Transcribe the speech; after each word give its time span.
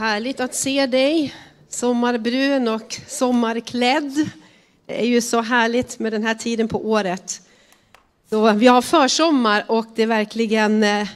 Härligt 0.00 0.40
att 0.40 0.54
se 0.54 0.86
dig, 0.86 1.34
sommarbrun 1.68 2.68
och 2.68 2.96
sommarklädd. 3.06 4.30
Det 4.86 5.00
är 5.00 5.06
ju 5.06 5.20
så 5.20 5.40
härligt 5.40 5.98
med 5.98 6.12
den 6.12 6.22
här 6.22 6.34
tiden 6.34 6.68
på 6.68 6.90
året. 6.90 7.40
Så 8.30 8.52
vi 8.52 8.66
har 8.66 8.82
försommar 8.82 9.64
och 9.68 9.86
det 9.94 10.02
är 10.02 10.06
verkligen 10.06 10.82
eh, 10.82 11.08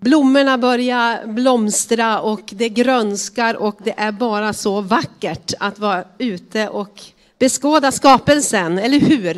blommorna 0.00 0.58
börjar 0.58 1.26
blomstra 1.26 2.20
och 2.20 2.40
det 2.48 2.68
grönskar 2.68 3.54
och 3.54 3.78
det 3.84 3.94
är 3.96 4.12
bara 4.12 4.52
så 4.52 4.80
vackert 4.80 5.54
att 5.60 5.78
vara 5.78 6.04
ute 6.18 6.68
och 6.68 7.02
beskåda 7.38 7.92
skapelsen, 7.92 8.78
eller 8.78 9.00
hur? 9.00 9.36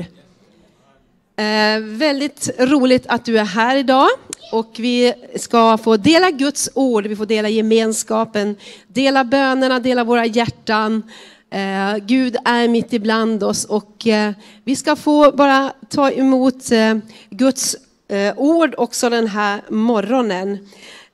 Eh, 1.37 1.81
väldigt 1.99 2.51
roligt 2.59 3.07
att 3.07 3.25
du 3.25 3.39
är 3.39 3.45
här 3.45 3.77
idag 3.77 4.09
och 4.51 4.71
vi 4.79 5.15
ska 5.37 5.79
få 5.79 5.97
dela 5.97 6.31
Guds 6.31 6.71
ord, 6.75 7.07
vi 7.07 7.17
får 7.17 7.27
dela 7.27 7.49
gemenskapen, 7.49 8.57
dela 8.87 9.25
bönerna, 9.25 9.79
dela 9.79 10.05
våra 10.05 10.27
hjärtan. 10.27 11.03
Eh, 11.51 11.97
Gud 11.97 12.37
är 12.45 12.69
mitt 12.69 12.93
ibland 12.93 13.43
oss 13.43 13.65
och 13.65 14.07
eh, 14.07 14.33
vi 14.65 14.77
ska 14.77 14.97
få 14.97 15.33
bara 15.33 15.73
ta 15.89 16.11
emot 16.11 16.71
eh, 16.71 16.97
Guds 17.31 17.77
eh, 18.09 18.35
ord 18.39 18.75
också 18.79 19.11
den 19.11 19.27
här 19.27 19.63
morgonen. 19.69 20.69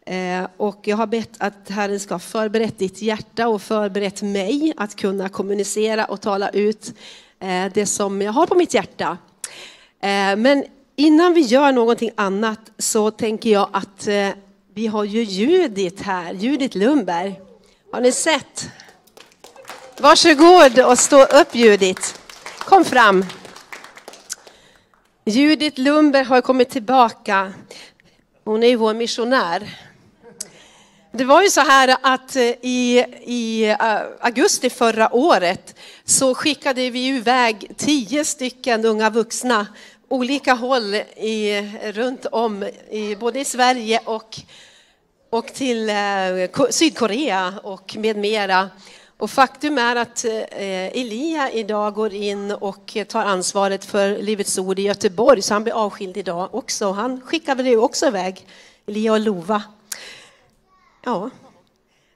Eh, 0.07 0.47
och 0.57 0.81
jag 0.83 0.97
har 0.97 1.07
bett 1.07 1.31
att 1.39 1.69
Herren 1.69 2.01
ska 2.01 2.19
förberett 2.19 2.79
ditt 2.79 3.03
hjärta 3.03 3.49
och 3.49 3.63
förberett 3.63 4.23
mig 4.23 4.73
att 4.77 4.97
kunna 4.97 5.29
kommunicera 5.29 6.05
och 6.05 6.21
tala 6.21 6.49
ut 6.49 6.93
eh, 7.41 7.73
det 7.75 7.87
som 7.87 8.23
jag 8.23 8.33
har 8.33 8.47
på 8.47 8.55
mitt 8.55 8.75
hjärta. 8.75 9.19
Eh, 10.01 10.37
men 10.37 10.65
innan 10.97 11.35
vi 11.35 11.41
gör 11.41 11.73
någonting 11.73 12.11
annat 12.15 12.61
så 12.79 13.11
tänker 13.11 13.51
jag 13.51 13.69
att 13.73 14.07
eh, 14.07 14.29
vi 14.75 14.87
har 14.87 15.05
ju 15.05 15.23
Judit 15.23 16.01
här, 16.01 16.35
Judit 16.35 16.75
Lundberg. 16.75 17.41
Har 17.93 18.01
ni 18.01 18.13
sett? 18.13 18.71
Varsågod 19.99 20.79
och 20.79 20.99
stå 20.99 21.25
upp 21.25 21.55
Judit. 21.55 22.21
Kom 22.59 22.85
fram. 22.85 23.25
Judit 25.25 25.79
Lundberg 25.79 26.25
har 26.25 26.41
kommit 26.41 26.71
tillbaka. 26.71 27.53
Hon 28.45 28.63
är 28.63 28.69
ju 28.69 28.77
vår 28.77 28.95
missionär. 28.95 29.71
Det 31.13 31.25
var 31.25 31.43
ju 31.43 31.51
så 31.51 31.61
här 31.61 31.97
att 32.03 32.37
eh, 32.37 32.43
i, 32.43 33.05
i 33.25 33.65
eh, 33.71 34.01
augusti 34.21 34.71
förra 34.71 35.15
året 35.15 35.75
så 36.05 36.35
skickade 36.35 36.91
vi 36.91 37.07
iväg 37.07 37.73
tio 37.77 38.25
stycken 38.25 38.85
unga 38.85 39.11
vuxna 39.11 39.67
olika 40.09 40.55
håll 40.55 40.95
i, 41.17 41.61
runt 41.93 42.27
om, 42.27 42.63
i, 42.91 43.17
både 43.17 43.41
i 43.41 43.45
Sverige 43.45 44.01
och, 44.05 44.41
och 45.31 45.47
till 45.47 45.91
eh, 45.91 46.67
Sydkorea 46.71 47.55
och 47.63 47.97
med 47.99 48.17
mera. 48.17 48.71
Och 49.17 49.31
faktum 49.31 49.79
är 49.79 49.97
att 49.97 50.25
eh, 50.25 50.87
Elia 51.01 51.51
idag 51.51 51.95
går 51.95 52.13
in 52.13 52.51
och 52.51 52.97
tar 53.09 53.25
ansvaret 53.25 53.85
för 53.85 54.19
Livets 54.19 54.59
Ord 54.59 54.79
i 54.79 54.83
Göteborg, 54.83 55.43
så 55.43 55.55
han 55.55 55.65
blir 55.65 55.75
avskild 55.75 56.17
idag 56.17 56.55
också. 56.55 56.91
Han 56.91 57.21
skickade 57.21 57.63
väl 57.63 57.79
också 57.79 58.07
iväg, 58.07 58.47
Elia 58.87 59.13
och 59.13 59.21
Lova. 59.21 59.63
Ja. 61.05 61.31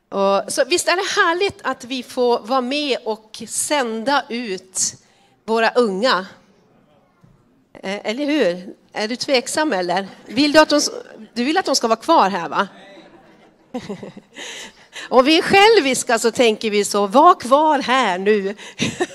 Och, 0.08 0.52
så 0.52 0.64
visst 0.64 0.88
är 0.88 0.96
det 0.96 1.20
härligt 1.20 1.58
att 1.62 1.84
vi 1.84 2.02
får 2.02 2.38
vara 2.38 2.60
med 2.60 2.98
och 3.04 3.42
sända 3.48 4.24
ut 4.28 4.94
våra 5.44 5.70
unga 5.70 6.26
Eh, 7.82 8.00
eller 8.04 8.26
hur? 8.26 8.74
Är 8.92 9.08
du 9.08 9.16
tveksam 9.16 9.72
eller? 9.72 10.08
Vill 10.26 10.52
du, 10.52 10.58
att 10.58 10.68
de, 10.68 10.80
du 11.34 11.44
vill 11.44 11.58
att 11.58 11.64
de 11.64 11.76
ska 11.76 11.88
vara 11.88 12.00
kvar 12.00 12.30
här 12.30 12.48
va? 12.48 12.68
Om 15.08 15.24
vi 15.24 15.38
är 15.38 15.42
själviska 15.42 16.18
så 16.18 16.30
tänker 16.30 16.70
vi 16.70 16.84
så, 16.84 17.06
var 17.06 17.34
kvar 17.34 17.78
här 17.78 18.18
nu. 18.18 18.54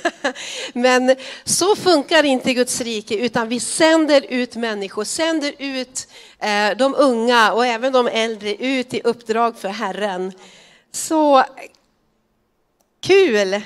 Men 0.73 1.16
så 1.44 1.75
funkar 1.75 2.23
inte 2.23 2.53
Guds 2.53 2.81
rike, 2.81 3.16
utan 3.16 3.50
vi 3.50 3.59
sänder 3.59 4.25
ut 4.29 4.56
människor, 4.56 5.03
sänder 5.03 5.53
ut 5.57 6.07
eh, 6.40 6.78
de 6.78 6.96
unga 6.96 7.53
och 7.53 7.66
även 7.66 7.94
de 7.94 8.07
äldre 8.07 8.56
ut 8.56 8.94
i 8.94 9.02
uppdrag 9.03 9.57
för 9.57 9.69
Herren. 9.69 10.31
Så 10.91 11.44
kul! 13.02 13.62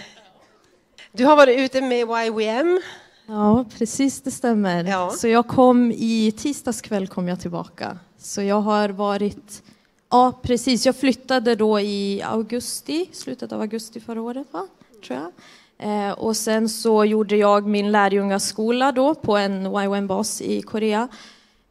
Du 1.12 1.26
har 1.26 1.36
varit 1.36 1.60
ute 1.60 1.82
med 1.82 2.00
YWM 2.00 2.82
Ja, 3.28 3.66
precis 3.78 4.22
det 4.22 4.32
stämmer. 4.32 4.84
Ja. 4.84 5.10
Så 5.10 5.28
jag 5.28 5.48
kom 5.48 5.92
i 5.92 6.34
tisdags 6.38 6.82
kväll 6.82 7.08
kom 7.08 7.28
jag 7.28 7.40
tillbaka. 7.40 7.98
Så 8.18 8.42
jag 8.42 8.62
har 8.62 8.90
varit, 8.90 9.64
ja 10.10 10.40
precis, 10.42 10.86
jag 10.86 10.96
flyttade 10.96 11.56
då 11.56 11.80
i 11.80 12.22
augusti, 12.22 13.10
slutet 13.14 13.52
av 13.52 13.62
augusti 13.62 14.00
förra 14.00 14.22
året 14.22 14.48
va? 14.52 14.68
Tror 15.08 15.20
jag. 15.20 15.32
Eh, 15.80 16.12
och 16.12 16.38
sen 16.38 16.70
så 16.70 17.06
gjorde 17.06 17.36
jag 17.38 17.68
min 17.68 17.92
lärjungaskola 17.92 18.92
då 18.92 19.16
på 19.16 19.38
en 19.38 19.66
YWN-bas 19.66 20.42
i 20.42 20.62
Korea. 20.62 21.08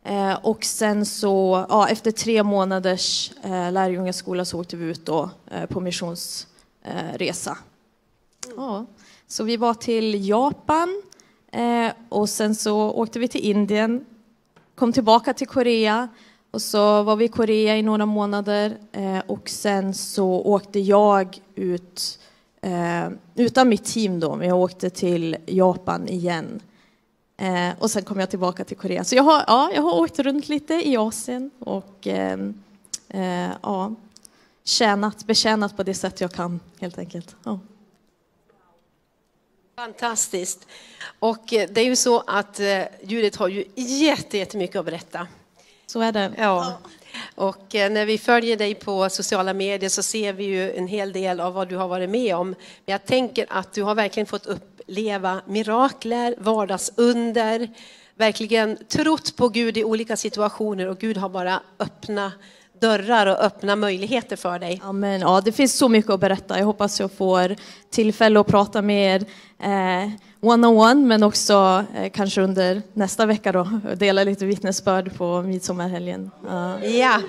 Eh, 0.05 0.34
och 0.43 0.65
sen 0.65 1.06
så, 1.06 1.66
ja, 1.69 1.89
efter 1.89 2.11
tre 2.11 2.43
månaders 2.43 3.33
eh, 3.43 3.72
lärjungaskola 3.72 4.45
så 4.45 4.61
åkte 4.61 4.77
vi 4.77 4.84
ut 4.84 5.06
då 5.06 5.31
eh, 5.50 5.66
på 5.66 5.81
missionsresa. 5.81 7.59
Ja. 8.56 8.87
Så 9.28 9.45
vi 9.45 9.56
var 9.56 9.75
till 9.75 10.28
Japan, 10.28 11.03
Eh, 11.56 11.93
och 12.09 12.28
sen 12.28 12.55
så 12.55 12.91
åkte 12.91 13.19
vi 13.19 13.28
till 13.28 13.41
Indien, 13.41 14.05
kom 14.75 14.93
tillbaka 14.93 15.34
till 15.34 15.47
Korea 15.47 16.09
och 16.50 16.62
så 16.62 17.03
var 17.03 17.17
vi 17.17 17.25
i 17.25 17.28
Korea 17.28 17.77
i 17.77 17.83
några 17.83 18.06
månader 18.06 18.77
eh, 18.93 19.19
och 19.27 19.49
sen 19.49 19.95
så 19.95 20.27
åkte 20.27 20.81
jag 20.81 21.41
ut 21.55 22.19
eh, 22.61 23.09
utan 23.34 23.69
mitt 23.69 23.84
team 23.84 24.21
då, 24.21 24.37
men 24.37 24.49
jag 24.49 24.59
åkte 24.59 24.91
till 24.91 25.37
Japan 25.47 26.09
igen. 26.09 26.61
Eh, 27.37 27.71
och 27.78 27.91
sen 27.91 28.03
kom 28.03 28.21
jag 28.21 28.31
tillbaka 28.31 28.65
till 28.65 28.77
Korea. 28.77 29.05
Så 29.05 29.15
jag 29.15 29.22
har, 29.22 29.45
ja, 29.47 29.71
jag 29.75 29.83
har 29.83 30.00
åkt 30.00 30.19
runt 30.19 30.49
lite 30.49 30.75
i 30.75 30.97
Asien 30.97 31.50
och 31.59 32.06
eh, 32.06 32.39
eh, 33.09 33.50
ja, 33.62 33.95
tjänat, 34.65 35.27
betjänat 35.27 35.77
på 35.77 35.83
det 35.83 35.95
sätt 35.95 36.21
jag 36.21 36.33
kan 36.33 36.61
helt 36.81 36.99
enkelt. 36.99 37.37
Ja. 37.45 37.59
Fantastiskt. 39.76 40.66
Och 41.19 41.53
eh, 41.53 41.69
det 41.72 41.81
är 41.81 41.84
ju 41.84 41.97
så 41.97 42.22
att 42.26 42.60
eh, 42.60 42.82
Judith 43.03 43.38
har 43.38 43.48
ju 43.48 43.64
jättemycket 43.75 44.76
att 44.76 44.84
berätta. 44.84 45.26
Så 45.87 46.00
är 46.00 46.12
det. 46.12 46.32
Ja. 46.38 46.78
Och 47.34 47.75
eh, 47.75 47.91
när 47.91 48.06
vi 48.06 48.19
följer 48.19 48.56
dig 48.56 48.75
på 48.75 49.10
sociala 49.10 49.54
medier 49.54 49.91
så 49.91 50.03
ser 50.03 50.32
vi 50.32 50.44
ju 50.44 50.72
en 50.76 50.86
hel 50.86 51.12
del 51.12 51.41
av 51.41 51.54
vad 51.54 51.69
du 51.69 51.76
har 51.76 51.88
varit 51.88 52.10
med 52.10 52.36
om. 52.36 52.48
Men 52.48 52.92
jag 52.92 53.04
tänker 53.06 53.47
att 53.48 53.72
du 53.72 53.82
har 53.82 53.94
verkligen 53.94 54.26
fått 54.26 54.47
uppleva 54.47 55.41
mirakler, 55.47 56.34
vardagsunder, 56.38 57.69
verkligen 58.15 58.78
trott 58.88 59.36
på 59.36 59.48
Gud 59.48 59.78
i 59.78 59.84
olika 59.84 60.16
situationer 60.16 60.88
och 60.88 60.98
Gud 60.98 61.16
har 61.16 61.28
bara 61.28 61.62
öppnat 61.78 62.32
dörrar 62.81 63.26
och 63.26 63.41
öppna 63.44 63.76
möjligheter 63.76 64.37
för 64.37 64.59
dig. 64.59 64.81
Amen. 64.84 65.20
Ja, 65.20 65.41
det 65.44 65.53
finns 65.53 65.76
så 65.76 65.88
mycket 65.88 66.10
att 66.10 66.20
berätta. 66.20 66.59
Jag 66.59 66.66
hoppas 66.66 67.00
jag 67.00 67.12
får 67.12 67.56
tillfälle 67.91 68.41
att 68.41 68.47
prata 68.47 68.82
med 68.82 69.22
er 69.22 69.26
eh, 69.62 70.10
one-on-one, 70.41 71.06
men 71.06 71.22
också 71.22 71.84
eh, 71.97 72.10
kanske 72.10 72.41
under 72.41 72.82
nästa 72.92 73.26
vecka 73.26 73.53
då, 73.53 73.81
dela 73.97 74.25
lite 74.25 74.47
vittnesbörd 74.47 75.16
på 75.16 75.42
midsommarhelgen. 75.42 76.31
Uh. 76.50 76.97
Ja, 76.97 77.20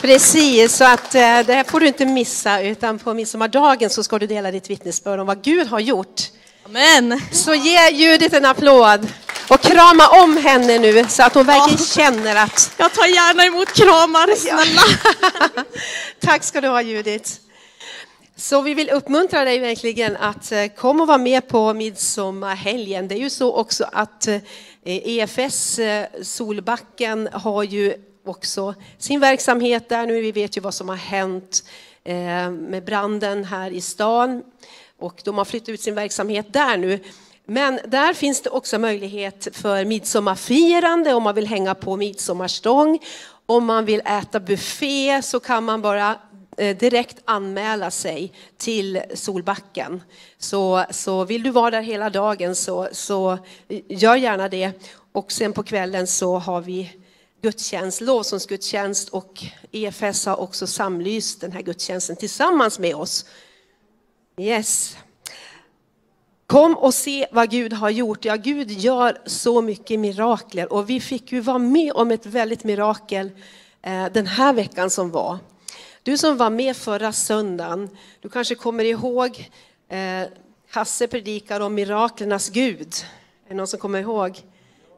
precis. 0.00 0.76
Så 0.76 0.84
att 0.84 1.14
eh, 1.14 1.20
det 1.20 1.54
här 1.54 1.64
får 1.64 1.80
du 1.80 1.86
inte 1.86 2.06
missa, 2.06 2.62
utan 2.62 2.98
på 2.98 3.14
midsommardagen 3.14 3.90
så 3.90 4.02
ska 4.02 4.18
du 4.18 4.26
dela 4.26 4.50
ditt 4.50 4.70
vittnesbörd 4.70 5.20
om 5.20 5.26
vad 5.26 5.42
Gud 5.42 5.66
har 5.66 5.80
gjort. 5.80 6.20
Amen. 6.66 7.20
Så 7.32 7.54
ge 7.54 7.90
Judith 7.90 8.36
en 8.36 8.44
applåd. 8.44 9.08
Och 9.50 9.60
krama 9.60 10.08
om 10.08 10.36
henne 10.36 10.78
nu 10.78 11.04
så 11.08 11.22
att 11.22 11.34
hon 11.34 11.46
verkligen 11.46 11.78
ja. 11.78 12.02
känner 12.02 12.36
att... 12.36 12.74
Jag 12.76 12.92
tar 12.92 13.06
gärna 13.06 13.44
emot 13.44 13.72
kramar, 13.72 14.36
snälla. 14.36 14.82
Tack 16.20 16.44
ska 16.44 16.60
du 16.60 16.68
ha 16.68 16.82
Judith. 16.82 17.30
Så 18.36 18.62
vi 18.62 18.74
vill 18.74 18.90
uppmuntra 18.90 19.44
dig 19.44 19.58
verkligen 19.58 20.16
att 20.16 20.52
eh, 20.52 20.66
komma 20.66 21.02
och 21.02 21.08
vara 21.08 21.18
med 21.18 21.48
på 21.48 21.74
midsommarhelgen. 21.74 23.08
Det 23.08 23.14
är 23.14 23.18
ju 23.18 23.30
så 23.30 23.54
också 23.54 23.86
att 23.92 24.28
EFS 24.84 25.78
eh, 25.78 25.86
e 25.86 26.08
eh, 26.14 26.22
Solbacken 26.22 27.28
har 27.32 27.62
ju 27.62 27.94
också 28.26 28.74
sin 28.98 29.20
verksamhet 29.20 29.88
där 29.88 30.06
nu. 30.06 30.20
Vi 30.20 30.32
vet 30.32 30.56
ju 30.56 30.60
vad 30.60 30.74
som 30.74 30.88
har 30.88 30.96
hänt 30.96 31.64
med 32.50 32.84
branden 32.84 33.44
här 33.44 33.70
i 33.70 33.80
stan 33.80 34.42
och 34.98 35.20
de 35.24 35.38
har 35.38 35.44
flyttat 35.44 35.68
ut 35.68 35.80
sin 35.80 35.94
verksamhet 35.94 36.52
där 36.52 36.76
nu. 36.76 37.00
Men 37.52 37.80
där 37.84 38.14
finns 38.14 38.40
det 38.40 38.50
också 38.50 38.78
möjlighet 38.78 39.48
för 39.52 39.84
midsommarfirande 39.84 41.14
om 41.14 41.22
man 41.22 41.34
vill 41.34 41.46
hänga 41.46 41.74
på 41.74 41.96
midsommarstång. 41.96 42.98
Om 43.46 43.64
man 43.64 43.84
vill 43.84 44.00
äta 44.04 44.40
buffé 44.40 45.22
så 45.22 45.40
kan 45.40 45.64
man 45.64 45.82
bara 45.82 46.18
eh, 46.56 46.76
direkt 46.76 47.16
anmäla 47.24 47.90
sig 47.90 48.32
till 48.56 49.02
Solbacken. 49.14 50.02
Så, 50.38 50.84
så 50.90 51.24
vill 51.24 51.42
du 51.42 51.50
vara 51.50 51.70
där 51.70 51.82
hela 51.82 52.10
dagen 52.10 52.56
så, 52.56 52.88
så 52.92 53.38
gör 53.88 54.16
gärna 54.16 54.48
det. 54.48 54.72
Och 55.12 55.32
sen 55.32 55.52
på 55.52 55.62
kvällen 55.62 56.06
så 56.06 56.38
har 56.38 56.60
vi 56.60 56.90
gudstjänst, 57.42 58.00
lovsångsgudstjänst 58.00 59.08
och 59.08 59.44
EFS 59.72 60.26
har 60.26 60.40
också 60.40 60.66
samlyst 60.66 61.40
den 61.40 61.52
här 61.52 61.62
gudstjänsten 61.62 62.16
tillsammans 62.16 62.78
med 62.78 62.94
oss. 62.94 63.24
Yes. 64.38 64.96
Kom 66.50 66.76
och 66.76 66.94
se 66.94 67.26
vad 67.32 67.50
Gud 67.50 67.72
har 67.72 67.90
gjort. 67.90 68.24
Ja, 68.24 68.36
Gud 68.36 68.70
gör 68.70 69.18
så 69.26 69.62
mycket 69.62 70.00
mirakler 70.00 70.72
och 70.72 70.90
vi 70.90 71.00
fick 71.00 71.32
ju 71.32 71.40
vara 71.40 71.58
med 71.58 71.92
om 71.92 72.10
ett 72.10 72.26
väldigt 72.26 72.64
mirakel 72.64 73.30
eh, 73.82 74.06
den 74.12 74.26
här 74.26 74.52
veckan 74.52 74.90
som 74.90 75.10
var. 75.10 75.38
Du 76.02 76.18
som 76.18 76.36
var 76.36 76.50
med 76.50 76.76
förra 76.76 77.12
söndagen, 77.12 77.88
du 78.20 78.28
kanske 78.28 78.54
kommer 78.54 78.84
ihåg 78.84 79.50
eh, 79.88 80.28
Hasse 80.70 81.06
predikar 81.06 81.60
om 81.60 81.74
miraklernas 81.74 82.48
Gud. 82.48 82.94
Är 83.46 83.48
det 83.48 83.54
någon 83.54 83.66
som 83.66 83.80
kommer 83.80 84.00
ihåg? 84.00 84.40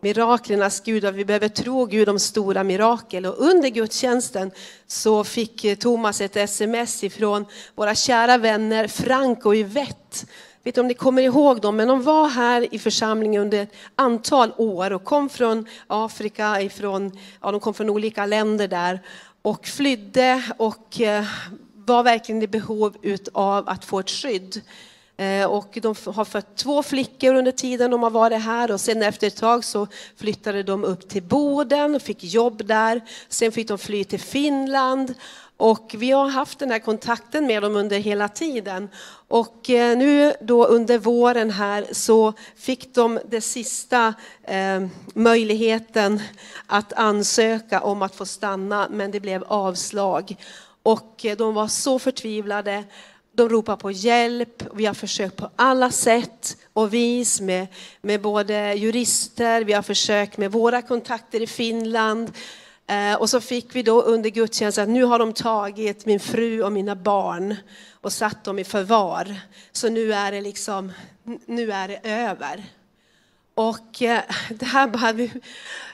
Miraklernas 0.00 0.80
Gud 0.80 1.04
och 1.04 1.18
vi 1.18 1.24
behöver 1.24 1.48
tro 1.48 1.86
Gud 1.86 2.08
om 2.08 2.18
stora 2.18 2.64
mirakel. 2.64 3.26
Och 3.26 3.38
under 3.38 3.68
gudstjänsten 3.68 4.50
så 4.86 5.24
fick 5.24 5.78
Thomas 5.80 6.20
ett 6.20 6.36
sms 6.36 7.04
ifrån 7.04 7.46
våra 7.74 7.94
kära 7.94 8.38
vänner 8.38 8.88
Frank 8.88 9.46
och 9.46 9.54
Yvette 9.54 10.26
vet 10.64 10.66
inte 10.66 10.80
om 10.80 10.86
ni 10.86 10.94
kommer 10.94 11.22
ihåg 11.22 11.60
dem, 11.60 11.76
men 11.76 11.88
de 11.88 12.02
var 12.02 12.28
här 12.28 12.74
i 12.74 12.78
församlingen 12.78 13.42
under 13.42 13.62
ett 13.62 13.72
antal 13.96 14.52
år 14.56 14.92
och 14.92 15.04
kom 15.04 15.28
från 15.28 15.66
Afrika, 15.86 16.60
ifrån, 16.60 17.18
ja, 17.40 17.50
de 17.50 17.60
kom 17.60 17.74
från 17.74 17.90
olika 17.90 18.26
länder 18.26 18.68
där 18.68 19.02
och 19.42 19.66
flydde 19.66 20.42
och 20.56 21.00
eh, 21.00 21.24
var 21.74 22.02
verkligen 22.02 22.42
i 22.42 22.46
behov 22.46 22.96
av 23.32 23.68
att 23.68 23.84
få 23.84 23.98
ett 23.98 24.10
skydd. 24.10 24.62
Eh, 25.16 25.44
och 25.44 25.78
de 25.82 25.94
har 26.06 26.24
fött 26.24 26.56
två 26.56 26.82
flickor 26.82 27.34
under 27.34 27.52
tiden 27.52 27.90
de 27.90 28.02
har 28.02 28.10
varit 28.10 28.42
här 28.42 28.70
och 28.72 28.80
sen 28.80 29.02
efter 29.02 29.26
ett 29.26 29.36
tag 29.36 29.64
så 29.64 29.86
flyttade 30.16 30.62
de 30.62 30.84
upp 30.84 31.08
till 31.08 31.22
Boden 31.22 31.94
och 31.94 32.02
fick 32.02 32.24
jobb 32.24 32.66
där. 32.66 33.00
Sen 33.28 33.52
fick 33.52 33.68
de 33.68 33.78
fly 33.78 34.04
till 34.04 34.20
Finland 34.20 35.14
och 35.62 35.94
vi 35.98 36.10
har 36.10 36.28
haft 36.28 36.58
den 36.58 36.70
här 36.70 36.78
kontakten 36.78 37.46
med 37.46 37.62
dem 37.62 37.76
under 37.76 37.98
hela 37.98 38.28
tiden. 38.28 38.88
Och 39.28 39.70
eh, 39.70 39.98
nu 39.98 40.32
då 40.40 40.66
under 40.66 40.98
våren 40.98 41.50
här 41.50 41.86
så 41.92 42.32
fick 42.56 42.94
de 42.94 43.20
den 43.28 43.42
sista 43.42 44.14
eh, 44.42 44.86
möjligheten 45.14 46.22
att 46.66 46.92
ansöka 46.92 47.80
om 47.80 48.02
att 48.02 48.14
få 48.14 48.26
stanna, 48.26 48.88
men 48.90 49.10
det 49.10 49.20
blev 49.20 49.44
avslag. 49.44 50.36
Och 50.82 51.24
eh, 51.24 51.36
de 51.36 51.54
var 51.54 51.68
så 51.68 51.98
förtvivlade. 51.98 52.84
De 53.32 53.48
ropar 53.48 53.76
på 53.76 53.90
hjälp. 53.90 54.62
Vi 54.74 54.86
har 54.86 54.94
försökt 54.94 55.36
på 55.36 55.50
alla 55.56 55.90
sätt 55.90 56.56
och 56.72 56.94
vis 56.94 57.40
med, 57.40 57.66
med 58.00 58.20
både 58.20 58.74
jurister, 58.74 59.64
vi 59.64 59.72
har 59.72 59.82
försökt 59.82 60.38
med 60.38 60.52
våra 60.52 60.82
kontakter 60.82 61.42
i 61.42 61.46
Finland, 61.46 62.32
Eh, 62.92 63.14
och 63.14 63.30
så 63.30 63.40
fick 63.40 63.76
vi 63.76 63.82
då 63.82 64.02
under 64.02 64.30
gudstjänsten 64.30 64.82
att 64.84 64.90
nu 64.90 65.04
har 65.04 65.18
de 65.18 65.32
tagit 65.32 66.06
min 66.06 66.20
fru 66.20 66.62
och 66.62 66.72
mina 66.72 66.96
barn 66.96 67.56
och 68.00 68.12
satt 68.12 68.44
dem 68.44 68.58
i 68.58 68.64
förvar. 68.64 69.36
Så 69.72 69.88
nu 69.88 70.12
är 70.12 70.32
det 70.32 70.40
liksom, 70.40 70.92
nu 71.46 71.72
är 71.72 71.88
det 71.88 72.00
över. 72.02 72.64
Och 73.54 74.02
eh, 74.02 74.20
det 74.50 74.66
här 74.66 74.88
bara, 74.88 75.28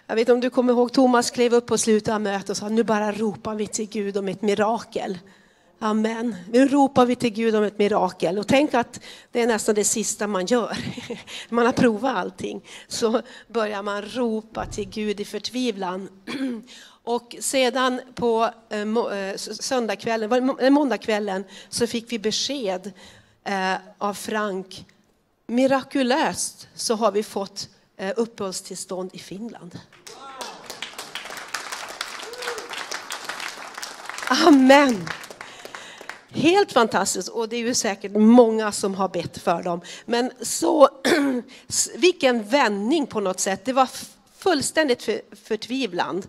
jag 0.06 0.14
vet 0.14 0.18
inte 0.18 0.32
om 0.32 0.40
du 0.40 0.50
kommer 0.50 0.72
ihåg, 0.72 0.92
Thomas 0.92 1.30
klev 1.30 1.54
upp 1.54 1.66
på 1.66 1.78
slutet 1.78 2.14
av 2.14 2.20
mötet 2.20 2.50
och 2.50 2.56
sa 2.56 2.68
nu 2.68 2.84
bara 2.84 3.12
ropar 3.12 3.54
vi 3.54 3.66
till 3.66 3.88
Gud 3.88 4.16
om 4.16 4.28
ett 4.28 4.42
mirakel. 4.42 5.18
Amen. 5.80 6.36
Nu 6.52 6.68
ropar 6.68 7.06
vi 7.06 7.16
till 7.16 7.30
Gud 7.30 7.54
om 7.56 7.64
ett 7.64 7.78
mirakel. 7.78 8.38
Och 8.38 8.46
tänk 8.46 8.74
att 8.74 9.00
det 9.32 9.42
är 9.42 9.46
nästan 9.46 9.74
det 9.74 9.84
sista 9.84 10.26
man 10.26 10.46
gör. 10.46 10.76
Man 11.48 11.66
har 11.66 11.72
provat 11.72 12.16
allting. 12.16 12.64
Så 12.88 13.22
börjar 13.48 13.82
man 13.82 14.02
ropa 14.02 14.66
till 14.66 14.88
Gud 14.88 15.20
i 15.20 15.24
förtvivlan. 15.24 16.08
Och 17.08 17.36
sedan 17.40 18.00
på 18.14 18.50
eh, 18.68 18.80
eh, 18.80 19.36
söndagskvällen, 19.36 20.58
eh, 20.60 20.70
måndagskvällen 20.70 21.44
så 21.68 21.86
fick 21.86 22.12
vi 22.12 22.18
besked 22.18 22.92
av 23.98 24.14
Frank. 24.14 24.86
Mirakulöst 25.46 26.68
så 26.74 26.94
har 26.94 27.12
vi 27.12 27.22
fått 27.22 27.68
uppehållstillstånd 28.16 29.10
i 29.12 29.18
Finland. 29.18 29.78
Amen. 34.28 35.08
Helt 36.30 36.72
fantastiskt 36.72 37.28
och 37.28 37.48
det 37.48 37.56
är 37.56 37.60
ju 37.60 37.74
säkert 37.74 38.12
många 38.12 38.72
som 38.72 38.94
har 38.94 39.08
bett 39.08 39.38
för 39.38 39.62
dem. 39.62 39.80
Men 40.06 40.30
så, 40.40 40.88
vilken 41.96 42.48
vändning 42.48 43.06
på 43.06 43.20
något 43.20 43.40
sätt. 43.40 43.64
Det 43.64 43.72
var 43.72 43.88
fullständigt 44.38 45.02
för, 45.02 45.20
förtvivlan. 45.44 46.22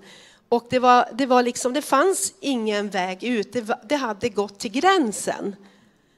Och 0.50 0.68
det, 0.70 0.80
var, 0.80 1.10
det, 1.14 1.26
var 1.26 1.44
liksom, 1.44 1.74
det 1.74 1.82
fanns 1.82 2.34
ingen 2.40 2.90
väg 2.90 3.24
ut, 3.24 3.54
det, 3.54 3.62
var, 3.62 3.80
det 3.84 3.96
hade 3.96 4.30
gått 4.30 4.60
till 4.60 4.72
gränsen. 4.72 5.56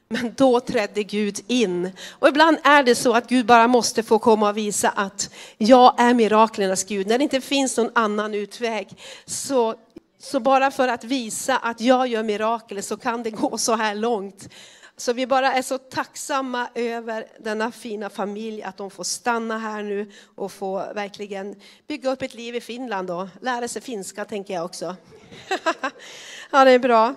Men 0.10 0.34
då 0.38 0.60
trädde 0.60 1.04
Gud 1.04 1.40
in. 1.48 1.92
Och 2.10 2.28
ibland 2.28 2.58
är 2.64 2.84
det 2.84 2.96
så 2.96 3.14
att 3.14 3.30
Gud 3.30 3.46
bara 3.46 3.68
måste 3.68 4.04
få 4.04 4.20
komma 4.20 4.50
och 4.50 4.58
visa 4.58 4.90
att 4.90 5.30
jag 5.58 6.00
är 6.00 6.14
miraklernas 6.14 6.84
Gud. 6.84 7.08
När 7.08 7.18
det 7.18 7.24
inte 7.24 7.42
finns 7.42 7.78
någon 7.78 7.92
annan 7.96 8.34
utväg 8.34 8.90
så 9.26 9.76
så 10.24 10.40
bara 10.40 10.72
för 10.72 10.88
att 10.88 11.04
visa 11.04 11.58
att 11.58 11.82
jag 11.82 12.08
gör 12.08 12.24
mirakel 12.24 12.84
så 12.84 12.98
kan 12.98 13.24
det 13.24 13.32
gå 13.32 13.58
så 13.58 13.76
här 13.76 13.96
långt. 13.96 14.50
Så 15.02 15.14
vi 15.14 15.28
bara 15.28 15.54
är 15.54 15.62
så 15.62 15.78
tacksamma 15.78 16.70
över 16.76 17.28
denna 17.40 17.72
fina 17.72 18.10
familj, 18.10 18.64
att 18.64 18.78
de 18.78 18.92
får 18.92 19.04
stanna 19.04 19.58
här 19.58 19.84
nu 19.84 20.12
och 20.36 20.52
få 20.52 20.94
verkligen 20.94 21.56
bygga 21.88 22.12
upp 22.12 22.22
ett 22.22 22.34
liv 22.34 22.56
i 22.56 22.62
Finland 22.62 23.12
och 23.12 23.28
lära 23.42 23.68
sig 23.68 23.82
finska 23.82 24.26
tänker 24.26 24.54
jag 24.54 24.66
också. 24.66 24.96
ja, 26.52 26.66
det 26.66 26.72
är 26.72 26.80
bra. 26.80 27.16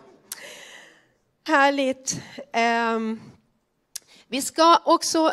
Härligt. 1.46 2.20
Ehm, 2.52 3.20
vi 4.28 4.42
ska 4.42 4.80
också 4.84 5.32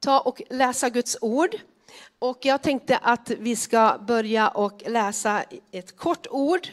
ta 0.00 0.20
och 0.20 0.42
läsa 0.50 0.88
Guds 0.88 1.18
ord. 1.20 1.56
Och 2.18 2.38
jag 2.42 2.62
tänkte 2.62 2.98
att 2.98 3.30
vi 3.30 3.56
ska 3.56 3.98
börja 4.00 4.48
och 4.48 4.82
läsa 4.86 5.44
ett 5.70 5.96
kort 5.96 6.26
ord 6.30 6.68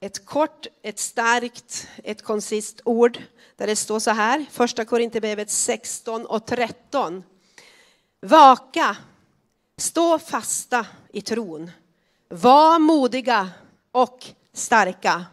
ett 0.00 0.26
kort, 0.26 0.66
ett 0.82 0.98
starkt, 0.98 1.88
ett 2.04 2.22
koncist 2.22 2.80
ord 2.84 3.18
där 3.56 3.66
det 3.66 3.76
står 3.76 3.98
så 3.98 4.10
här, 4.10 4.46
första 4.50 4.84
Korinthierbrevet 4.84 5.50
16 5.50 6.26
och 6.26 6.46
13. 6.46 7.24
Vaka, 8.20 8.96
stå 9.76 10.18
fasta 10.18 10.86
i 11.12 11.20
tron, 11.20 11.70
var 12.28 12.78
modiga 12.78 13.50
och 13.92 14.24
starka. 14.52 15.26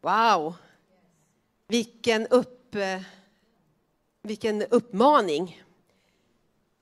Wow, 0.00 0.54
vilken, 1.68 2.26
upp, 2.26 2.76
vilken 4.22 4.62
uppmaning. 4.62 5.62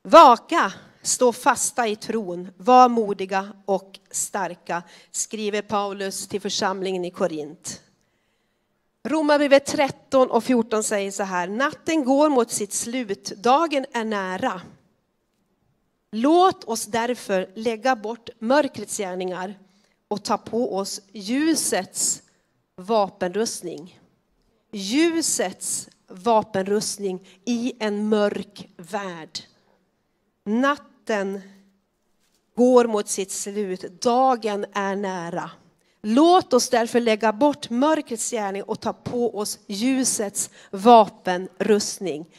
Vaka, 0.02 0.72
Stå 1.02 1.32
fasta 1.32 1.88
i 1.88 1.96
tron, 1.96 2.48
var 2.56 2.88
modiga 2.88 3.52
och 3.64 3.98
starka, 4.10 4.82
skriver 5.10 5.62
Paulus 5.62 6.28
till 6.28 6.40
församlingen 6.40 7.04
i 7.04 7.10
Korint. 7.10 7.82
Romarbrevet 9.08 9.66
13 9.66 10.30
och 10.30 10.44
14 10.44 10.82
säger 10.82 11.10
så 11.10 11.22
här, 11.22 11.48
natten 11.48 12.04
går 12.04 12.28
mot 12.28 12.50
sitt 12.50 12.72
slut, 12.72 13.32
dagen 13.36 13.86
är 13.92 14.04
nära. 14.04 14.60
Låt 16.12 16.64
oss 16.64 16.84
därför 16.86 17.50
lägga 17.54 17.96
bort 17.96 18.28
mörkrets 18.38 18.96
gärningar 18.96 19.58
och 20.08 20.24
ta 20.24 20.38
på 20.38 20.76
oss 20.76 21.00
ljusets 21.12 22.22
vapenrustning. 22.76 24.00
Ljusets 24.72 25.88
vapenrustning 26.08 27.28
i 27.44 27.72
en 27.78 28.08
mörk 28.08 28.68
värld. 28.76 29.38
Natten 30.48 31.40
går 32.56 32.84
mot 32.84 33.08
sitt 33.08 33.30
slut, 33.30 34.02
dagen 34.02 34.66
är 34.72 34.96
nära. 34.96 35.50
Låt 36.02 36.52
oss 36.52 36.68
därför 36.68 37.00
lägga 37.00 37.32
bort 37.32 37.70
mörkrets 37.70 38.30
gärning 38.30 38.62
och 38.62 38.80
ta 38.80 38.92
på 38.92 39.38
oss 39.38 39.58
ljusets 39.66 40.50
vapenrustning. 40.70 42.30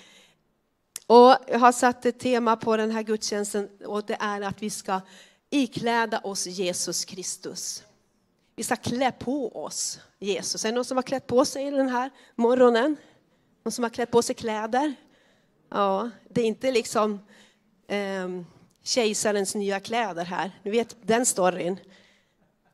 Och 1.08 1.36
jag 1.48 1.60
har 1.60 1.72
satt 1.72 2.06
ett 2.06 2.20
tema 2.20 2.56
på 2.56 2.78
den 2.78 2.92
här 2.92 3.04
gudstjänsten 3.04 3.70
och 3.86 4.06
det 4.06 4.18
är 4.20 4.42
att 4.42 4.64
vi 4.64 4.70
ska 4.70 5.02
ikläda 5.50 6.20
oss 6.20 6.48
Jesus 6.48 7.06
Kristus. 7.06 7.84
Vi 8.56 8.64
ska 8.64 8.76
klä 8.76 9.12
på 9.12 9.64
oss 9.66 10.00
Jesus. 10.20 10.66
Är 10.66 10.70
det 10.70 10.76
någon 10.76 10.86
som 10.86 10.98
har 10.98 11.04
klätt 11.04 11.28
på 11.28 11.46
sig 11.46 11.72
den 11.72 11.90
här 11.90 12.10
morgonen? 12.36 12.96
Någon 13.64 13.72
som 13.72 13.84
har 13.84 13.90
klätt 13.90 14.12
på 14.12 14.22
sig 14.22 14.36
kläder? 14.36 14.94
Ja, 15.70 16.10
det 16.30 16.42
är 16.42 16.46
inte 16.46 16.72
liksom 16.72 17.20
eh, 17.90 18.30
kejsarens 18.84 19.56
nya 19.56 19.80
kläder 19.80 20.26
här. 20.26 20.52
Ni 20.64 20.72
vet 20.72 20.96
den 21.02 21.26
storyn. 21.26 21.80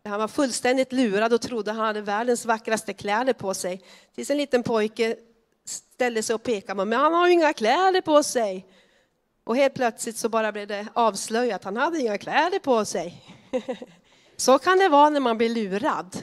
Han 0.05 0.19
var 0.19 0.27
fullständigt 0.27 0.93
lurad 0.93 1.33
och 1.33 1.41
trodde 1.41 1.71
han 1.71 1.85
hade 1.85 2.01
världens 2.01 2.45
vackraste 2.45 2.93
kläder 2.93 3.33
på 3.33 3.53
sig. 3.53 3.81
Tills 4.15 4.29
en 4.29 4.37
liten 4.37 4.63
pojke 4.63 5.15
ställde 5.65 6.23
sig 6.23 6.33
och 6.33 6.43
pekade, 6.43 6.85
men 6.85 6.99
han 6.99 7.13
har 7.13 7.27
ju 7.27 7.33
inga 7.33 7.53
kläder 7.53 8.01
på 8.01 8.23
sig. 8.23 8.65
Och 9.43 9.55
helt 9.55 9.73
plötsligt 9.73 10.17
så 10.17 10.29
bara 10.29 10.51
blev 10.51 10.67
det 10.67 10.87
avslöjat, 10.93 11.63
han 11.63 11.77
hade 11.77 11.99
inga 11.99 12.17
kläder 12.17 12.59
på 12.59 12.85
sig. 12.85 13.23
Så 14.37 14.59
kan 14.59 14.79
det 14.79 14.89
vara 14.89 15.09
när 15.09 15.19
man 15.19 15.37
blir 15.37 15.49
lurad. 15.49 16.17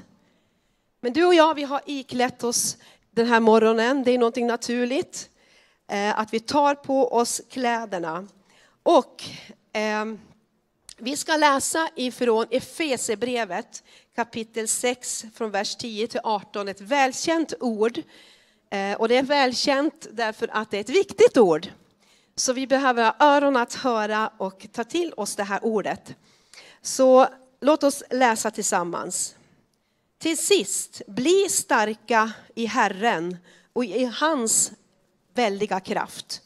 Men 1.01 1.13
du 1.13 1.25
och 1.25 1.35
jag, 1.35 1.55
vi 1.55 1.63
har 1.63 1.81
iklätt 1.87 2.45
oss 2.45 2.77
den 3.11 3.27
här 3.27 3.41
morgonen. 3.41 4.05
Det 4.05 4.11
är 4.11 4.19
någonting 4.19 4.47
naturligt 4.47 5.31
eh, 5.91 6.19
att 6.19 6.35
vi 6.35 6.41
tar 6.41 6.75
på 6.75 7.13
oss 7.13 7.41
kläderna. 7.51 8.29
Och 8.83 9.23
eh, 9.73 10.05
vi 10.97 11.17
ska 11.17 11.37
läsa 11.37 11.89
ifrån 11.97 12.47
Efesebrevet 12.51 13.83
kapitel 14.17 14.69
6 14.69 15.25
från 15.35 15.51
vers 15.51 15.77
10 15.77 16.07
till 16.07 16.21
18. 16.25 16.69
Ett 16.69 16.81
välkänt 16.81 17.55
ord. 17.61 17.99
Eh, 18.71 18.95
och 18.95 19.09
det 19.09 19.17
är 19.17 19.23
välkänt 19.23 20.07
därför 20.11 20.49
att 20.53 20.71
det 20.71 20.77
är 20.77 20.81
ett 20.81 20.89
viktigt 20.89 21.37
ord. 21.37 21.69
Så 22.35 22.53
vi 22.53 22.67
behöver 22.67 23.05
ha 23.05 23.17
öron 23.21 23.57
att 23.57 23.75
höra 23.75 24.31
och 24.39 24.67
ta 24.73 24.85
till 24.85 25.13
oss 25.17 25.37
det 25.37 25.45
här 25.45 25.65
ordet. 25.65 26.15
Så 26.83 27.27
låt 27.61 27.83
oss 27.83 28.03
läsa 28.11 28.51
tillsammans. 28.51 29.35
Till 30.19 30.39
sist, 30.39 31.03
bli 31.07 31.49
starka 31.49 32.33
i 32.55 32.67
Herren 32.67 33.37
och 33.73 33.85
i 33.85 34.05
hans 34.05 34.73
väldiga 35.35 35.81
kraft. 35.81 36.42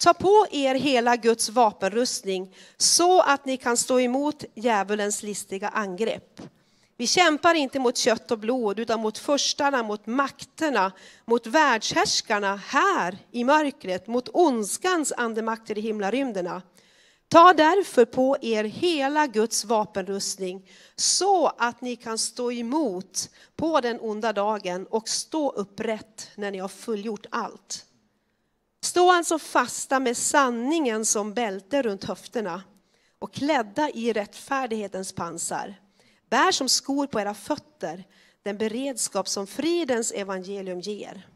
Ta 0.00 0.14
på 0.14 0.46
er 0.50 0.74
hela 0.74 1.16
Guds 1.16 1.48
vapenrustning 1.48 2.54
så 2.76 3.20
att 3.20 3.44
ni 3.44 3.56
kan 3.56 3.76
stå 3.76 4.00
emot 4.00 4.44
djävulens 4.54 5.22
listiga 5.22 5.68
angrepp. 5.68 6.40
Vi 6.98 7.06
kämpar 7.06 7.54
inte 7.54 7.78
mot 7.78 7.96
kött 7.96 8.30
och 8.30 8.38
blod 8.38 8.78
utan 8.78 9.00
mot 9.00 9.18
förstarna, 9.18 9.82
mot 9.82 10.06
makterna, 10.06 10.92
mot 11.24 11.46
världshärskarna 11.46 12.56
här 12.56 13.18
i 13.30 13.44
mörkret, 13.44 14.06
mot 14.06 14.28
ondskans 14.32 15.12
andemakter 15.16 15.78
i 15.78 15.80
himlarymderna. 15.80 16.62
Ta 17.28 17.52
därför 17.52 18.04
på 18.04 18.36
er 18.40 18.64
hela 18.64 19.26
Guds 19.26 19.64
vapenrustning 19.64 20.70
så 20.96 21.46
att 21.46 21.80
ni 21.80 21.96
kan 21.96 22.18
stå 22.18 22.52
emot 22.52 23.30
på 23.56 23.80
den 23.80 24.00
onda 24.00 24.32
dagen 24.32 24.86
och 24.90 25.08
stå 25.08 25.50
upprätt 25.50 26.30
när 26.34 26.50
ni 26.50 26.58
har 26.58 26.68
fullgjort 26.68 27.26
allt. 27.30 27.84
Stå 28.96 29.10
alltså 29.10 29.38
fasta 29.38 30.00
med 30.00 30.16
sanningen 30.16 31.04
som 31.04 31.34
bälte 31.34 31.82
runt 31.82 32.04
höfterna 32.04 32.62
och 33.18 33.32
klädda 33.34 33.90
i 33.90 34.12
rättfärdighetens 34.12 35.12
pansar. 35.12 35.74
Bär 36.30 36.52
som 36.52 36.68
skor 36.68 37.06
på 37.06 37.20
era 37.20 37.34
fötter 37.34 38.04
den 38.42 38.58
beredskap 38.58 39.28
som 39.28 39.46
fridens 39.46 40.12
evangelium 40.12 40.80
ger. 40.80 41.28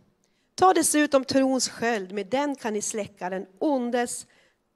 Ta 0.55 0.75
dessutom 0.75 1.25
trons 1.25 1.69
sköld, 1.69 2.13
med 2.13 2.27
den 2.27 2.57
kan 2.57 2.73
ni 2.73 2.83
släcka 2.83 3.31
den 3.31 3.47
ondes 3.59 4.27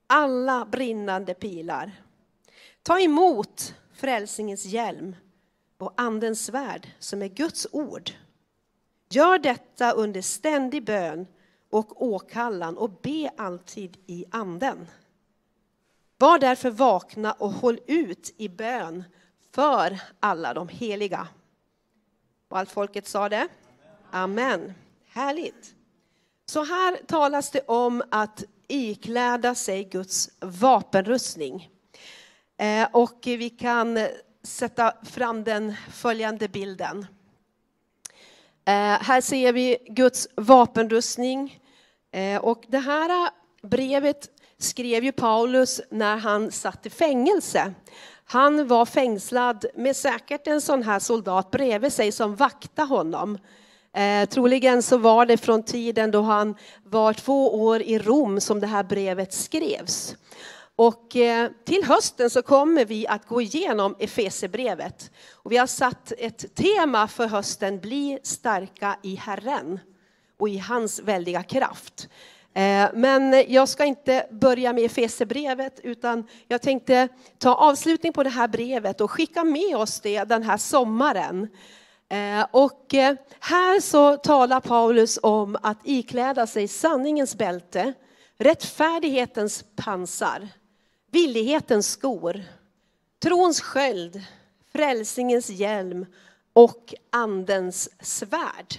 alla 0.06 0.64
brinnande 0.64 1.34
pilar. 1.34 1.92
Ta 2.82 3.00
emot 3.00 3.74
frälsningens 3.94 4.64
hjälm 4.64 5.16
och 5.78 5.94
andens 5.96 6.44
svärd 6.44 6.88
som 6.98 7.22
är 7.22 7.28
Guds 7.28 7.66
ord. 7.72 8.10
Gör 9.10 9.38
detta 9.38 9.92
under 9.92 10.22
ständig 10.22 10.84
bön 10.84 11.26
och 11.74 12.02
åkallan 12.02 12.76
och 12.76 12.90
be 12.90 13.30
alltid 13.36 13.96
i 14.06 14.24
anden. 14.30 14.86
Var 16.18 16.38
därför 16.38 16.70
vakna 16.70 17.32
och 17.32 17.50
håll 17.50 17.78
ut 17.86 18.34
i 18.36 18.48
bön 18.48 19.04
för 19.54 20.00
alla 20.20 20.54
de 20.54 20.68
heliga. 20.68 21.28
Och 22.48 22.58
allt 22.58 22.70
folket 22.70 23.08
sa 23.08 23.28
det? 23.28 23.48
Amen. 24.10 24.74
Härligt. 25.08 25.74
Så 26.46 26.64
här 26.64 26.98
talas 27.06 27.50
det 27.50 27.60
om 27.60 28.02
att 28.10 28.44
ikläda 28.68 29.54
sig 29.54 29.84
Guds 29.84 30.30
vapenrustning. 30.40 31.70
Eh, 32.56 32.88
och 32.92 33.18
vi 33.24 33.50
kan 33.50 33.98
sätta 34.42 34.94
fram 35.04 35.44
den 35.44 35.74
följande 35.90 36.48
bilden. 36.48 37.06
Eh, 38.64 39.02
här 39.02 39.20
ser 39.20 39.52
vi 39.52 39.78
Guds 39.86 40.28
vapenrustning. 40.36 41.60
Eh, 42.14 42.38
och 42.40 42.64
det 42.68 42.78
här 42.78 43.10
eh, 43.10 43.30
brevet 43.68 44.28
skrev 44.58 45.04
ju 45.04 45.12
Paulus 45.12 45.80
när 45.90 46.16
han 46.16 46.52
satt 46.52 46.86
i 46.86 46.90
fängelse. 46.90 47.74
Han 48.24 48.66
var 48.68 48.86
fängslad 48.86 49.64
med 49.74 49.96
säkert 49.96 50.46
en 50.46 50.60
sån 50.60 50.82
här 50.82 50.98
soldat 50.98 51.50
bredvid 51.50 51.92
sig 51.92 52.12
som 52.12 52.36
vaktade 52.36 52.88
honom. 52.88 53.38
Eh, 53.96 54.28
troligen 54.28 54.82
så 54.82 54.98
var 54.98 55.26
det 55.26 55.36
från 55.36 55.62
tiden 55.62 56.10
då 56.10 56.22
han 56.22 56.56
var 56.84 57.12
två 57.12 57.62
år 57.64 57.82
i 57.82 57.98
Rom 57.98 58.40
som 58.40 58.60
det 58.60 58.66
här 58.66 58.84
brevet 58.84 59.32
skrevs. 59.32 60.16
Och 60.76 61.16
eh, 61.16 61.50
till 61.64 61.84
hösten 61.84 62.30
så 62.30 62.42
kommer 62.42 62.84
vi 62.84 63.06
att 63.06 63.28
gå 63.28 63.40
igenom 63.40 63.96
Efesebrevet. 63.98 65.10
Och 65.32 65.52
vi 65.52 65.56
har 65.56 65.66
satt 65.66 66.12
ett 66.18 66.54
tema 66.54 67.08
för 67.08 67.26
hösten, 67.26 67.80
bli 67.80 68.18
starka 68.22 68.96
i 69.02 69.14
Herren 69.14 69.80
och 70.36 70.48
i 70.48 70.58
hans 70.58 71.00
väldiga 71.00 71.42
kraft. 71.42 72.08
Eh, 72.54 72.88
men 72.94 73.44
jag 73.48 73.68
ska 73.68 73.84
inte 73.84 74.26
börja 74.30 74.72
med 74.72 74.84
Efesierbrevet 74.84 75.80
utan 75.82 76.28
jag 76.48 76.62
tänkte 76.62 77.08
ta 77.38 77.54
avslutning 77.54 78.12
på 78.12 78.22
det 78.22 78.30
här 78.30 78.48
brevet 78.48 79.00
och 79.00 79.10
skicka 79.10 79.44
med 79.44 79.76
oss 79.76 80.00
det 80.00 80.24
den 80.24 80.42
här 80.42 80.56
sommaren. 80.56 81.48
Eh, 82.08 82.46
och 82.50 82.94
eh, 82.94 83.16
här 83.40 83.80
så 83.80 84.16
talar 84.16 84.60
Paulus 84.60 85.18
om 85.22 85.56
att 85.62 85.78
ikläda 85.84 86.46
sig 86.46 86.68
sanningens 86.68 87.36
bälte, 87.36 87.92
rättfärdighetens 88.38 89.64
pansar, 89.76 90.48
villighetens 91.10 91.90
skor, 91.90 92.42
trons 93.22 93.60
sköld, 93.60 94.22
frälsningens 94.72 95.50
hjälm 95.50 96.06
och 96.52 96.94
andens 97.10 97.90
svärd. 98.00 98.74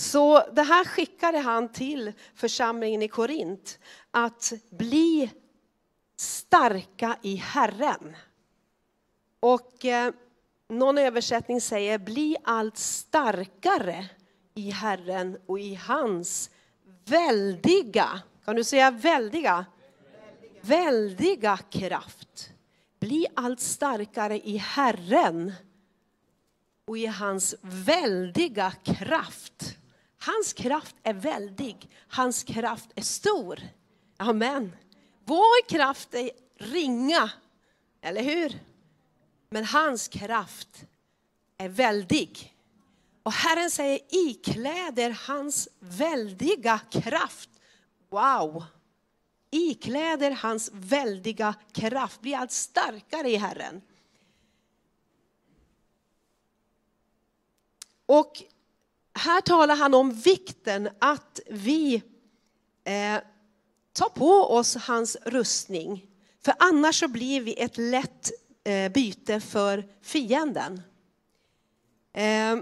Så 0.00 0.42
det 0.52 0.62
här 0.62 0.84
skickade 0.84 1.38
han 1.38 1.68
till 1.68 2.12
församlingen 2.34 3.02
i 3.02 3.08
Korint, 3.08 3.78
att 4.10 4.52
bli 4.70 5.30
starka 6.16 7.16
i 7.22 7.34
Herren. 7.34 8.16
Och 9.40 9.84
eh, 9.84 10.12
någon 10.68 10.98
översättning 10.98 11.60
säger 11.60 11.98
bli 11.98 12.36
allt 12.44 12.76
starkare 12.76 14.06
i 14.54 14.70
Herren 14.70 15.38
och 15.46 15.60
i 15.60 15.74
hans 15.74 16.50
väldiga, 17.04 18.20
kan 18.44 18.56
du 18.56 18.64
säga 18.64 18.90
väldiga? 18.90 19.66
Väldiga 20.60 21.56
kraft. 21.56 22.50
Bli 23.00 23.26
allt 23.34 23.60
starkare 23.60 24.40
i 24.40 24.56
Herren 24.56 25.52
och 26.84 26.98
i 26.98 27.06
hans 27.06 27.54
väldiga 27.62 28.70
kraft. 28.70 29.76
Hans 30.22 30.52
kraft 30.52 30.96
är 31.02 31.14
väldig, 31.14 31.90
hans 32.08 32.44
kraft 32.44 32.90
är 32.94 33.02
stor. 33.02 33.60
Amen. 34.16 34.76
Vår 35.24 35.68
kraft 35.68 36.14
är 36.14 36.30
ringa, 36.58 37.30
eller 38.00 38.22
hur? 38.22 38.60
Men 39.48 39.64
hans 39.64 40.08
kraft 40.08 40.84
är 41.58 41.68
väldig. 41.68 42.56
Och 43.22 43.32
Herren 43.32 43.70
säger 43.70 44.00
ikläder 44.08 45.18
hans 45.26 45.68
väldiga 45.78 46.80
kraft. 46.90 47.50
Wow! 48.08 48.64
Ikläder 49.50 50.30
hans 50.30 50.70
väldiga 50.72 51.54
kraft, 51.72 52.20
blir 52.20 52.36
allt 52.36 52.52
starkare 52.52 53.30
i 53.30 53.36
Herren. 53.36 53.82
Och 58.06 58.42
här 59.14 59.40
talar 59.40 59.76
han 59.76 59.94
om 59.94 60.12
vikten 60.12 60.88
att 60.98 61.40
vi 61.50 61.94
eh, 62.84 63.20
tar 63.92 64.08
på 64.08 64.30
oss 64.30 64.76
hans 64.76 65.16
rustning. 65.24 66.06
För 66.44 66.54
annars 66.58 67.00
så 67.00 67.08
blir 67.08 67.40
vi 67.40 67.54
ett 67.54 67.78
lätt 67.78 68.30
eh, 68.64 68.92
byte 68.92 69.40
för 69.40 69.84
fienden. 70.02 70.82
Eh, 72.14 72.56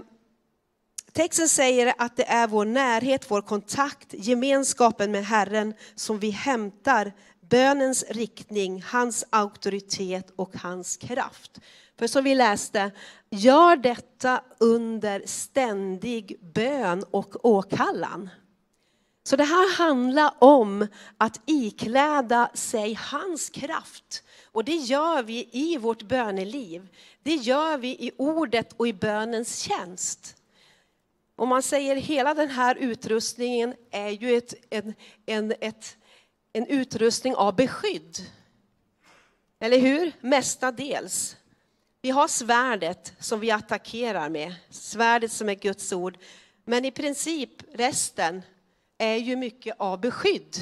texten 1.13 1.49
säger 1.49 1.93
att 1.97 2.17
det 2.17 2.29
är 2.29 2.47
vår 2.47 2.65
närhet, 2.65 3.31
vår 3.31 3.41
kontakt, 3.41 4.07
gemenskapen 4.11 5.11
med 5.11 5.25
Herren 5.25 5.73
som 5.95 6.19
vi 6.19 6.29
hämtar 6.29 7.13
bönens 7.49 8.05
riktning, 8.09 8.83
hans 8.87 9.25
auktoritet 9.29 10.31
och 10.35 10.55
hans 10.55 10.97
kraft. 10.97 11.59
För 11.99 12.07
som 12.07 12.23
vi 12.23 12.35
läste, 12.35 12.91
gör 13.29 13.75
detta 13.75 14.43
under 14.57 15.23
ständig 15.25 16.39
bön 16.41 17.03
och 17.11 17.45
åkallan. 17.45 18.29
Så 19.23 19.35
det 19.35 19.43
här 19.43 19.77
handlar 19.77 20.33
om 20.39 20.87
att 21.17 21.41
ikläda 21.45 22.49
sig 22.53 22.93
hans 22.93 23.49
kraft. 23.49 24.23
Och 24.51 24.63
det 24.63 24.75
gör 24.75 25.23
vi 25.23 25.49
i 25.51 25.77
vårt 25.77 26.03
böneliv. 26.03 26.87
Det 27.23 27.35
gör 27.35 27.77
vi 27.77 27.87
i 27.87 28.11
ordet 28.17 28.73
och 28.77 28.87
i 28.87 28.93
bönens 28.93 29.57
tjänst. 29.57 30.35
Om 31.35 31.49
man 31.49 31.63
säger 31.63 31.95
hela 31.95 32.33
den 32.33 32.49
här 32.49 32.75
utrustningen 32.75 33.73
är 33.91 34.09
ju 34.09 34.37
ett, 34.37 34.53
en, 34.69 34.93
en, 35.25 35.53
ett, 35.61 35.97
en 36.53 36.67
utrustning 36.67 37.35
av 37.35 37.55
beskydd. 37.55 38.17
Eller 39.59 39.79
hur? 39.79 40.11
Mestadels. 40.21 41.35
Vi 42.01 42.09
har 42.09 42.27
svärdet 42.27 43.13
som 43.19 43.39
vi 43.39 43.51
attackerar 43.51 44.29
med, 44.29 44.55
svärdet 44.69 45.31
som 45.31 45.49
är 45.49 45.55
Guds 45.55 45.93
ord. 45.93 46.17
Men 46.65 46.85
i 46.85 46.91
princip 46.91 47.49
resten 47.73 48.41
är 48.97 49.15
ju 49.15 49.35
mycket 49.35 49.75
av 49.79 49.99
beskydd. 49.99 50.57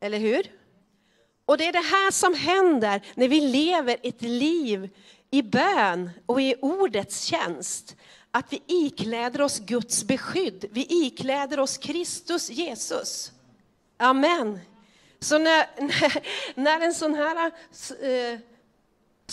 Eller 0.00 0.18
hur? 0.18 0.50
Och 1.44 1.58
det 1.58 1.66
är 1.66 1.72
det 1.72 1.78
här 1.78 2.10
som 2.10 2.34
händer 2.34 3.06
när 3.14 3.28
vi 3.28 3.40
lever 3.40 3.96
ett 4.02 4.22
liv 4.22 4.90
i 5.30 5.42
bön 5.42 6.10
och 6.26 6.42
i 6.42 6.54
ordets 6.62 7.24
tjänst. 7.24 7.96
Att 8.30 8.52
vi 8.52 8.62
ikläder 8.66 9.40
oss 9.40 9.58
Guds 9.58 10.04
beskydd. 10.04 10.64
Vi 10.70 10.86
ikläder 10.88 11.60
oss 11.60 11.78
Kristus 11.78 12.50
Jesus. 12.50 13.32
Amen. 13.96 14.58
Så 15.20 15.38
när, 15.38 15.66
när, 15.80 16.22
när 16.60 16.80
en 16.80 16.94
sån 16.94 17.14
här 17.14 17.46
eh, 18.02 18.38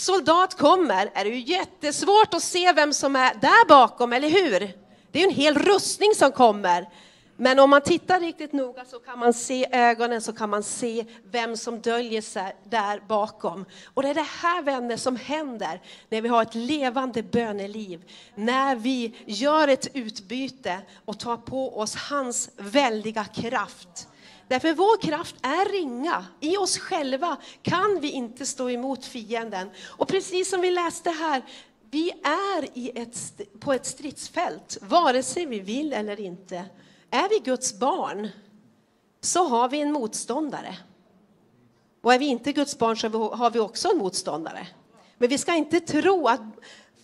soldat 0.00 0.58
kommer 0.58 1.10
är 1.14 1.24
det 1.24 1.30
ju 1.30 1.40
jättesvårt 1.40 2.34
att 2.34 2.42
se 2.42 2.72
vem 2.72 2.92
som 2.92 3.16
är 3.16 3.34
där 3.34 3.68
bakom, 3.68 4.12
eller 4.12 4.28
hur? 4.28 4.72
Det 5.12 5.20
är 5.20 5.24
en 5.24 5.34
hel 5.34 5.58
rustning 5.58 6.14
som 6.14 6.32
kommer. 6.32 6.88
Men 7.36 7.58
om 7.58 7.70
man 7.70 7.80
tittar 7.80 8.20
riktigt 8.20 8.52
noga 8.52 8.84
så 8.84 8.98
kan 8.98 9.18
man 9.18 9.32
se 9.32 9.66
ögonen, 9.72 10.20
så 10.20 10.32
kan 10.32 10.50
man 10.50 10.62
se 10.62 11.04
vem 11.30 11.56
som 11.56 11.80
döljer 11.80 12.22
sig 12.22 12.56
där 12.64 13.02
bakom. 13.08 13.64
Och 13.94 14.02
det 14.02 14.08
är 14.08 14.14
det 14.14 14.26
här 14.40 14.62
vänner 14.62 14.96
som 14.96 15.16
händer 15.16 15.80
när 16.08 16.22
vi 16.22 16.28
har 16.28 16.42
ett 16.42 16.54
levande 16.54 17.22
böneliv. 17.22 18.04
När 18.34 18.76
vi 18.76 19.16
gör 19.26 19.68
ett 19.68 19.88
utbyte 19.94 20.78
och 21.04 21.18
tar 21.18 21.36
på 21.36 21.78
oss 21.78 21.94
hans 21.94 22.50
väldiga 22.56 23.24
kraft. 23.24 24.08
Därför 24.50 24.74
vår 24.74 25.02
kraft 25.02 25.34
är 25.42 25.72
ringa. 25.72 26.24
I 26.40 26.56
oss 26.56 26.78
själva 26.78 27.36
kan 27.62 27.98
vi 28.00 28.10
inte 28.10 28.46
stå 28.46 28.70
emot 28.70 29.04
fienden. 29.04 29.70
Och 29.86 30.08
precis 30.08 30.50
som 30.50 30.60
vi 30.60 30.70
läste 30.70 31.10
här, 31.10 31.42
vi 31.90 32.10
är 32.22 32.78
i 32.78 32.92
ett, 32.94 33.40
på 33.60 33.72
ett 33.72 33.86
stridsfält, 33.86 34.78
vare 34.80 35.22
sig 35.22 35.46
vi 35.46 35.60
vill 35.60 35.92
eller 35.92 36.20
inte. 36.20 36.64
Är 37.10 37.28
vi 37.28 37.38
Guds 37.38 37.78
barn 37.78 38.28
så 39.20 39.44
har 39.44 39.68
vi 39.68 39.80
en 39.80 39.92
motståndare. 39.92 40.76
Och 42.02 42.14
är 42.14 42.18
vi 42.18 42.26
inte 42.26 42.52
Guds 42.52 42.78
barn 42.78 42.96
så 42.96 43.34
har 43.34 43.50
vi 43.50 43.58
också 43.58 43.88
en 43.88 43.98
motståndare. 43.98 44.66
Men 45.18 45.28
vi 45.28 45.38
ska 45.38 45.54
inte 45.54 45.80
tro 45.80 46.26
att 46.28 46.40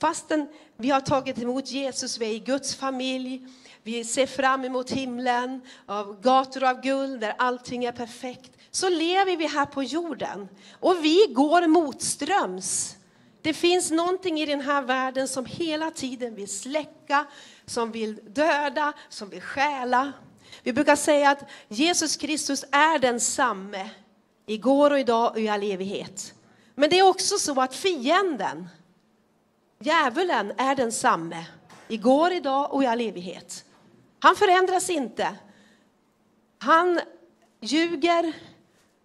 fastän 0.01 0.49
vi 0.77 0.91
har 0.91 1.01
tagit 1.01 1.39
emot 1.39 1.71
Jesus, 1.71 2.19
vi 2.19 2.27
är 2.27 2.35
i 2.35 2.39
Guds 2.39 2.75
familj, 2.75 3.47
vi 3.87 4.05
ser 4.05 4.27
fram 4.27 4.65
emot 4.65 4.91
himlen, 4.91 5.61
av 5.87 6.21
gator 6.21 6.65
av 6.65 6.81
guld 6.81 7.21
där 7.21 7.35
allting 7.39 7.85
är 7.85 7.93
perfekt, 7.93 8.53
så 8.71 8.89
lever 8.89 9.37
vi 9.37 9.47
här 9.47 9.67
på 9.67 9.83
jorden. 9.83 10.49
Och 10.81 11.05
vi 11.05 11.27
går 11.31 11.67
motströms. 11.67 12.97
Det 13.43 13.55
finns 13.55 13.91
någonting 13.91 14.41
i 14.41 14.47
den 14.47 14.61
här 14.61 14.83
världen 14.83 15.29
som 15.29 15.45
hela 15.45 15.91
tiden 15.91 16.35
vill 16.35 16.49
släcka, 16.49 17.27
som 17.67 17.93
vill 17.93 18.21
döda, 18.35 18.93
som 19.09 19.29
vill 19.29 19.43
stjäla. 19.43 20.13
Vi 20.63 20.73
brukar 20.73 20.97
säga 20.97 21.31
att 21.31 21.51
Jesus 21.69 22.17
Kristus 22.17 22.65
är 22.73 22.99
densamme 22.99 23.91
igår 24.47 24.91
och 24.91 24.99
idag 24.99 25.33
och 25.33 25.41
i 25.41 25.49
all 25.49 25.63
evighet. 25.63 26.35
Men 26.75 26.91
det 26.91 26.99
är 26.99 27.09
också 27.09 27.39
så 27.39 27.61
att 27.61 27.75
fienden, 27.75 28.69
djävulen, 29.79 30.53
är 30.57 30.75
densamme 30.75 31.47
igår, 31.89 32.33
idag 32.33 32.73
och 32.73 32.83
i 32.83 32.87
all 32.87 33.01
evighet. 33.01 33.63
Han 34.19 34.37
förändras 34.37 34.91
inte. 34.91 35.37
Han 36.59 37.01
ljuger, 37.61 38.33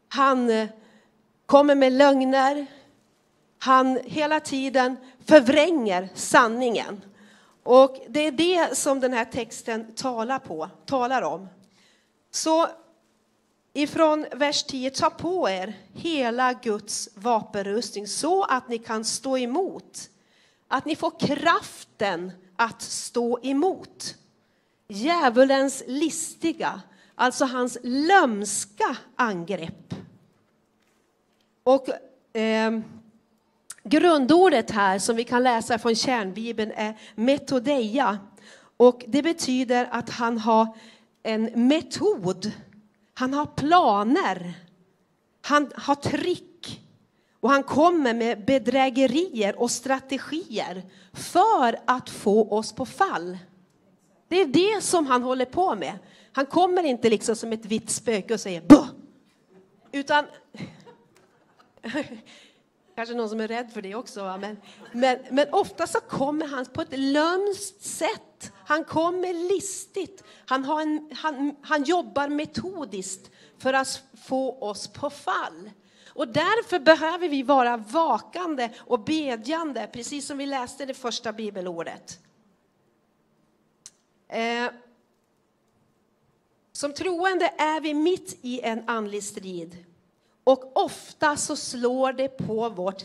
han 0.07 0.49
eh, 0.49 0.69
kommer 1.45 1.75
med 1.75 1.93
lögner, 1.93 2.65
han 3.59 3.99
hela 4.03 4.39
tiden 4.39 4.97
förvränger 5.25 6.09
sanningen. 6.13 7.01
Och 7.63 7.97
det 8.09 8.19
är 8.19 8.31
det 8.31 8.77
som 8.77 8.99
den 8.99 9.13
här 9.13 9.25
texten 9.25 9.93
talar, 9.95 10.39
på, 10.39 10.69
talar 10.85 11.21
om. 11.21 11.47
Så 12.31 12.67
ifrån 13.73 14.25
vers 14.31 14.63
10, 14.63 14.89
ta 14.89 15.09
på 15.09 15.49
er 15.49 15.73
hela 15.93 16.53
Guds 16.53 17.09
vapenrustning 17.15 18.07
så 18.07 18.43
att 18.43 18.69
ni 18.69 18.77
kan 18.77 19.05
stå 19.05 19.37
emot. 19.37 20.09
Att 20.67 20.85
ni 20.85 20.95
får 20.95 21.19
kraften 21.19 22.31
att 22.55 22.81
stå 22.81 23.39
emot. 23.43 24.15
Djävulens 24.91 25.83
listiga, 25.87 26.81
alltså 27.15 27.45
hans 27.45 27.77
lömska 27.83 28.97
angrepp. 29.15 29.93
Och 31.63 31.89
eh, 32.37 32.71
Grundordet 33.83 34.71
här 34.71 34.99
som 34.99 35.15
vi 35.15 35.23
kan 35.23 35.43
läsa 35.43 35.79
från 35.79 35.95
kärnbibeln 35.95 36.71
är 36.75 36.99
metodeia. 37.15 38.19
Och 38.77 39.03
det 39.07 39.21
betyder 39.21 39.89
att 39.91 40.09
han 40.09 40.37
har 40.37 40.77
en 41.23 41.67
metod. 41.67 42.51
Han 43.13 43.33
har 43.33 43.45
planer. 43.45 44.53
Han 45.41 45.71
har 45.75 45.95
trick. 45.95 46.81
Och 47.39 47.49
han 47.49 47.63
kommer 47.63 48.13
med 48.13 48.45
bedrägerier 48.45 49.61
och 49.61 49.71
strategier 49.71 50.83
för 51.13 51.79
att 51.85 52.09
få 52.09 52.49
oss 52.49 52.73
på 52.73 52.85
fall. 52.85 53.37
Det 54.31 54.41
är 54.41 54.45
det 54.45 54.81
som 54.83 55.05
han 55.05 55.23
håller 55.23 55.45
på 55.45 55.75
med. 55.75 55.99
Han 56.31 56.45
kommer 56.45 56.83
inte 56.83 57.09
liksom 57.09 57.35
som 57.35 57.53
ett 57.53 57.65
vitt 57.65 57.89
spöke 57.89 58.33
och 58.33 58.39
säger 58.39 58.61
Buh! 58.61 58.87
Utan 59.91 60.25
Kanske 62.95 63.15
någon 63.15 63.29
som 63.29 63.39
är 63.39 63.47
rädd 63.47 63.71
för 63.73 63.81
det 63.81 63.95
också. 63.95 64.37
Men, 64.41 64.57
men, 64.91 65.17
men 65.31 65.47
ofta 65.51 65.87
så 65.87 65.99
kommer 65.99 66.47
han 66.47 66.65
på 66.65 66.81
ett 66.81 66.99
lömskt 66.99 67.83
sätt. 67.83 68.51
Han 68.65 68.83
kommer 68.83 69.53
listigt. 69.53 70.23
Han, 70.45 70.63
har 70.63 70.81
en, 70.81 71.09
han, 71.15 71.55
han 71.61 71.83
jobbar 71.83 72.27
metodiskt 72.27 73.31
för 73.57 73.73
att 73.73 74.03
få 74.27 74.59
oss 74.59 74.87
på 74.87 75.09
fall. 75.09 75.69
Och 76.07 76.27
därför 76.27 76.79
behöver 76.79 77.29
vi 77.29 77.43
vara 77.43 77.77
vakande 77.77 78.69
och 78.79 78.99
bedjande, 78.99 79.89
precis 79.93 80.27
som 80.27 80.37
vi 80.37 80.45
läste 80.45 80.85
det 80.85 80.93
första 80.93 81.33
bibelordet. 81.33 82.19
Eh, 84.31 84.71
som 86.71 86.93
troende 86.93 87.53
är 87.57 87.81
vi 87.81 87.93
mitt 87.93 88.37
i 88.41 88.61
en 88.61 88.89
andlig 88.89 89.23
strid. 89.23 89.85
Och 90.43 90.77
ofta 90.77 91.37
så 91.37 91.55
slår 91.55 92.13
det 92.13 92.27
på 92.27 92.69
vårt, 92.69 93.03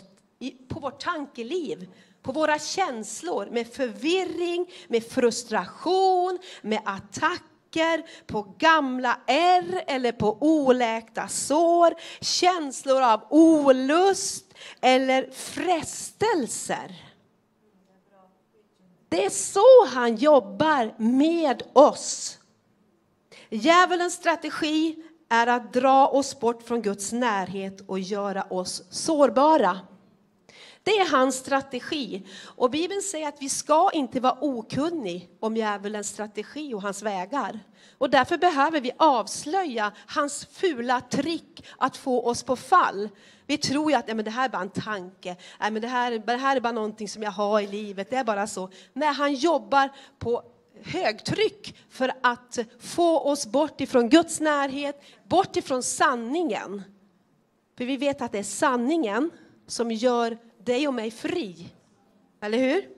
på 0.68 0.80
vårt 0.80 1.00
tankeliv, 1.00 1.88
på 2.22 2.32
våra 2.32 2.58
känslor 2.58 3.48
med 3.50 3.66
förvirring, 3.66 4.70
med 4.88 5.04
frustration, 5.04 6.38
med 6.62 6.80
attacker 6.84 8.26
på 8.26 8.54
gamla 8.58 9.20
ärr 9.26 9.84
eller 9.86 10.12
på 10.12 10.38
oläkta 10.40 11.28
sår, 11.28 11.94
känslor 12.20 13.02
av 13.02 13.26
olust 13.30 14.54
eller 14.80 15.30
frestelser. 15.30 17.05
Det 19.08 19.24
är 19.24 19.30
så 19.30 19.86
han 19.86 20.16
jobbar 20.16 20.94
med 20.98 21.62
oss. 21.72 22.38
Djävulens 23.50 24.14
strategi 24.14 24.96
är 25.28 25.46
att 25.46 25.72
dra 25.72 26.08
oss 26.08 26.40
bort 26.40 26.62
från 26.62 26.82
Guds 26.82 27.12
närhet 27.12 27.80
och 27.86 27.98
göra 27.98 28.42
oss 28.42 28.82
sårbara. 28.90 29.80
Det 30.86 30.98
är 30.98 31.10
hans 31.10 31.36
strategi. 31.36 32.26
Och 32.44 32.70
Bibeln 32.70 33.02
säger 33.02 33.28
att 33.28 33.42
vi 33.42 33.48
ska 33.48 33.90
inte 33.92 34.20
vara 34.20 34.38
okunnig 34.40 35.30
om 35.40 35.56
djävulens 35.56 36.08
strategi 36.08 36.74
och 36.74 36.82
hans 36.82 37.02
vägar. 37.02 37.60
Och 37.98 38.10
därför 38.10 38.38
behöver 38.38 38.80
vi 38.80 38.92
avslöja 38.96 39.92
hans 40.06 40.46
fula 40.46 41.00
trick 41.00 41.66
att 41.78 41.96
få 41.96 42.26
oss 42.26 42.42
på 42.42 42.56
fall. 42.56 43.08
Vi 43.46 43.58
tror 43.58 43.90
ju 43.90 43.96
att 43.96 44.08
ja, 44.08 44.14
men 44.14 44.24
det 44.24 44.30
här 44.30 44.44
är 44.44 44.48
bara 44.48 44.62
en 44.62 44.70
tanke, 44.70 45.36
ja, 45.60 45.70
men 45.70 45.82
det, 45.82 45.88
här, 45.88 46.18
det 46.18 46.36
här 46.36 46.56
är 46.56 46.60
bara 46.60 46.72
någonting 46.72 47.08
som 47.08 47.22
jag 47.22 47.30
har 47.30 47.60
i 47.60 47.66
livet, 47.66 48.10
det 48.10 48.16
är 48.16 48.24
bara 48.24 48.46
så. 48.46 48.70
Nej, 48.92 49.12
han 49.12 49.34
jobbar 49.34 49.88
på 50.18 50.42
högtryck 50.82 51.76
för 51.90 52.12
att 52.22 52.58
få 52.80 53.20
oss 53.20 53.46
bort 53.46 53.80
ifrån 53.80 54.08
Guds 54.08 54.40
närhet, 54.40 55.02
bort 55.24 55.56
ifrån 55.56 55.82
sanningen. 55.82 56.82
För 57.78 57.84
vi 57.84 57.96
vet 57.96 58.22
att 58.22 58.32
det 58.32 58.38
är 58.38 58.42
sanningen 58.42 59.30
som 59.66 59.90
gör 59.90 60.38
dig 60.66 60.88
och 60.88 60.94
mig 60.94 61.10
fri. 61.10 61.66
Eller 62.40 62.58
hur? 62.58 62.88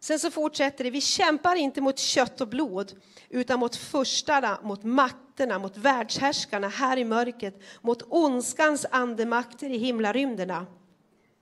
Sen 0.00 0.18
så 0.18 0.30
fortsätter 0.30 0.84
det, 0.84 0.90
vi 0.90 1.00
kämpar 1.00 1.56
inte 1.56 1.80
mot 1.80 1.98
kött 1.98 2.40
och 2.40 2.48
blod, 2.48 2.92
utan 3.28 3.58
mot 3.60 3.76
förstarna, 3.76 4.58
mot 4.62 4.84
makterna, 4.84 5.58
mot 5.58 5.76
världshärskarna 5.76 6.68
här 6.68 6.96
i 6.96 7.04
mörkret, 7.04 7.62
mot 7.80 8.02
ondskans 8.08 8.86
andemakter 8.90 9.70
i 9.70 9.78
himlarymderna. 9.78 10.66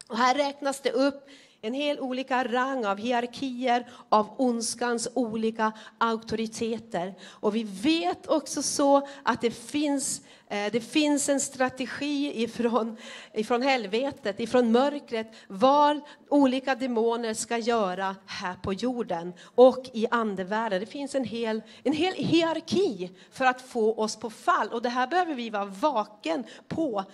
Och 0.08 0.16
här 0.16 0.34
räknas 0.34 0.80
det 0.80 0.90
upp 0.90 1.28
en 1.60 1.74
hel 1.74 2.00
olika 2.00 2.44
rang 2.44 2.86
av 2.86 2.98
hierarkier 2.98 3.86
av 4.08 4.34
ondskans 4.36 5.08
olika 5.14 5.72
auktoriteter. 5.98 7.14
Och 7.30 7.56
vi 7.56 7.62
vet 7.62 8.26
också 8.26 8.62
så 8.62 9.08
att 9.22 9.40
det 9.40 9.50
finns, 9.50 10.22
eh, 10.48 10.72
det 10.72 10.80
finns 10.80 11.28
en 11.28 11.40
strategi 11.40 12.42
ifrån, 12.42 12.96
ifrån 13.32 13.62
helvetet, 13.62 14.40
ifrån 14.40 14.72
mörkret, 14.72 15.32
vad 15.46 16.00
olika 16.28 16.74
demoner 16.74 17.34
ska 17.34 17.58
göra 17.58 18.16
här 18.26 18.54
på 18.54 18.72
jorden 18.72 19.32
och 19.54 19.90
i 19.92 20.06
andevärlden. 20.10 20.80
Det 20.80 20.86
finns 20.86 21.14
en 21.14 21.24
hel, 21.24 21.62
en 21.82 21.92
hel 21.92 22.14
hierarki 22.14 23.10
för 23.30 23.44
att 23.44 23.62
få 23.62 23.94
oss 23.94 24.16
på 24.16 24.30
fall 24.30 24.68
och 24.68 24.82
det 24.82 24.88
här 24.88 25.06
behöver 25.06 25.34
vi 25.34 25.50
vara 25.50 25.64
vaken 25.64 26.44
på. 26.68 27.04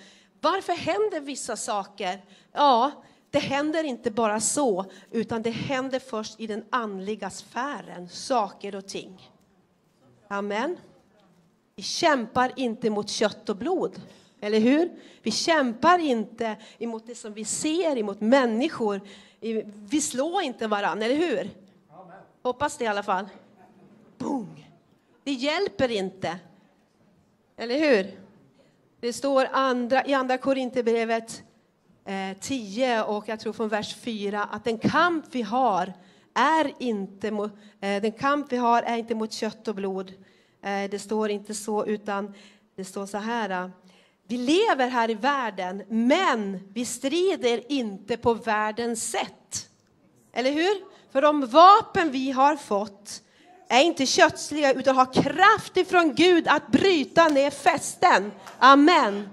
Varför 0.40 0.72
händer 0.72 1.20
vissa 1.20 1.56
saker? 1.56 2.24
Ja, 2.52 3.04
det 3.34 3.40
händer 3.40 3.84
inte 3.84 4.10
bara 4.10 4.40
så, 4.40 4.84
utan 5.10 5.42
det 5.42 5.50
händer 5.50 5.98
först 5.98 6.40
i 6.40 6.46
den 6.46 6.64
andliga 6.70 7.30
sfären, 7.30 8.08
saker 8.08 8.74
och 8.74 8.86
ting. 8.86 9.30
Amen. 10.28 10.76
Vi 11.76 11.82
kämpar 11.82 12.52
inte 12.56 12.90
mot 12.90 13.08
kött 13.08 13.48
och 13.48 13.56
blod, 13.56 14.00
eller 14.40 14.58
hur? 14.58 14.92
Vi 15.22 15.30
kämpar 15.30 15.98
inte 15.98 16.56
emot 16.78 17.06
det 17.06 17.14
som 17.14 17.32
vi 17.32 17.44
ser, 17.44 17.98
emot 17.98 18.20
människor. 18.20 19.00
Vi 19.88 20.00
slår 20.00 20.42
inte 20.42 20.66
varandra, 20.66 21.06
eller 21.06 21.28
hur? 21.28 21.50
Hoppas 22.42 22.76
det 22.78 22.84
i 22.84 22.86
alla 22.86 23.02
fall. 23.02 23.28
Boom. 24.18 24.56
Det 25.24 25.32
hjälper 25.32 25.90
inte, 25.90 26.38
eller 27.56 27.78
hur? 27.78 28.20
Det 29.00 29.12
står 29.12 29.48
andra, 29.52 30.06
i 30.06 30.14
Andra 30.14 30.38
Korinthierbrevet 30.38 31.42
Eh, 32.06 32.36
10 32.40 33.02
och 33.02 33.28
jag 33.28 33.40
tror 33.40 33.52
från 33.52 33.68
vers 33.68 33.96
4 33.96 34.44
att 34.44 34.64
den 34.64 34.78
kamp 34.78 35.24
vi 35.30 35.42
har 35.42 35.92
är 36.34 36.72
inte 36.78 37.30
mot, 37.30 37.52
eh, 37.80 38.02
den 38.02 38.12
kamp 38.12 38.52
vi 38.52 38.56
har 38.56 38.82
är 38.82 38.96
inte 38.96 39.14
mot 39.14 39.32
kött 39.32 39.68
och 39.68 39.74
blod. 39.74 40.12
Eh, 40.62 40.90
det 40.90 40.98
står 40.98 41.30
inte 41.30 41.54
så, 41.54 41.86
utan 41.86 42.34
det 42.76 42.84
står 42.84 43.06
så 43.06 43.18
här. 43.18 43.70
Vi 44.28 44.36
lever 44.36 44.88
här 44.88 45.10
i 45.10 45.14
världen, 45.14 45.82
men 45.88 46.68
vi 46.72 46.84
strider 46.84 47.72
inte 47.72 48.16
på 48.16 48.34
världens 48.34 49.10
sätt. 49.10 49.68
Eller 50.32 50.52
hur? 50.52 50.84
För 51.12 51.22
de 51.22 51.46
vapen 51.46 52.10
vi 52.10 52.30
har 52.30 52.56
fått 52.56 53.22
är 53.68 53.82
inte 53.82 54.06
kötsliga 54.06 54.72
utan 54.72 54.96
har 54.96 55.12
kraft 55.12 55.76
ifrån 55.76 56.14
Gud 56.14 56.48
att 56.48 56.68
bryta 56.68 57.28
ner 57.28 57.50
fästen. 57.50 58.32
Amen. 58.58 59.28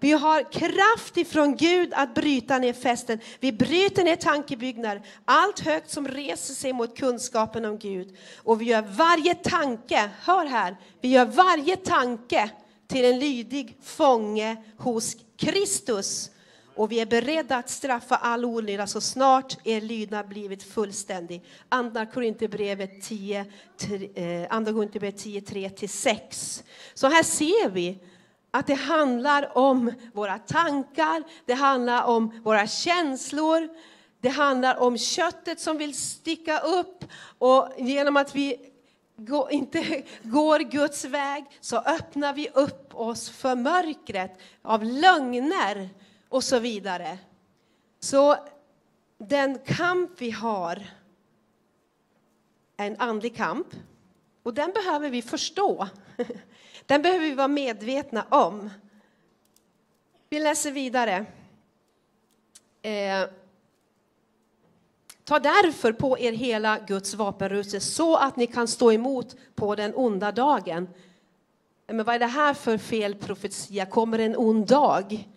Vi 0.00 0.12
har 0.12 0.52
kraft 0.52 1.16
ifrån 1.16 1.56
Gud 1.56 1.92
att 1.94 2.14
bryta 2.14 2.58
ner 2.58 2.72
fästen. 2.72 3.18
Vi 3.40 3.52
bryter 3.52 4.04
ner 4.04 4.16
tankebyggnader, 4.16 5.02
allt 5.24 5.60
högt 5.60 5.90
som 5.90 6.08
reser 6.08 6.54
sig 6.54 6.72
mot 6.72 6.96
kunskapen 6.96 7.64
om 7.64 7.78
Gud. 7.78 8.16
Och 8.36 8.60
vi 8.60 8.64
gör 8.64 8.82
varje 8.82 9.34
tanke, 9.34 10.10
hör 10.22 10.46
här, 10.46 10.76
vi 11.00 11.08
gör 11.08 11.24
varje 11.24 11.76
tanke 11.76 12.50
till 12.86 13.04
en 13.04 13.18
lydig 13.18 13.76
fånge 13.82 14.56
hos 14.78 15.16
Kristus. 15.36 16.30
Och 16.74 16.92
vi 16.92 17.00
är 17.00 17.06
beredda 17.06 17.56
att 17.56 17.70
straffa 17.70 18.16
all 18.16 18.44
olydnad 18.44 18.90
så 18.90 19.00
snart 19.00 19.66
er 19.66 19.80
lydnad 19.80 20.28
blivit 20.28 20.62
fullständig. 20.62 21.44
Andra 21.68 22.06
Korinthierbrevet 22.06 23.02
10, 23.02 23.46
10 23.76 24.46
3-6. 25.40 26.62
Så 26.94 27.06
här 27.06 27.22
ser 27.22 27.70
vi 27.70 27.98
att 28.50 28.66
det 28.66 28.74
handlar 28.74 29.58
om 29.58 29.92
våra 30.12 30.38
tankar, 30.38 31.22
det 31.44 31.54
handlar 31.54 32.04
om 32.04 32.40
våra 32.44 32.66
känslor, 32.66 33.68
det 34.20 34.28
handlar 34.28 34.76
om 34.76 34.98
köttet 34.98 35.60
som 35.60 35.78
vill 35.78 35.94
sticka 35.94 36.58
upp 36.58 37.04
och 37.38 37.68
genom 37.78 38.16
att 38.16 38.34
vi 38.34 38.70
inte 39.50 40.02
går 40.22 40.58
Guds 40.58 41.04
väg 41.04 41.44
så 41.60 41.76
öppnar 41.76 42.32
vi 42.32 42.48
upp 42.48 42.94
oss 42.94 43.30
för 43.30 43.56
mörkret 43.56 44.40
av 44.62 44.84
lögner 44.84 45.88
och 46.28 46.44
så 46.44 46.58
vidare. 46.58 47.18
Så 48.00 48.36
den 49.18 49.58
kamp 49.58 50.10
vi 50.18 50.30
har 50.30 50.86
är 52.76 52.86
en 52.86 52.96
andlig 52.98 53.36
kamp 53.36 53.66
och 54.42 54.54
den 54.54 54.72
behöver 54.72 55.10
vi 55.10 55.22
förstå. 55.22 55.88
Den 56.90 57.02
behöver 57.02 57.24
vi 57.24 57.34
vara 57.34 57.48
medvetna 57.48 58.24
om. 58.30 58.70
Vi 60.28 60.40
läser 60.40 60.70
vidare. 60.70 61.26
Eh, 62.82 63.28
Ta 65.24 65.38
därför 65.38 65.92
på 65.92 66.18
er 66.18 66.32
hela 66.32 66.78
Guds 66.78 67.14
vapenrustning 67.14 67.80
så 67.80 68.16
att 68.16 68.36
ni 68.36 68.46
kan 68.46 68.68
stå 68.68 68.92
emot 68.92 69.36
på 69.54 69.74
den 69.74 69.94
onda 69.94 70.32
dagen. 70.32 70.88
Eh, 71.86 71.94
men 71.94 72.06
vad 72.06 72.14
är 72.14 72.18
det 72.18 72.26
här 72.26 72.54
för 72.54 72.78
fel 72.78 73.14
profetia? 73.14 73.86
Kommer 73.86 74.18
en 74.18 74.36
ond 74.36 74.66
dag? 74.66 75.28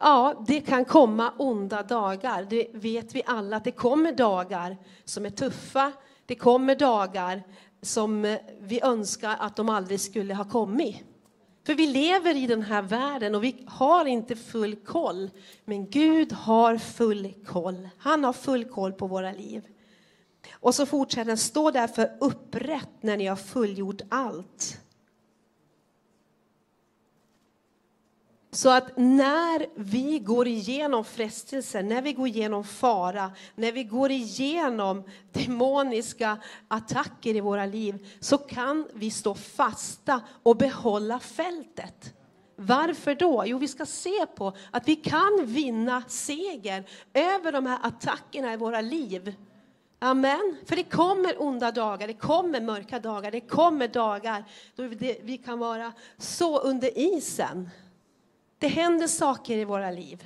Ja, 0.00 0.44
det 0.46 0.60
kan 0.60 0.84
komma 0.84 1.32
onda 1.38 1.82
dagar. 1.82 2.46
Det 2.50 2.66
vet 2.72 3.14
vi 3.14 3.22
alla 3.26 3.56
att 3.56 3.64
det 3.64 3.72
kommer 3.72 4.12
dagar 4.12 4.76
som 5.04 5.26
är 5.26 5.30
tuffa. 5.30 5.92
Det 6.26 6.34
kommer 6.34 6.74
dagar 6.74 7.42
som 7.82 8.24
eh, 8.24 8.38
vi 8.60 8.80
önskar 8.82 9.36
att 9.40 9.56
de 9.56 9.68
aldrig 9.68 10.00
skulle 10.00 10.34
ha 10.34 10.44
kommit. 10.44 11.04
För 11.66 11.74
vi 11.74 11.86
lever 11.86 12.36
i 12.36 12.46
den 12.46 12.62
här 12.62 12.82
världen 12.82 13.34
och 13.34 13.44
vi 13.44 13.64
har 13.66 14.04
inte 14.04 14.36
full 14.36 14.76
koll. 14.76 15.30
Men 15.64 15.90
Gud 15.90 16.32
har 16.32 16.78
full 16.78 17.34
koll. 17.46 17.88
Han 17.98 18.24
har 18.24 18.32
full 18.32 18.64
koll 18.64 18.92
på 18.92 19.06
våra 19.06 19.32
liv. 19.32 19.62
Och 20.52 20.74
så 20.74 20.86
fortsätter 20.86 21.24
den, 21.24 21.38
stå 21.38 21.70
därför 21.70 22.16
upprätt 22.20 22.90
när 23.00 23.16
ni 23.16 23.26
har 23.26 23.36
fullgjort 23.36 24.00
allt. 24.08 24.80
Så 28.58 28.70
att 28.70 28.96
när 28.96 29.66
vi 29.74 30.18
går 30.18 30.48
igenom 30.48 31.04
frestelser, 31.04 31.82
när 31.82 32.02
vi 32.02 32.12
går 32.12 32.28
igenom 32.28 32.64
fara, 32.64 33.32
när 33.54 33.72
vi 33.72 33.84
går 33.84 34.10
igenom 34.10 35.04
demoniska 35.32 36.38
attacker 36.68 37.36
i 37.36 37.40
våra 37.40 37.66
liv, 37.66 38.06
så 38.20 38.38
kan 38.38 38.88
vi 38.94 39.10
stå 39.10 39.34
fasta 39.34 40.20
och 40.42 40.56
behålla 40.56 41.18
fältet. 41.18 42.14
Varför 42.56 43.14
då? 43.14 43.44
Jo, 43.46 43.58
vi 43.58 43.68
ska 43.68 43.86
se 43.86 44.26
på 44.36 44.52
att 44.70 44.88
vi 44.88 44.96
kan 44.96 45.40
vinna 45.42 46.02
seger 46.08 46.84
över 47.14 47.52
de 47.52 47.66
här 47.66 47.78
attackerna 47.82 48.52
i 48.52 48.56
våra 48.56 48.80
liv. 48.80 49.34
Amen. 49.98 50.56
För 50.66 50.76
det 50.76 50.84
kommer 50.84 51.42
onda 51.42 51.72
dagar, 51.72 52.06
det 52.06 52.14
kommer 52.14 52.60
mörka 52.60 52.98
dagar, 52.98 53.30
det 53.30 53.40
kommer 53.40 53.88
dagar 53.88 54.44
då 54.76 54.82
vi 55.22 55.42
kan 55.44 55.58
vara 55.58 55.92
så 56.18 56.58
under 56.58 56.98
isen. 56.98 57.70
Det 58.58 58.68
händer 58.68 59.06
saker 59.06 59.56
i 59.56 59.64
våra 59.64 59.90
liv 59.90 60.24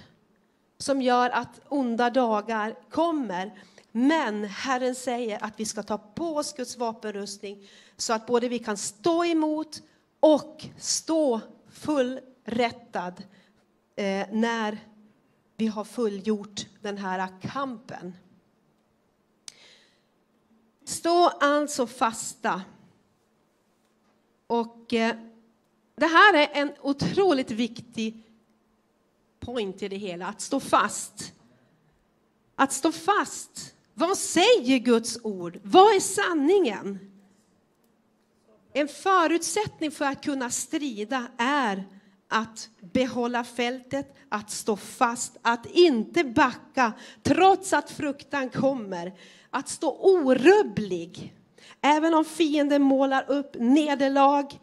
som 0.79 1.03
gör 1.03 1.31
att 1.31 1.61
onda 1.69 2.11
dagar 2.11 2.75
kommer. 2.91 3.59
Men 3.93 4.45
Herren 4.45 4.95
säger 4.95 5.45
att 5.45 5.61
vi 5.61 5.65
ska 5.65 5.83
ta 5.83 5.99
på 5.99 6.37
oss 6.37 6.53
Guds 6.53 6.77
vapenrustning 6.77 7.69
så 7.97 8.13
att 8.13 8.27
både 8.27 8.49
vi 8.49 8.59
kan 8.59 8.77
stå 8.77 9.25
emot 9.25 9.83
och 10.21 10.67
stå 10.79 11.41
fullrättad 11.71 13.23
eh, 13.97 14.27
när 14.33 14.79
vi 15.57 15.67
har 15.67 15.85
fullgjort 15.85 16.67
den 16.81 16.99
här 16.99 17.29
kampen. 17.41 18.17
Stå 20.85 21.29
alltså 21.29 21.87
fasta. 21.87 22.63
Och 24.47 24.95
eh, 24.95 25.17
det 25.95 26.07
här 26.07 26.35
är 26.35 26.49
en 26.53 26.73
otroligt 26.81 27.51
viktig 27.51 28.22
point 29.43 29.83
i 29.83 29.89
det 29.89 29.97
hela, 29.97 30.27
att 30.27 30.41
stå 30.41 30.61
fast. 30.61 31.33
Att 32.57 32.73
stå 32.73 32.93
fast. 32.93 33.75
Vad 33.95 34.19
säger 34.19 34.79
Guds 34.79 35.19
ord? 35.23 35.61
Vad 35.63 35.97
är 35.97 36.01
sanningen? 36.01 36.99
En 38.73 38.89
förutsättning 38.89 39.91
för 39.91 40.05
att 40.05 40.25
kunna 40.25 40.51
strida 40.51 41.27
är 41.39 41.85
att 42.29 42.69
behålla 42.81 43.45
fältet, 43.45 44.17
att 44.29 44.51
stå 44.51 44.77
fast, 44.77 45.37
att 45.43 45.67
inte 45.67 46.25
backa 46.25 46.93
trots 47.23 47.73
att 47.73 47.91
fruktan 47.91 48.51
kommer. 48.51 49.13
Att 49.51 49.69
stå 49.69 49.99
orubblig. 50.01 51.35
Även 51.81 52.15
om 52.15 52.25
fienden 52.25 52.83
målar 52.83 53.31
upp 53.31 53.57
nederlag, 53.59 54.61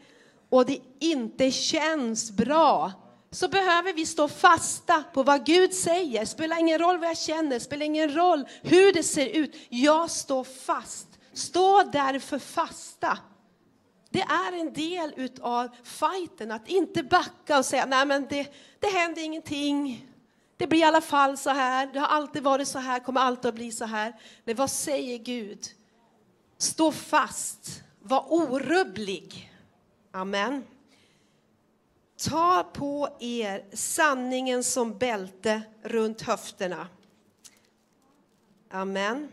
och 0.50 0.66
det 0.66 0.80
inte 1.00 1.52
känns 1.52 2.32
bra 2.32 2.92
så 3.32 3.48
behöver 3.48 3.94
vi 3.94 4.06
stå 4.06 4.28
fasta 4.28 5.04
på 5.14 5.24
vad 5.24 5.46
Gud 5.46 5.74
säger. 5.74 6.26
Spelar 6.26 6.60
ingen 6.60 6.80
roll 6.80 6.98
vad 6.98 7.10
jag 7.10 7.18
känner, 7.18 7.60
spelar 7.60 7.86
ingen 7.86 8.16
roll 8.16 8.48
hur 8.62 8.94
det 8.94 9.04
ser 9.04 9.28
ut. 9.30 9.56
Jag 9.70 10.12
står 10.12 10.44
fast. 10.44 11.08
Stå 11.34 11.84
därför 11.84 12.40
fasta. 12.40 13.18
Det 14.10 14.22
är 14.22 14.60
en 14.60 14.74
del 14.74 15.30
av 15.42 15.70
fighten, 15.84 16.52
att 16.52 16.68
inte 16.68 17.04
backa 17.04 17.58
och 17.58 17.66
säga 17.66 17.86
nej 17.86 18.06
men 18.06 18.28
det, 18.30 18.54
det 18.80 18.88
händer 18.88 19.22
ingenting. 19.22 20.08
det 20.58 20.68
blir 20.68 20.80
i 20.80 20.84
alla 20.84 21.02
fall 21.02 21.38
så 21.38 21.50
här, 21.50 21.90
det 21.94 22.00
har 22.00 22.08
alltid 22.08 22.44
varit 22.44 22.68
så 22.68 22.80
här, 22.80 23.00
kommer 23.00 23.22
alltid 23.22 23.50
att 23.50 23.56
bli 23.56 23.72
så 23.72 23.86
här. 23.86 24.16
Men 24.46 24.56
vad 24.56 24.72
säger 24.72 25.18
Gud? 25.18 25.60
Stå 26.58 26.92
fast, 26.92 27.84
var 28.02 28.34
orubblig. 28.34 29.52
Amen. 30.12 30.64
Ta 32.28 32.64
på 32.74 33.10
er 33.20 33.66
sanningen 33.74 34.64
som 34.64 34.98
bälte 34.98 35.62
runt 35.84 36.22
höfterna. 36.22 36.88
Amen. 38.70 39.28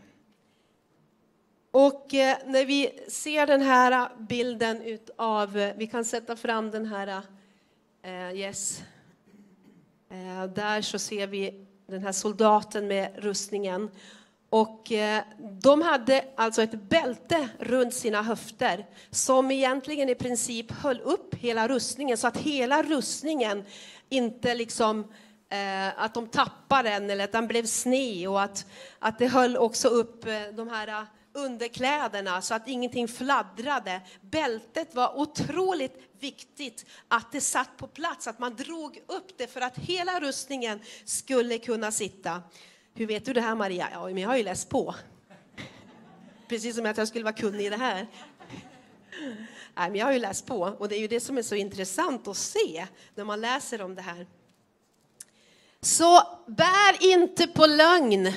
Och 1.71 2.13
eh, 2.13 2.37
när 2.45 2.65
vi 2.65 2.99
ser 3.07 3.47
den 3.47 3.61
här 3.61 4.09
bilden 4.19 4.81
utav, 4.81 5.57
eh, 5.57 5.75
vi 5.77 5.87
kan 5.87 6.05
sätta 6.05 6.35
fram 6.35 6.71
den 6.71 6.85
här, 6.85 7.21
eh, 8.01 8.33
yes. 8.33 8.83
Där 10.55 10.81
så 10.81 10.99
ser 10.99 11.27
vi 11.27 11.67
den 11.87 12.03
här 12.03 12.11
soldaten 12.11 12.87
med 12.87 13.11
rustningen. 13.17 13.89
Och 14.49 14.91
eh, 14.91 15.23
de 15.61 15.81
hade 15.81 16.25
alltså 16.37 16.61
ett 16.61 16.89
bälte 16.89 17.49
runt 17.59 17.93
sina 17.93 18.21
höfter 18.21 18.85
som 19.11 19.51
egentligen 19.51 20.09
i 20.09 20.15
princip 20.15 20.71
höll 20.71 21.01
upp 21.01 21.35
hela 21.35 21.67
rustningen 21.67 22.17
så 22.17 22.27
att 22.27 22.37
hela 22.37 22.83
rustningen 22.83 23.65
inte 24.09 24.55
liksom 24.55 24.99
eh, 25.49 26.03
att 26.03 26.13
de 26.13 26.27
tappade 26.27 26.89
den 26.89 27.09
eller 27.09 27.23
att 27.23 27.31
den 27.31 27.47
blev 27.47 27.65
sned 27.65 28.29
och 28.29 28.41
att, 28.41 28.65
att 28.99 29.19
det 29.19 29.27
höll 29.27 29.57
också 29.57 29.87
upp 29.87 30.25
eh, 30.25 30.41
de 30.55 30.69
här 30.69 31.07
underkläderna 31.33 32.41
så 32.41 32.53
att 32.53 32.67
ingenting 32.67 33.07
fladdrade. 33.07 34.01
Bältet 34.21 34.95
var 34.95 35.19
otroligt 35.19 35.99
viktigt 36.19 36.85
att 37.07 37.31
det 37.31 37.41
satt 37.41 37.77
på 37.77 37.87
plats, 37.87 38.27
att 38.27 38.39
man 38.39 38.55
drog 38.55 38.97
upp 39.07 39.37
det 39.37 39.47
för 39.47 39.61
att 39.61 39.77
hela 39.77 40.19
rustningen 40.19 40.79
skulle 41.05 41.57
kunna 41.57 41.91
sitta. 41.91 42.41
Hur 42.97 43.07
vet 43.07 43.25
du 43.25 43.33
det 43.33 43.41
här 43.41 43.55
Maria? 43.55 43.87
Ja, 43.91 44.05
men 44.05 44.17
jag 44.17 44.29
har 44.29 44.37
ju 44.37 44.43
läst 44.43 44.69
på. 44.69 44.95
Precis 46.47 46.75
som 46.75 46.85
att 46.85 46.97
jag 46.97 47.07
skulle 47.07 47.23
vara 47.23 47.35
kunnig 47.35 47.65
i 47.65 47.69
det 47.69 47.77
här. 47.77 48.07
Nej, 49.75 49.89
men 49.89 49.95
jag 49.95 50.05
har 50.05 50.13
ju 50.13 50.19
läst 50.19 50.45
på 50.45 50.59
och 50.59 50.89
det 50.89 50.95
är 50.95 50.99
ju 50.99 51.07
det 51.07 51.19
som 51.19 51.37
är 51.37 51.41
så 51.41 51.55
intressant 51.55 52.27
att 52.27 52.37
se 52.37 52.87
när 53.15 53.23
man 53.23 53.41
läser 53.41 53.81
om 53.81 53.95
det 53.95 54.01
här. 54.01 54.27
Så 55.81 56.21
bär 56.47 57.13
inte 57.13 57.47
på 57.47 57.65
lögn. 57.65 58.33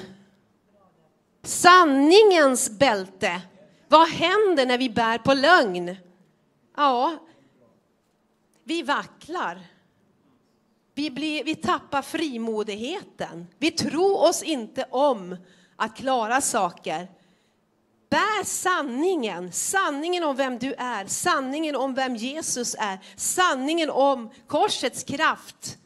Sanningens 1.43 2.71
bälte. 2.71 3.43
Vad 3.89 4.09
händer 4.09 4.67
när 4.67 4.79
vi 4.79 4.91
bär 4.91 5.19
på 5.19 5.35
lögn? 5.35 5.97
Ja, 6.77 7.19
vi 8.65 8.83
vacklar. 8.83 9.70
Vi, 11.01 11.11
blir, 11.11 11.45
vi 11.45 11.55
tappar 11.55 12.03
frimodigheten. 12.03 13.47
Vi 13.59 13.71
tror 13.71 14.29
oss 14.29 14.43
inte 14.43 14.87
om 14.91 15.37
att 15.77 15.97
klara 15.97 16.41
saker. 16.41 17.09
Bär 18.11 18.45
sanningen, 18.45 19.53
sanningen 19.53 20.25
om 20.25 20.37
vem 20.37 20.59
du 20.59 20.75
är, 20.75 21.07
sanningen 21.07 21.77
om 21.77 21.95
vem 21.95 22.17
Jesus 22.17 22.77
är, 22.79 22.99
sanningen 23.17 23.91
om 23.91 24.31
korsets 24.47 25.05
kraft. 25.05 25.79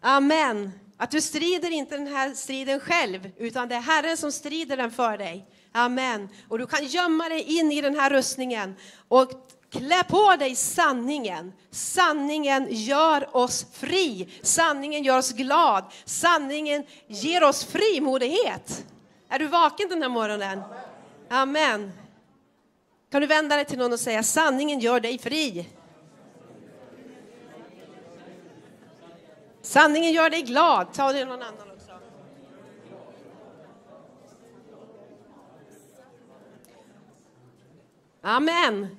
Amen. 0.00 0.70
Att 0.96 1.10
du 1.10 1.20
strider 1.20 1.70
inte 1.70 1.96
den 1.96 2.06
här 2.06 2.34
striden 2.34 2.80
själv, 2.80 3.30
utan 3.36 3.68
det 3.68 3.74
är 3.74 3.80
Herren 3.80 4.16
som 4.16 4.32
strider 4.32 4.76
den 4.76 4.90
för 4.90 5.18
dig. 5.18 5.46
Amen. 5.72 6.28
Och 6.48 6.58
du 6.58 6.66
kan 6.66 6.86
gömma 6.86 7.28
dig 7.28 7.42
in 7.42 7.72
i 7.72 7.80
den 7.80 7.94
här 7.94 8.10
rustningen 8.10 8.74
och 9.08 9.49
Klä 9.70 10.04
på 10.04 10.36
dig 10.36 10.54
sanningen. 10.54 11.52
Sanningen 11.70 12.66
gör 12.70 13.36
oss 13.36 13.66
fri. 13.72 14.28
Sanningen 14.42 15.02
gör 15.02 15.18
oss 15.18 15.32
glad. 15.32 15.84
Sanningen 16.04 16.84
ger 17.06 17.44
oss 17.44 17.64
frimodighet. 17.64 18.86
Är 19.28 19.38
du 19.38 19.46
vaken 19.46 19.88
den 19.88 20.02
här 20.02 20.08
morgonen? 20.08 20.62
Amen. 21.28 21.92
Kan 23.10 23.20
du 23.20 23.26
vända 23.26 23.56
dig 23.56 23.64
till 23.64 23.78
någon 23.78 23.92
och 23.92 24.00
säga 24.00 24.22
sanningen 24.22 24.80
gör 24.80 25.00
dig 25.00 25.18
fri? 25.18 25.68
Sanningen 29.62 30.12
gör 30.12 30.30
dig 30.30 30.42
glad. 30.42 30.92
Ta 30.92 31.12
det 31.12 31.24
någon 31.24 31.42
annan 31.42 31.70
också. 31.74 31.92
Amen. 38.22 38.96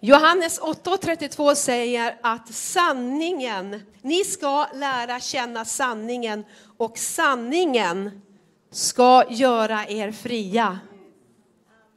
Johannes 0.00 0.60
8.32 0.60 1.54
säger 1.54 2.18
att 2.22 2.54
sanningen, 2.54 3.80
ni 4.02 4.24
ska 4.24 4.66
lära 4.74 5.20
känna 5.20 5.64
sanningen 5.64 6.44
och 6.76 6.98
sanningen 6.98 8.22
ska 8.70 9.24
göra 9.30 9.86
er 9.88 10.12
fria. 10.12 10.78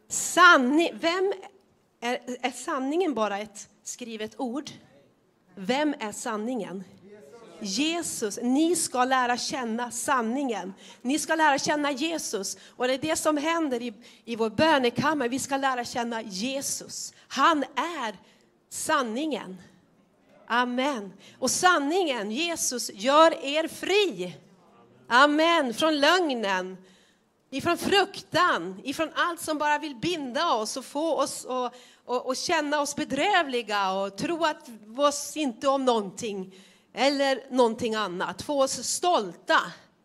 Sanning, 0.07 0.89
vem 1.01 1.33
är, 2.01 2.19
är 2.41 2.51
sanningen 2.51 3.13
bara 3.13 3.39
ett 3.39 3.69
skrivet 3.83 4.39
ord? 4.39 4.69
Vem 5.55 5.95
är 5.99 6.11
sanningen? 6.11 6.83
Jesus, 7.61 8.39
ni 8.41 8.75
ska 8.75 9.05
lära 9.05 9.37
känna 9.37 9.91
sanningen. 9.91 10.73
Ni 11.01 11.19
ska 11.19 11.35
lära 11.35 11.59
känna 11.59 11.91
Jesus. 11.91 12.57
Och 12.67 12.87
det 12.87 12.93
är 12.93 12.97
det 12.97 13.15
som 13.15 13.37
händer 13.37 13.81
i, 13.81 13.93
i 14.25 14.35
vår 14.35 14.49
bönekammare. 14.49 15.29
Vi 15.29 15.39
ska 15.39 15.57
lära 15.57 15.85
känna 15.85 16.21
Jesus. 16.21 17.13
Han 17.27 17.63
är 17.75 18.15
sanningen. 18.69 19.57
Amen. 20.47 21.13
Och 21.39 21.51
sanningen, 21.51 22.31
Jesus, 22.31 22.91
gör 22.93 23.45
er 23.45 23.67
fri. 23.67 24.37
Amen. 25.07 25.73
Från 25.73 25.99
lögnen, 25.99 26.77
ifrån 27.49 27.77
fruktan, 27.77 28.81
ifrån 28.83 29.09
allt 29.15 29.41
som 29.41 29.57
bara 29.57 29.79
vill 29.79 29.95
binda 29.95 30.53
oss 30.53 30.77
och 30.77 30.85
få 30.85 31.15
oss 31.15 31.45
att 31.45 31.73
och, 32.09 32.25
och 32.25 32.35
känna 32.35 32.81
oss 32.81 32.95
bedrövliga 32.95 33.91
och 33.91 34.17
tro 34.17 34.45
att 34.45 34.69
oss 34.97 35.37
inte 35.37 35.67
om 35.67 35.85
någonting 35.85 36.53
eller 36.93 37.43
någonting 37.49 37.95
annat. 37.95 38.41
Få 38.41 38.63
oss 38.63 38.87
stolta 38.87 39.59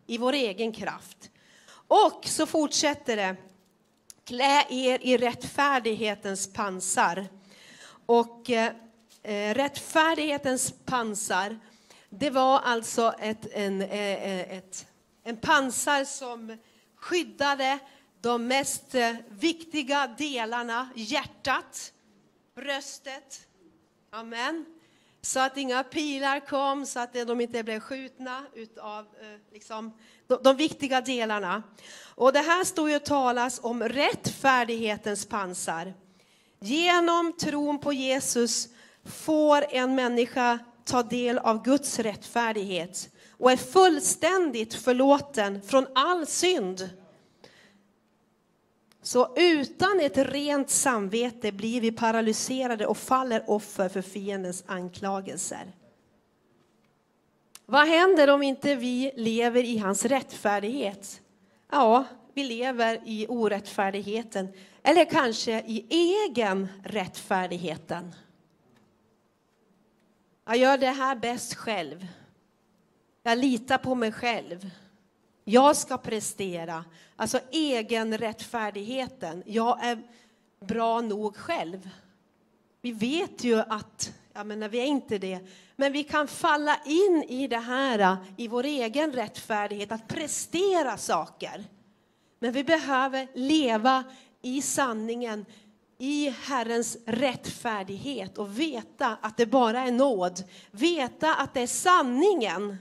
i 0.07 0.17
vår 0.17 0.33
egen 0.33 0.73
kraft. 0.73 1.29
Och 1.87 2.25
så 2.25 2.45
fortsätter 2.45 3.15
det. 3.15 3.35
Klä 4.25 4.65
er 4.69 4.99
i 5.01 5.17
rättfärdighetens 5.17 6.53
pansar. 6.53 7.27
Och 8.05 8.49
eh, 8.49 8.71
eh 9.23 9.53
rättfärdighetens 9.53 10.73
pansar, 10.85 11.59
det 12.09 12.29
var 12.29 12.59
alltså 12.59 13.13
ett, 13.19 13.47
en, 13.51 13.81
eh, 13.81 14.23
eh, 14.23 14.57
ett, 14.57 14.87
en 15.23 15.37
pansar 15.37 16.03
som 16.03 16.57
skyddade 16.95 17.79
de 18.21 18.47
mest 18.47 18.95
eh, 18.95 19.15
viktiga 19.29 20.15
delarna, 20.17 20.89
hjärtat, 20.95 21.93
bröstet, 22.55 23.47
amen, 24.09 24.65
så 25.25 25.39
att 25.39 25.57
inga 25.57 25.83
pilar 25.83 26.39
kom, 26.39 26.85
så 26.85 26.99
att 26.99 27.13
de 27.13 27.41
inte 27.41 27.63
blev 27.63 27.79
skjutna 27.79 28.45
utav 28.53 28.99
eh, 28.99 29.53
liksom, 29.53 29.93
de, 30.27 30.39
de, 30.43 30.55
viktiga 30.55 31.01
delarna. 31.01 31.63
Och 32.15 32.33
det 32.33 32.39
här 32.39 32.63
står 32.63 32.89
ju 32.89 32.99
talas 32.99 33.59
om 33.63 33.83
rättfärdighetens 33.83 35.25
pansar. 35.25 35.93
Genom 36.59 37.33
tron 37.37 37.79
på 37.79 37.93
Jesus 37.93 38.67
får 39.05 39.65
en 39.69 39.95
människa 39.95 40.59
ta 40.83 41.03
del 41.03 41.37
av 41.37 41.63
Guds 41.63 41.99
rättfärdighet 41.99 43.09
och 43.37 43.51
är 43.51 43.57
fullständigt 43.57 44.73
förlåten 44.73 45.61
från 45.61 45.87
all 45.95 46.27
synd. 46.27 46.89
Så 49.05 49.33
utan 49.35 49.99
ett 49.99 50.17
rent 50.17 50.69
samvete 50.69 51.51
blir 51.51 51.81
vi 51.81 51.91
paralyserade 51.91 52.87
och 52.87 52.97
faller 52.97 53.49
offer 53.49 53.89
för 53.89 54.01
fiendens 54.01 54.63
anklagelser. 54.67 55.71
Vad 57.65 57.87
händer 57.87 58.29
om 58.29 58.43
inte 58.43 58.75
vi 58.75 59.11
lever 59.15 59.63
i 59.63 59.77
hans 59.77 60.05
rättfärdighet? 60.05 61.21
Ja, 61.71 62.05
vi 62.33 62.43
lever 62.43 63.01
i 63.05 63.27
orättfärdigheten 63.29 64.47
eller 64.83 65.05
kanske 65.05 65.59
i 65.59 65.85
egen 65.89 66.67
rättfärdigheten. 66.83 68.15
Jag 70.45 70.57
gör 70.57 70.77
det 70.77 70.91
här 70.91 71.15
bäst 71.15 71.53
själv. 71.53 72.07
Jag 73.23 73.37
litar 73.37 73.77
på 73.77 73.95
mig 73.95 74.11
själv. 74.11 74.69
Jag 75.43 75.75
ska 75.75 75.97
prestera. 75.97 76.85
Alltså 77.15 77.39
egen 77.51 78.17
rättfärdigheten. 78.17 79.43
Jag 79.45 79.85
är 79.85 80.03
bra 80.59 81.01
nog 81.01 81.35
själv. 81.35 81.89
Vi 82.81 82.91
vet 82.91 83.43
ju 83.43 83.59
att, 83.59 84.13
ja 84.33 84.43
men 84.43 84.69
vi 84.69 84.79
är 84.79 84.85
inte 84.85 85.17
det, 85.17 85.39
men 85.75 85.91
vi 85.91 86.03
kan 86.03 86.27
falla 86.27 86.79
in 86.85 87.23
i 87.27 87.47
det 87.47 87.57
här, 87.57 88.17
i 88.37 88.47
vår 88.47 88.63
egen 88.63 89.13
rättfärdighet, 89.13 89.91
att 89.91 90.07
prestera 90.07 90.97
saker. 90.97 91.63
Men 92.39 92.51
vi 92.51 92.63
behöver 92.63 93.27
leva 93.33 94.03
i 94.41 94.61
sanningen, 94.61 95.45
i 95.97 96.29
Herrens 96.29 96.97
rättfärdighet 97.05 98.37
och 98.37 98.59
veta 98.59 99.17
att 99.21 99.37
det 99.37 99.45
bara 99.45 99.81
är 99.81 99.91
nåd. 99.91 100.43
Veta 100.71 101.35
att 101.35 101.53
det 101.53 101.61
är 101.61 101.67
sanningen 101.67 102.77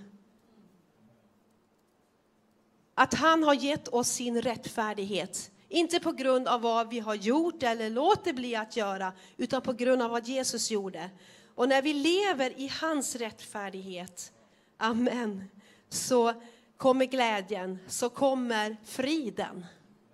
att 2.95 3.15
han 3.15 3.43
har 3.43 3.55
gett 3.55 3.89
oss 3.89 4.09
sin 4.09 4.43
rättfärdighet. 4.43 5.51
Inte 5.69 6.01
på 6.01 6.13
grund 6.13 6.49
av 6.49 6.61
vad 6.61 6.89
vi 6.89 7.01
har 7.01 7.15
gjort 7.15 7.63
eller 7.63 7.91
låter 7.91 8.33
bli 8.33 8.57
att 8.57 8.77
göra, 8.77 9.13
utan 9.37 9.63
på 9.63 9.73
grund 9.73 10.03
av 10.03 10.11
vad 10.11 10.29
Jesus 10.29 10.71
gjorde. 10.71 11.11
Och 11.55 11.69
när 11.69 11.83
vi 11.83 11.93
lever 11.93 12.61
i 12.61 12.69
hans 12.81 13.17
rättfärdighet, 13.17 14.33
amen, 14.77 15.45
så 15.89 16.33
kommer 16.77 17.05
glädjen, 17.05 17.79
så 17.89 18.09
kommer 18.09 18.77
friden. 18.85 19.67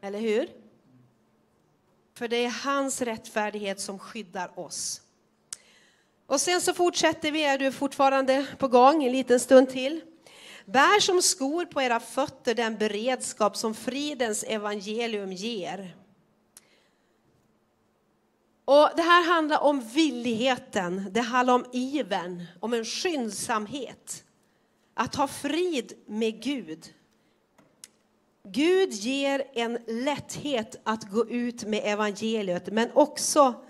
Eller 0.02 0.20
hur? 0.20 0.48
För 2.14 2.28
det 2.28 2.44
är 2.44 2.64
hans 2.64 3.02
rättfärdighet 3.02 3.80
som 3.80 3.98
skyddar 3.98 4.58
oss. 4.58 5.02
Och 6.26 6.40
sen 6.40 6.60
så 6.60 6.74
fortsätter 6.74 7.32
vi, 7.32 7.44
är 7.44 7.58
du 7.58 7.72
fortfarande 7.72 8.46
på 8.58 8.68
gång 8.68 9.04
en 9.04 9.12
liten 9.12 9.40
stund 9.40 9.70
till. 9.70 10.00
Bär 10.72 11.00
som 11.00 11.22
skor 11.22 11.64
på 11.64 11.82
era 11.82 12.00
fötter 12.00 12.54
den 12.54 12.78
beredskap 12.78 13.56
som 13.56 13.74
fridens 13.74 14.44
evangelium 14.44 15.32
ger. 15.32 15.96
Och 18.64 18.90
det 18.96 19.02
här 19.02 19.34
handlar 19.34 19.60
om 19.60 19.80
villigheten, 19.80 21.08
det 21.10 21.20
handlar 21.20 21.54
om 21.54 21.64
ivern, 21.72 22.46
om 22.60 22.74
en 22.74 22.84
skyndsamhet. 22.84 24.24
Att 24.94 25.14
ha 25.14 25.28
frid 25.28 25.92
med 26.06 26.42
Gud. 26.42 26.94
Gud 28.44 28.92
ger 28.92 29.44
en 29.54 29.78
lätthet 29.86 30.80
att 30.84 31.10
gå 31.10 31.28
ut 31.28 31.64
med 31.64 31.80
evangeliet, 31.84 32.66
men 32.72 32.90
också 32.94 33.64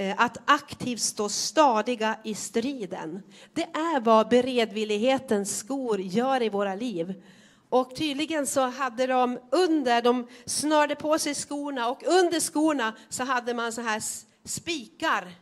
Eh, 0.00 0.14
att 0.20 0.36
aktivt 0.44 1.00
stå 1.00 1.28
stadiga 1.28 2.18
i 2.24 2.34
striden. 2.34 3.22
Det 3.52 3.62
är 3.62 4.00
vad 4.00 4.28
beredvillighetens 4.28 5.58
skor 5.58 6.00
gör 6.00 6.42
i 6.42 6.48
våra 6.48 6.74
liv. 6.74 7.22
Och 7.68 7.96
tydligen 7.96 8.46
så 8.46 8.60
hade 8.60 9.06
de 9.06 9.38
under, 9.50 10.02
de 10.02 10.26
snörde 10.44 10.94
på 10.94 11.18
sig 11.18 11.34
skorna 11.34 11.88
och 11.88 12.02
under 12.06 12.40
skorna 12.40 12.96
så 13.08 13.24
hade 13.24 13.54
man 13.54 13.72
så 13.72 13.80
här 13.80 14.02
spikar 14.44 15.32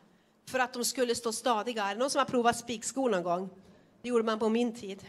för 0.50 0.58
att 0.58 0.72
de 0.72 0.84
skulle 0.84 1.14
stå 1.14 1.32
stadiga. 1.32 1.84
Är 1.84 1.94
det 1.94 2.00
någon 2.00 2.10
som 2.10 2.18
har 2.18 2.26
provat 2.26 2.56
spikskor 2.56 3.10
någon 3.10 3.22
gång? 3.22 3.50
Det 4.02 4.08
gjorde 4.08 4.24
man 4.24 4.38
på 4.38 4.48
min 4.48 4.74
tid. 4.74 5.06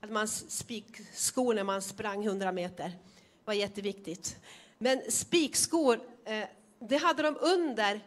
Att 0.00 0.10
man 0.10 0.28
spikskor 0.28 1.54
när 1.54 1.64
man 1.64 1.82
sprang 1.82 2.24
100 2.24 2.52
meter. 2.52 2.88
Det 2.88 3.44
var 3.44 3.54
jätteviktigt. 3.54 4.36
Men 4.78 5.02
spikskor, 5.08 6.00
eh, 6.24 6.44
det 6.88 6.96
hade 6.96 7.22
de 7.22 7.36
under 7.40 8.00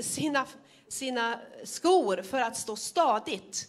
sina, 0.00 0.46
sina 0.88 1.40
skor 1.64 2.22
för 2.22 2.40
att 2.40 2.56
stå 2.56 2.76
stadigt. 2.76 3.68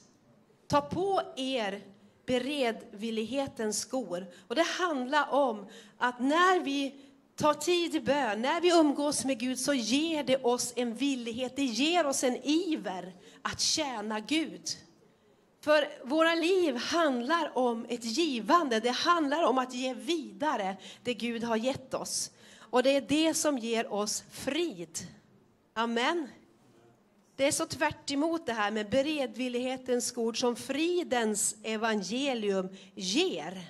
Ta 0.68 0.82
på 0.82 1.22
er 1.36 1.82
beredvillighetens 2.26 3.80
skor. 3.80 4.26
Och 4.48 4.56
det 4.56 4.66
handlar 4.80 5.34
om 5.34 5.68
att 5.98 6.20
när 6.20 6.60
vi 6.60 6.96
tar 7.36 7.54
tid 7.54 7.96
i 7.96 8.00
bön, 8.00 8.42
när 8.42 8.62
vi 8.62 8.80
umgås 8.80 9.26
med 9.26 9.40
Gud 9.40 9.60
så 9.60 9.74
ger 9.74 10.24
det 10.24 10.38
oss 10.38 10.74
en 10.76 10.96
villighet, 10.96 11.56
det 11.56 11.64
ger 11.66 12.06
oss 12.06 12.24
en 12.24 12.38
iver 12.44 13.16
att 13.42 13.60
tjäna 13.60 14.20
Gud. 14.20 14.62
För 15.62 16.08
våra 16.08 16.36
liv 16.36 16.76
handlar 16.76 17.58
om 17.58 17.86
ett 17.90 18.04
givande, 18.06 18.80
det 18.80 18.92
handlar 18.92 19.44
om 19.44 19.58
att 19.58 19.74
ge 19.74 19.94
vidare 19.94 20.78
det 21.04 21.14
Gud 21.14 21.44
har 21.44 21.56
gett 21.56 21.94
oss. 21.94 22.32
Och 22.70 22.84
det 22.84 22.90
är 22.90 23.02
det 23.02 23.34
som 23.34 23.58
ger 23.58 23.94
oss 23.94 24.24
frid. 24.32 25.08
Amen. 25.78 26.28
Det 27.36 27.48
är 27.48 27.52
så 27.52 27.66
tvärt 27.66 28.08
det 28.46 28.54
här 28.54 28.72
med 28.72 28.90
beredvillighetens 28.90 30.18
ord 30.18 30.40
som 30.40 30.56
fridens 30.56 31.56
evangelium 31.64 32.70
ger. 32.96 33.68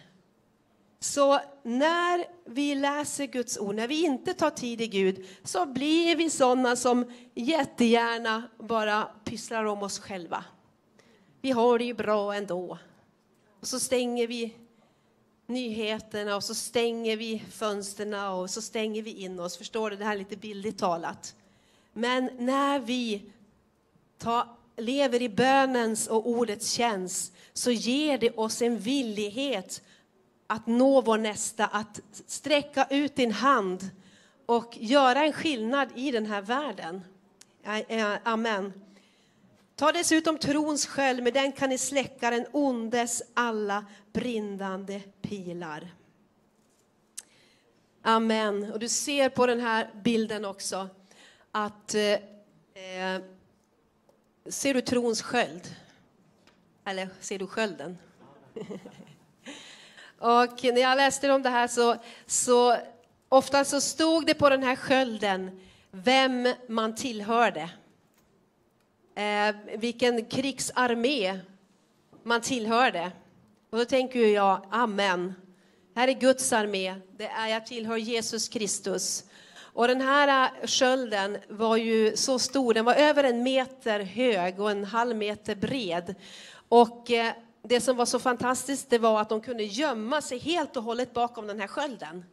Så 1.00 1.40
när 1.64 2.26
vi 2.46 2.76
läser 2.76 3.26
Guds 3.26 3.58
ord, 3.58 3.76
när 3.76 3.88
vi 3.88 4.06
inte 4.06 4.34
tar 4.34 4.50
tid 4.50 4.82
i 4.82 4.88
Gud, 4.88 5.26
så 5.44 5.66
blir 5.66 6.16
vi 6.16 6.30
sådana 6.30 6.76
som 6.76 7.12
jättegärna 7.36 8.44
bara 8.60 9.04
pysslar 9.24 9.64
om 9.64 9.84
oss 9.84 10.00
själva. 10.00 10.46
Vi 11.42 11.52
har 11.52 11.80
det 11.80 11.86
ju 11.86 11.94
bra 11.94 12.36
ändå. 12.36 12.78
Och 13.60 13.68
så 13.68 13.80
stänger 13.80 14.28
vi 14.28 14.56
nyheterna 15.48 16.36
och 16.36 16.44
så 16.44 16.56
stänger 16.56 17.18
vi 17.18 17.44
fönstren 17.52 18.14
och 18.14 18.50
så 18.50 18.62
stänger 18.62 19.02
vi 19.02 19.12
in 19.12 19.40
oss. 19.40 19.58
Förstår 19.58 19.90
du? 19.90 19.96
Det 19.96 20.06
här 20.06 20.14
är 20.14 20.20
lite 20.20 20.38
bildligt 20.38 20.80
talat. 20.80 21.36
Men 21.98 22.30
när 22.38 22.80
vi 22.80 23.32
tar, 24.18 24.48
lever 24.78 25.22
i 25.22 25.30
bönens 25.30 26.08
och 26.08 26.30
ordets 26.30 26.72
tjänst 26.72 27.34
så 27.54 27.72
ger 27.72 28.18
det 28.18 28.32
oss 28.32 28.62
en 28.62 28.80
villighet 28.80 29.82
att 30.48 30.68
nå 30.68 31.02
vår 31.02 31.18
nästa, 31.18 31.66
att 31.66 32.02
sträcka 32.28 32.88
ut 32.90 33.16
din 33.16 33.32
hand 33.32 33.90
och 34.46 34.78
göra 34.80 35.26
en 35.26 35.34
skillnad 35.34 35.90
i 35.96 36.12
den 36.12 36.26
här 36.26 36.42
världen. 36.42 37.02
Amen. 38.24 38.74
Ta 39.76 39.92
dessutom 39.92 40.38
trons 40.38 40.86
sköld, 40.86 41.24
med 41.24 41.34
den 41.34 41.52
kan 41.52 41.70
ni 41.70 41.78
släcka 41.78 42.32
den 42.32 42.46
ondes 42.52 43.24
alla 43.34 43.86
brinnande 44.14 45.02
pilar. 45.22 45.92
Amen. 48.02 48.72
Och 48.72 48.80
du 48.80 48.90
ser 48.90 49.30
på 49.30 49.46
den 49.46 49.60
här 49.60 49.90
bilden 50.04 50.46
också 50.46 50.90
att 51.66 51.96
eh, 51.96 52.14
eh, 52.14 53.22
ser 54.46 54.74
du 54.74 54.82
trons 54.82 55.22
sköld? 55.22 55.76
Eller 56.86 57.10
ser 57.20 57.40
du 57.40 57.48
skölden? 57.48 57.98
och 60.18 60.64
när 60.64 60.82
jag 60.82 60.98
läste 60.98 61.32
om 61.32 61.42
det 61.42 61.50
här 61.50 61.68
så, 61.68 61.96
så 62.26 62.78
ofta 63.30 63.66
så 63.66 63.82
stod 63.82 64.26
det 64.26 64.34
på 64.34 64.50
den 64.50 64.64
här 64.64 64.76
skölden 64.76 65.60
vem 65.92 66.54
man 66.68 66.96
tillhörde. 66.96 67.70
Eh, 69.16 69.56
vilken 69.78 70.26
krigsarmé 70.26 71.40
man 72.24 72.42
tillhörde. 72.42 73.12
Och 73.70 73.78
då 73.78 73.86
tänker 73.86 74.20
jag, 74.20 74.66
amen. 74.72 75.34
Här 75.96 76.08
är 76.08 76.14
Guds 76.14 76.54
armé. 76.54 76.96
Det 77.18 77.28
är, 77.28 77.48
jag 77.48 77.66
tillhör 77.66 77.98
Jesus 77.98 78.50
Kristus. 78.50 79.27
Och 79.78 79.88
den 79.88 80.02
här 80.02 80.52
äh, 80.62 80.68
skölden 80.68 81.38
var 81.50 81.78
ju 81.78 82.18
så 82.18 82.40
stor, 82.40 82.74
den 82.74 82.86
var 82.86 82.94
över 82.94 83.24
en 83.24 83.44
meter 83.44 84.00
hög 84.00 84.60
och 84.60 84.72
en 84.72 84.86
halv 84.86 85.16
meter 85.16 85.56
bred. 85.56 86.16
Och 86.70 87.12
äh, 87.12 87.34
det 87.64 87.82
som 87.82 87.98
var 87.98 88.06
så 88.06 88.20
fantastiskt 88.20 88.90
det 88.90 88.98
var 88.98 89.22
att 89.22 89.30
de 89.30 89.42
kunde 89.42 89.64
gömma 89.64 90.22
sig 90.22 90.38
helt 90.38 90.78
och 90.78 90.84
hållet 90.84 91.14
bakom 91.14 91.48
den 91.48 91.60
här 91.60 91.68
skölden. 91.68 92.26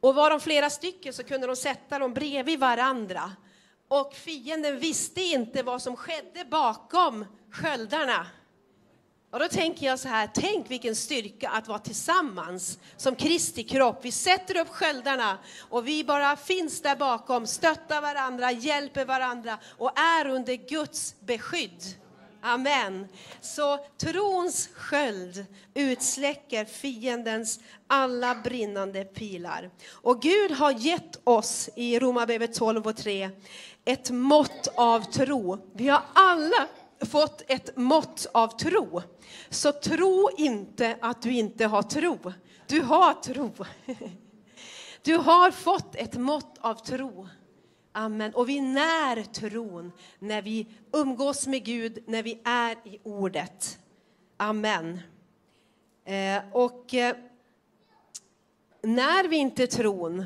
Och 0.00 0.14
var 0.14 0.30
de 0.30 0.40
flera 0.40 0.70
stycken 0.70 1.12
så 1.12 1.24
kunde 1.24 1.46
de 1.46 1.56
sätta 1.56 1.98
dem 1.98 2.14
bredvid 2.14 2.60
varandra. 2.60 3.32
Och 3.88 4.14
fienden 4.14 4.78
visste 4.78 5.20
inte 5.20 5.62
vad 5.62 5.82
som 5.82 5.96
skedde 5.96 6.44
bakom 6.50 7.24
sköldarna. 7.52 8.26
Och 9.30 9.38
då 9.38 9.48
tänker 9.48 9.86
jag 9.86 9.98
så 9.98 10.08
här, 10.08 10.30
tänk 10.34 10.70
vilken 10.70 10.96
styrka 10.96 11.48
att 11.48 11.68
vara 11.68 11.78
tillsammans 11.78 12.78
som 12.96 13.14
Kristi 13.14 13.62
kropp. 13.62 13.98
Vi 14.02 14.12
sätter 14.12 14.56
upp 14.56 14.68
sköldarna 14.68 15.38
och 15.68 15.88
vi 15.88 16.04
bara 16.04 16.36
finns 16.36 16.82
där 16.82 16.96
bakom, 16.96 17.46
stöttar 17.46 18.00
varandra, 18.00 18.52
hjälper 18.52 19.04
varandra 19.04 19.58
och 19.78 19.98
är 19.98 20.26
under 20.26 20.54
Guds 20.54 21.14
beskydd. 21.20 21.82
Amen. 22.42 23.08
Så 23.40 23.78
trons 23.98 24.68
sköld 24.74 25.46
utsläcker 25.74 26.64
fiendens 26.64 27.60
alla 27.86 28.34
brinnande 28.34 29.04
pilar. 29.04 29.70
Och 29.90 30.22
Gud 30.22 30.50
har 30.50 30.70
gett 30.70 31.20
oss 31.24 31.68
i 31.76 31.98
Romarbrevet 31.98 32.54
12 32.54 32.86
och 32.86 32.96
3 32.96 33.30
ett 33.84 34.10
mått 34.10 34.68
av 34.74 35.00
tro. 35.00 35.70
Vi 35.74 35.88
har 35.88 36.02
alla 36.12 36.66
fått 37.00 37.42
ett 37.48 37.76
mått 37.76 38.26
av 38.32 38.48
tro. 38.48 39.02
Så 39.50 39.72
tro 39.72 40.30
inte 40.36 40.98
att 41.00 41.22
du 41.22 41.32
inte 41.32 41.66
har 41.66 41.82
tro. 41.82 42.18
Du 42.66 42.80
har 42.80 43.14
tro. 43.14 43.52
Du 45.02 45.16
har 45.16 45.50
fått 45.50 45.94
ett 45.94 46.16
mått 46.16 46.58
av 46.60 46.74
tro. 46.74 47.28
Amen. 47.92 48.34
Och 48.34 48.48
vi 48.48 48.60
när 48.60 49.22
tron 49.22 49.92
när 50.18 50.42
vi 50.42 50.66
umgås 50.92 51.46
med 51.46 51.64
Gud, 51.64 51.98
när 52.06 52.22
vi 52.22 52.40
är 52.44 52.76
i 52.84 52.98
ordet. 53.02 53.78
Amen. 54.36 55.00
Eh, 56.04 56.42
och 56.52 56.94
eh, 56.94 57.16
när 58.82 59.28
vi 59.28 59.36
inte 59.36 59.66
tron, 59.66 60.24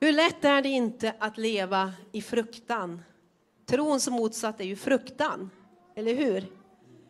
hur 0.00 0.12
lätt 0.12 0.44
är 0.44 0.62
det 0.62 0.68
inte 0.68 1.14
att 1.18 1.38
leva 1.38 1.92
i 2.12 2.22
fruktan? 2.22 3.02
Trons 3.70 4.08
motsatt 4.08 4.60
är 4.60 4.64
ju 4.64 4.76
fruktan, 4.76 5.50
eller 5.94 6.14
hur? 6.14 6.46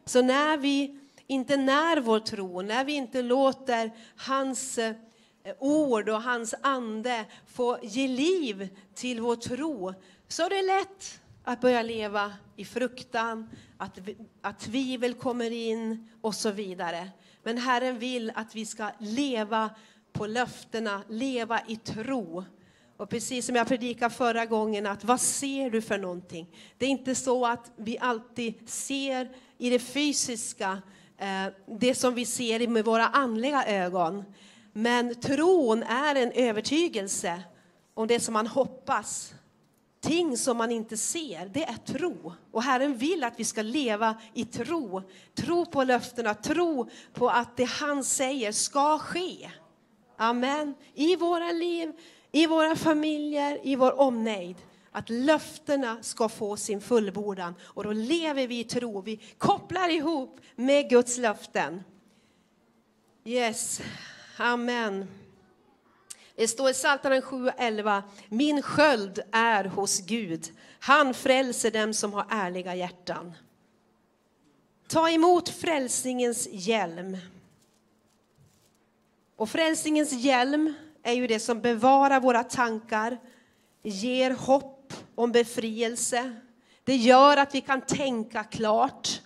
Så 0.05 0.23
när 0.23 0.57
vi 0.57 1.01
inte 1.27 1.57
när 1.57 2.01
vår 2.01 2.21
tro, 2.21 2.63
när 2.63 2.85
vi 2.85 2.93
inte 2.93 3.23
låter 3.23 3.91
hans 4.17 4.79
eh, 4.79 4.95
ord 5.59 6.09
och 6.09 6.23
hans 6.23 6.55
ande 6.63 7.25
få 7.47 7.79
ge 7.83 8.09
liv 8.09 8.69
till 8.95 9.21
vår 9.21 9.37
tro, 9.37 9.95
så 10.29 10.43
är 10.43 10.51
det 10.51 10.63
lätt 10.63 11.21
att 11.45 11.61
börja 11.61 11.83
leva 11.83 12.33
i 12.57 12.65
fruktan, 12.65 13.51
att, 13.79 13.99
att 14.43 14.59
tvivel 14.59 15.15
kommer 15.15 15.51
in 15.51 16.09
och 16.21 16.35
så 16.35 16.51
vidare. 16.51 17.11
Men 17.43 17.59
Herren 17.59 17.99
vill 17.99 18.33
att 18.35 18.55
vi 18.55 18.67
ska 18.67 18.91
leva 18.99 19.71
på 20.13 20.27
löftena, 20.27 21.03
leva 21.09 21.61
i 21.67 21.77
tro. 21.77 22.45
Och 23.01 23.09
precis 23.09 23.47
som 23.47 23.57
jag 23.57 23.69
predikade 23.69 24.15
förra 24.15 24.47
gången, 24.47 24.87
att 24.87 25.05
vad 25.05 25.21
ser 25.21 25.71
du 25.71 25.83
för 25.83 25.99
någonting? 25.99 26.47
Det 26.79 26.87
är 26.87 26.91
inte 26.91 27.15
så 27.15 27.47
att 27.47 27.73
vi 27.77 27.99
alltid 27.99 28.69
ser 28.69 29.31
i 29.59 29.71
det 29.71 29.79
fysiska 29.79 30.83
eh, 31.19 31.47
det 31.81 31.95
som 31.95 32.15
vi 32.15 32.27
ser 32.27 32.69
med 32.69 32.85
våra 32.85 33.07
andliga 33.07 33.65
ögon. 33.65 34.25
Men 34.73 35.15
tron 35.15 35.83
är 35.83 36.15
en 36.15 36.33
övertygelse 36.33 37.43
om 37.95 38.07
det 38.07 38.21
som 38.21 38.33
man 38.33 38.47
hoppas. 38.47 39.35
Ting 40.01 40.37
som 40.37 40.57
man 40.57 40.71
inte 40.71 40.97
ser, 40.97 41.49
det 41.49 41.65
är 41.65 41.77
tro. 41.77 42.33
Och 42.51 42.63
Herren 42.63 42.97
vill 42.97 43.25
att 43.25 43.41
vi 43.41 43.45
ska 43.45 43.63
leva 43.63 44.15
i 44.35 44.45
tro. 44.45 45.03
Tro 45.35 45.67
på 45.67 45.85
löftena, 45.85 46.35
tro 46.35 46.89
på 47.13 47.31
att 47.31 47.57
det 47.57 47.65
han 47.65 48.05
säger 48.05 48.53
ska 48.53 48.99
ske. 48.99 49.51
Amen. 50.17 50.75
I 50.95 51.17
våra 51.17 51.53
liv, 51.53 51.93
i 52.33 52.47
våra 52.47 52.77
familjer, 52.77 53.59
i 53.63 53.77
vår 53.77 54.01
omnejd. 54.01 54.57
Att 54.93 55.11
löftena 55.11 56.03
ska 56.03 56.29
få 56.29 56.57
sin 56.57 56.81
fullbordan. 56.81 57.55
Och 57.63 57.85
då 57.85 57.93
lever 57.93 58.47
vi 58.47 58.59
i 58.59 58.65
tro. 58.65 59.01
Vi 59.01 59.17
kopplar 59.39 59.89
ihop 59.89 60.41
med 60.57 60.91
Guds 60.91 61.19
löften. 61.19 61.83
Yes. 63.25 63.81
Amen. 64.37 65.07
Det 66.35 66.49
står 66.49 66.71
i 66.71 66.73
Psaltaren 66.73 67.23
7.11. 67.23 68.03
Min 68.29 68.63
sköld 68.63 69.21
är 69.33 69.65
hos 69.65 70.01
Gud. 70.01 70.53
Han 70.79 71.15
frälser 71.15 71.71
dem 71.71 71.95
som 71.95 72.13
har 72.13 72.27
ärliga 72.31 72.75
hjärtan. 72.75 73.33
Ta 74.87 75.11
emot 75.11 75.49
frälsningens 75.49 76.49
hjälm. 76.53 77.17
Och 79.37 79.51
frälsningens 79.51 80.13
hjälm 80.13 80.75
är 81.03 81.13
ju 81.13 81.27
det 81.27 81.41
som 81.41 81.61
bevarar 81.61 82.21
våra 82.21 82.45
tankar, 82.45 83.19
ger 83.83 84.31
hopp 84.31 84.93
om 85.15 85.33
befrielse. 85.33 86.33
Det 86.85 86.97
gör 86.97 87.37
att 87.37 87.55
vi 87.55 87.61
kan 87.61 87.81
tänka 87.81 88.45
klart. 88.45 89.21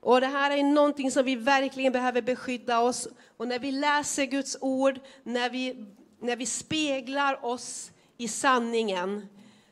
Och 0.00 0.20
det 0.20 0.26
här 0.26 0.50
är 0.50 0.62
någonting 0.62 1.10
som 1.10 1.24
vi 1.24 1.36
verkligen 1.36 1.92
behöver 1.92 2.22
beskydda 2.22 2.80
oss. 2.80 3.08
Och 3.36 3.48
när 3.48 3.58
vi 3.58 3.72
läser 3.72 4.24
Guds 4.24 4.56
ord, 4.60 5.00
när 5.22 5.50
vi, 5.50 5.86
när 6.20 6.36
vi 6.36 6.46
speglar 6.46 7.44
oss 7.44 7.90
i 8.16 8.28
sanningen, 8.28 9.26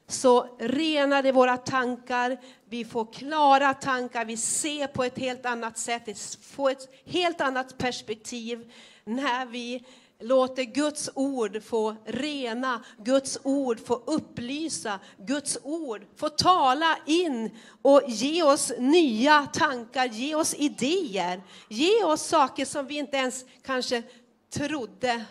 så 0.07 0.57
renar 0.59 1.23
det 1.23 1.33
våra 1.33 1.57
tankar, 1.57 2.41
vi 2.65 2.85
får 2.85 3.13
klara 3.13 3.75
tankar, 3.75 4.25
vi 4.25 4.37
ser 4.37 4.87
på 4.87 5.05
ett 5.05 5.19
helt 5.19 5.47
annat 5.47 5.79
sätt, 5.79 6.37
får 6.43 6.71
ett 6.71 6.89
helt 7.05 7.41
annat 7.41 7.79
perspektiv 7.79 8.73
när 9.05 9.47
vi 9.47 9.85
låter 10.23 10.63
Guds 10.63 11.11
ord 11.15 11.63
få 11.63 11.97
rena, 12.05 12.85
Guds 12.99 13.39
ord 13.43 13.87
få 13.87 14.03
upplysa, 14.07 15.01
Guds 15.17 15.59
ord 15.63 16.07
få 16.17 16.29
tala 16.29 16.99
in 17.07 17.51
och 17.83 18.03
ge 18.07 18.43
oss 18.43 18.73
nya 18.79 19.47
tankar, 19.47 20.07
ge 20.07 20.35
oss 20.35 20.55
idéer, 20.55 21.43
ge 21.69 22.05
oss 22.05 22.23
saker 22.23 22.65
som 22.65 22.87
vi 22.87 22.99
inte 22.99 23.17
ens 23.17 23.45
kanske 23.63 24.03
trodde 24.51 25.25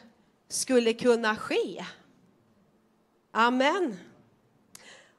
skulle 0.50 0.94
kunna 0.94 1.36
ske. 1.36 1.86
Amen. 3.32 3.98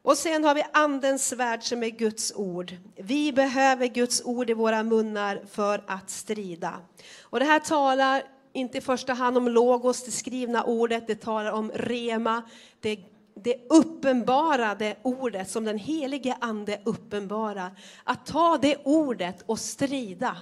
Och 0.02 0.18
sen 0.18 0.44
har 0.44 0.54
vi 0.54 0.64
Andens 0.72 1.28
svärd 1.28 1.62
som 1.62 1.82
är 1.82 1.90
Guds 1.90 2.32
ord. 2.36 2.76
Vi 2.96 3.32
behöver 3.32 3.86
Guds 3.86 4.22
ord 4.24 4.50
i 4.50 4.54
våra 4.54 4.82
munnar 4.82 5.42
för 5.50 5.84
att 5.86 6.10
strida. 6.10 6.80
Och 7.22 7.40
det 7.40 7.46
här 7.46 7.60
talar 7.60 8.22
inte 8.52 8.78
i 8.78 8.80
första 8.80 9.12
hand 9.12 9.36
om 9.36 9.48
logos, 9.48 10.04
det 10.04 10.10
skrivna 10.10 10.64
ordet, 10.64 11.06
det 11.06 11.14
talar 11.14 11.52
om 11.52 11.70
rema, 11.74 12.42
det, 12.80 13.00
det 13.34 13.56
uppenbarade 13.70 14.96
ordet 15.02 15.50
som 15.50 15.64
den 15.64 15.78
helige 15.78 16.36
ande 16.40 16.80
uppenbarar. 16.84 17.70
Att 18.04 18.26
ta 18.26 18.58
det 18.58 18.76
ordet 18.84 19.42
och 19.46 19.58
strida. 19.58 20.36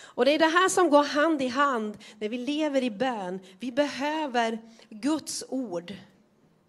Och 0.00 0.24
det 0.24 0.30
är 0.30 0.38
det 0.38 0.44
här 0.44 0.68
som 0.68 0.90
går 0.90 1.04
hand 1.04 1.42
i 1.42 1.48
hand 1.48 1.98
när 2.18 2.28
vi 2.28 2.38
lever 2.38 2.82
i 2.82 2.90
bön. 2.90 3.40
Vi 3.58 3.72
behöver 3.72 4.58
Guds 4.88 5.44
ord 5.48 5.94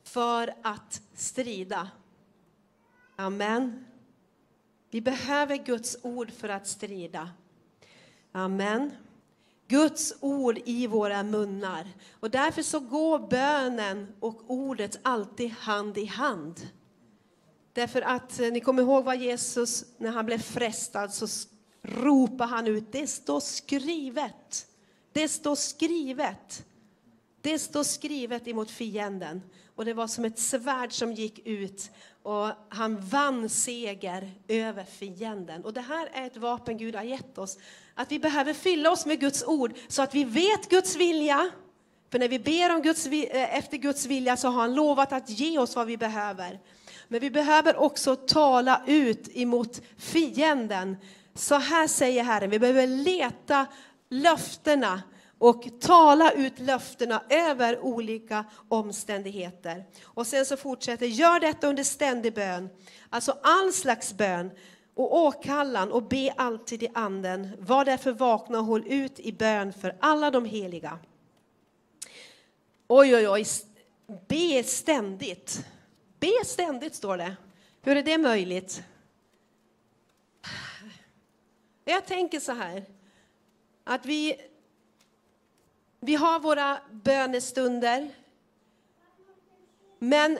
för 0.04 0.54
att 0.62 1.02
strida. 1.14 1.89
Amen. 3.16 3.86
Vi 4.89 5.02
behöver 5.02 5.56
Guds 5.56 5.98
ord 6.02 6.32
för 6.32 6.50
att 6.50 6.68
strida. 6.68 7.30
Amen. 8.32 8.91
Guds 9.68 10.13
ord 10.20 10.59
i 10.66 10.88
våra 10.88 11.24
munnar. 11.24 11.88
Och 12.11 12.32
därför 12.32 12.61
så 12.61 12.80
går 12.80 13.20
bönen 13.20 14.07
och 14.20 14.41
ordet 14.47 14.99
alltid 15.01 15.49
hand 15.49 15.97
i 15.97 16.05
hand. 16.05 16.68
Därför 17.74 18.01
att 18.01 18.39
eh, 18.39 18.51
ni 18.51 18.59
kommer 18.59 18.84
ihåg 18.84 19.03
vad 19.03 19.18
Jesus, 19.18 19.86
när 19.97 20.11
han 20.11 20.26
blev 20.26 20.38
frestad, 20.38 21.13
så 21.13 21.28
ropade 21.82 22.49
han 22.49 22.68
ut, 22.68 22.91
det 22.91 23.07
står 23.07 23.39
skrivet. 23.39 24.68
Det 25.11 25.28
står 25.28 25.55
skrivet. 25.55 26.66
Det 27.41 27.59
står 27.59 27.84
skrivet 27.84 28.47
emot 28.47 28.72
fienden. 28.72 29.41
Och 29.76 29.86
det 29.86 29.93
var 29.93 30.07
som 30.07 30.26
ett 30.26 30.39
svärd 30.39 30.93
som 30.93 31.13
gick 31.13 31.47
ut 31.47 31.91
och 32.24 32.51
han 32.70 32.99
vann 32.99 33.49
seger 33.49 34.32
över 34.47 34.84
fienden. 34.84 35.66
Och 35.66 35.74
det 35.74 35.82
här 35.82 36.09
är 36.13 36.28
ett 36.28 36.38
vapen 36.38 36.78
Gud 36.78 36.95
har 36.95 37.03
gett 37.03 37.38
oss. 37.38 37.57
Att 37.96 38.12
vi 38.12 38.20
behöver 38.20 38.54
fylla 38.54 38.91
oss 38.91 39.06
med 39.06 39.20
Guds 39.20 39.43
ord 39.43 39.74
så 39.88 40.02
att 40.02 40.16
vi 40.16 40.24
vet 40.24 40.70
Guds 40.70 40.96
vilja. 40.96 41.50
För 42.12 42.20
när 42.20 42.28
vi 42.28 42.39
ber 42.39 42.76
om 42.76 42.82
Guds, 42.82 43.08
eh, 43.08 43.58
efter 43.58 43.78
Guds 43.78 44.06
vilja 44.06 44.38
så 44.38 44.48
har 44.48 44.62
han 44.62 44.76
lovat 44.76 45.14
att 45.14 45.30
ge 45.30 45.60
oss 45.60 45.76
vad 45.76 45.88
vi 45.88 45.98
behöver. 45.98 46.60
Men 47.08 47.20
vi 47.20 47.32
behöver 47.32 47.76
också 47.76 48.16
tala 48.16 48.82
ut 48.88 49.30
emot 49.38 49.82
fienden. 49.98 50.98
Så 51.36 51.56
här 51.56 51.88
säger 51.88 52.24
Herren, 52.24 52.50
vi 52.50 52.60
behöver 52.60 52.88
leta 52.88 53.66
löftena 54.10 55.02
och 55.38 55.68
tala 55.82 56.32
ut 56.32 56.60
löftena 56.60 57.24
över 57.30 57.80
olika 57.80 58.46
omständigheter. 58.70 59.84
Och 60.04 60.28
sen 60.28 60.46
så 60.46 60.58
fortsätter, 60.58 61.06
gör 61.06 61.39
detta 61.39 61.68
under 61.68 61.84
ständig 61.84 62.34
bön, 62.34 62.70
alltså 63.10 63.38
all 63.43 63.74
slags 63.74 64.14
bön 64.14 64.52
och 64.96 65.18
åkallan 65.18 65.91
och 65.91 66.04
be 66.04 66.34
alltid 66.38 66.84
i 66.84 66.89
anden. 66.93 67.52
Var 67.60 67.86
därför 67.86 68.12
vakna 68.12 68.60
och 68.60 68.66
håll 68.66 68.84
ut 68.88 69.20
i 69.20 69.32
bön 69.32 69.74
för 69.74 69.98
alla 70.00 70.32
de 70.32 70.46
heliga. 70.46 71.00
Oj, 72.88 73.16
oj, 73.16 73.30
oj, 73.30 73.46
be 74.28 74.64
ständigt. 74.64 75.66
Be 76.20 76.46
ständigt 76.46 76.96
står 76.96 77.18
det. 77.18 77.36
Hur 77.82 77.98
är 77.98 78.04
det 78.04 78.18
möjligt? 78.18 78.84
Jag 81.86 82.06
tänker 82.06 82.39
så 82.39 82.52
här, 82.52 82.86
att 83.84 84.06
vi 84.06 84.41
vi 86.06 86.16
har 86.16 86.39
våra 86.39 86.80
bönestunder. 86.91 88.10
Men 90.00 90.39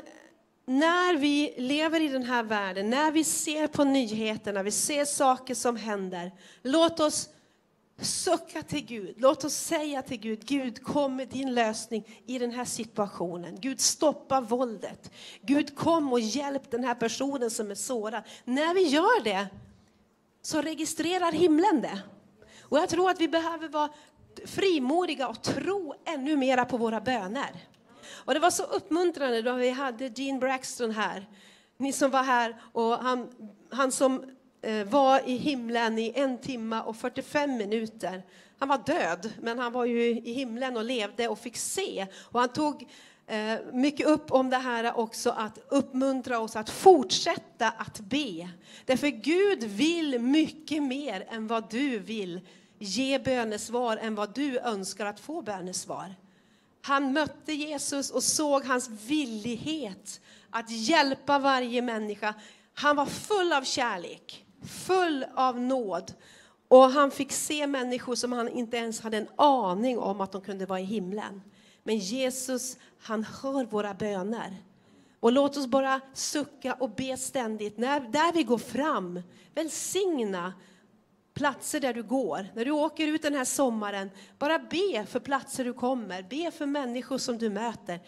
när 0.66 1.18
vi 1.18 1.54
lever 1.58 2.02
i 2.02 2.08
den 2.08 2.24
här 2.24 2.44
världen, 2.44 2.90
när 2.90 3.12
vi 3.12 3.24
ser 3.24 3.68
på 3.68 3.84
nyheterna, 3.84 4.64
vi 4.64 4.72
ser 4.72 5.06
saker 5.06 5.56
som 5.56 5.76
händer, 5.76 6.32
låt 6.62 7.00
oss 7.00 7.30
sucka 8.02 8.62
till 8.62 8.86
Gud. 8.86 9.16
Låt 9.18 9.44
oss 9.44 9.54
säga 9.54 10.02
till 10.02 10.18
Gud, 10.18 10.46
Gud 10.46 10.84
kom 10.84 11.16
med 11.16 11.28
din 11.28 11.54
lösning 11.54 12.22
i 12.26 12.40
den 12.40 12.52
här 12.52 12.66
situationen. 12.66 13.58
Gud 13.60 13.80
stoppa 13.80 14.42
våldet. 14.42 15.12
Gud 15.42 15.76
kom 15.76 16.14
och 16.14 16.20
hjälp 16.20 16.72
den 16.72 16.84
här 16.84 16.96
personen 16.96 17.52
som 17.52 17.72
är 17.72 17.76
sårad. 17.76 18.24
När 18.44 18.74
vi 18.74 18.82
gör 18.82 19.24
det 19.24 19.48
så 20.42 20.62
registrerar 20.62 21.32
himlen 21.32 21.82
det. 21.82 22.00
Och 22.62 22.78
jag 22.78 22.90
tror 22.90 23.10
att 23.10 23.22
vi 23.22 23.28
behöver 23.28 23.68
vara 23.68 23.90
frimodiga 24.46 25.28
och 25.28 25.42
tro 25.42 25.94
ännu 26.06 26.38
mera 26.38 26.66
på 26.66 26.78
våra 26.78 27.02
böner. 27.02 27.56
Och 28.14 28.34
det 28.34 28.40
var 28.40 28.52
så 28.52 28.64
uppmuntrande 28.64 29.42
då 29.42 29.54
vi 29.54 29.70
hade 29.70 30.08
Gene 30.16 30.40
Braxton 30.40 30.92
här. 30.92 31.26
Ni 31.78 31.94
som 31.94 32.12
var 32.12 32.24
här 32.24 32.56
och 32.72 32.98
han, 32.98 33.30
han 33.70 33.92
som 33.92 34.24
eh, 34.62 34.88
var 34.88 35.30
i 35.30 35.38
himlen 35.38 36.00
i 36.00 36.12
en 36.16 36.38
timme 36.38 36.82
och 36.82 36.96
45 36.96 37.58
minuter. 37.58 38.24
Han 38.60 38.70
var 38.70 38.78
död, 38.78 39.34
men 39.42 39.60
han 39.60 39.74
var 39.74 39.86
ju 39.86 40.10
i 40.10 40.34
himlen 40.34 40.78
och 40.78 40.84
levde 40.84 41.28
och 41.28 41.40
fick 41.40 41.58
se. 41.58 42.08
Och 42.32 42.40
han 42.40 42.50
tog 42.50 42.88
eh, 43.28 43.60
mycket 43.74 44.08
upp 44.08 44.32
om 44.32 44.50
det 44.50 44.58
här 44.58 44.98
också, 44.98 45.30
att 45.30 45.60
uppmuntra 45.70 46.40
oss 46.40 46.56
att 46.56 46.70
fortsätta 46.70 47.70
att 47.70 48.00
be. 48.00 48.50
Därför 48.86 49.08
Gud 49.08 49.64
vill 49.64 50.20
mycket 50.20 50.84
mer 50.84 51.28
än 51.30 51.48
vad 51.48 51.70
du 51.70 52.00
vill 52.00 52.42
ge 52.80 53.20
bönesvar 53.20 53.98
än 53.98 54.16
vad 54.16 54.36
du 54.36 54.60
önskar 54.60 55.06
att 55.06 55.20
få 55.20 55.42
bönesvar. 55.42 56.16
Han 56.86 57.14
mötte 57.14 57.54
Jesus 57.54 58.12
och 58.12 58.24
såg 58.24 58.66
hans 58.66 58.90
villighet 58.90 60.22
att 60.50 60.70
hjälpa 60.70 61.40
varje 61.40 61.82
människa. 61.82 62.34
Han 62.74 62.96
var 62.96 63.06
full 63.06 63.54
av 63.54 63.64
kärlek, 63.64 64.46
full 64.86 65.26
av 65.36 65.60
nåd. 65.60 66.14
Och 66.68 66.84
han 66.84 67.12
fick 67.12 67.32
se 67.32 67.68
människor 67.68 68.16
som 68.16 68.32
han 68.32 68.50
inte 68.50 68.78
ens 68.78 69.02
hade 69.02 69.18
en 69.18 69.28
aning 69.36 70.00
om 70.00 70.22
att 70.22 70.32
de 70.32 70.42
kunde 70.42 70.66
vara 70.66 70.80
i 70.80 70.84
himlen. 70.84 71.42
Men 71.84 71.98
Jesus, 71.98 72.78
han 73.00 73.24
hör 73.24 73.66
våra 73.66 73.94
böner. 73.94 74.58
Och 75.20 75.32
låt 75.32 75.58
oss 75.58 75.68
bara 75.68 76.02
sucka 76.14 76.74
och 76.74 76.90
be 76.90 77.18
ständigt, 77.18 77.78
när, 77.78 78.00
där 78.00 78.34
vi 78.34 78.44
går 78.44 78.58
fram. 78.58 79.22
Välsigna 79.54 80.54
platser 81.36 81.80
där 81.80 81.94
du 81.94 82.04
går. 82.04 82.48
När 82.56 82.66
du 82.66 82.72
åker 82.72 83.08
ut 83.08 83.22
den 83.22 83.36
här 83.36 83.46
sommaren, 83.46 84.12
bara 84.40 84.60
be 84.60 85.06
för 85.06 85.20
platser 85.20 85.66
du 85.66 85.74
kommer. 85.74 86.24
Be 86.24 86.52
för 86.52 86.66
människor 86.66 87.18
som 87.18 87.38
du 87.38 87.50
möter. 87.50 88.00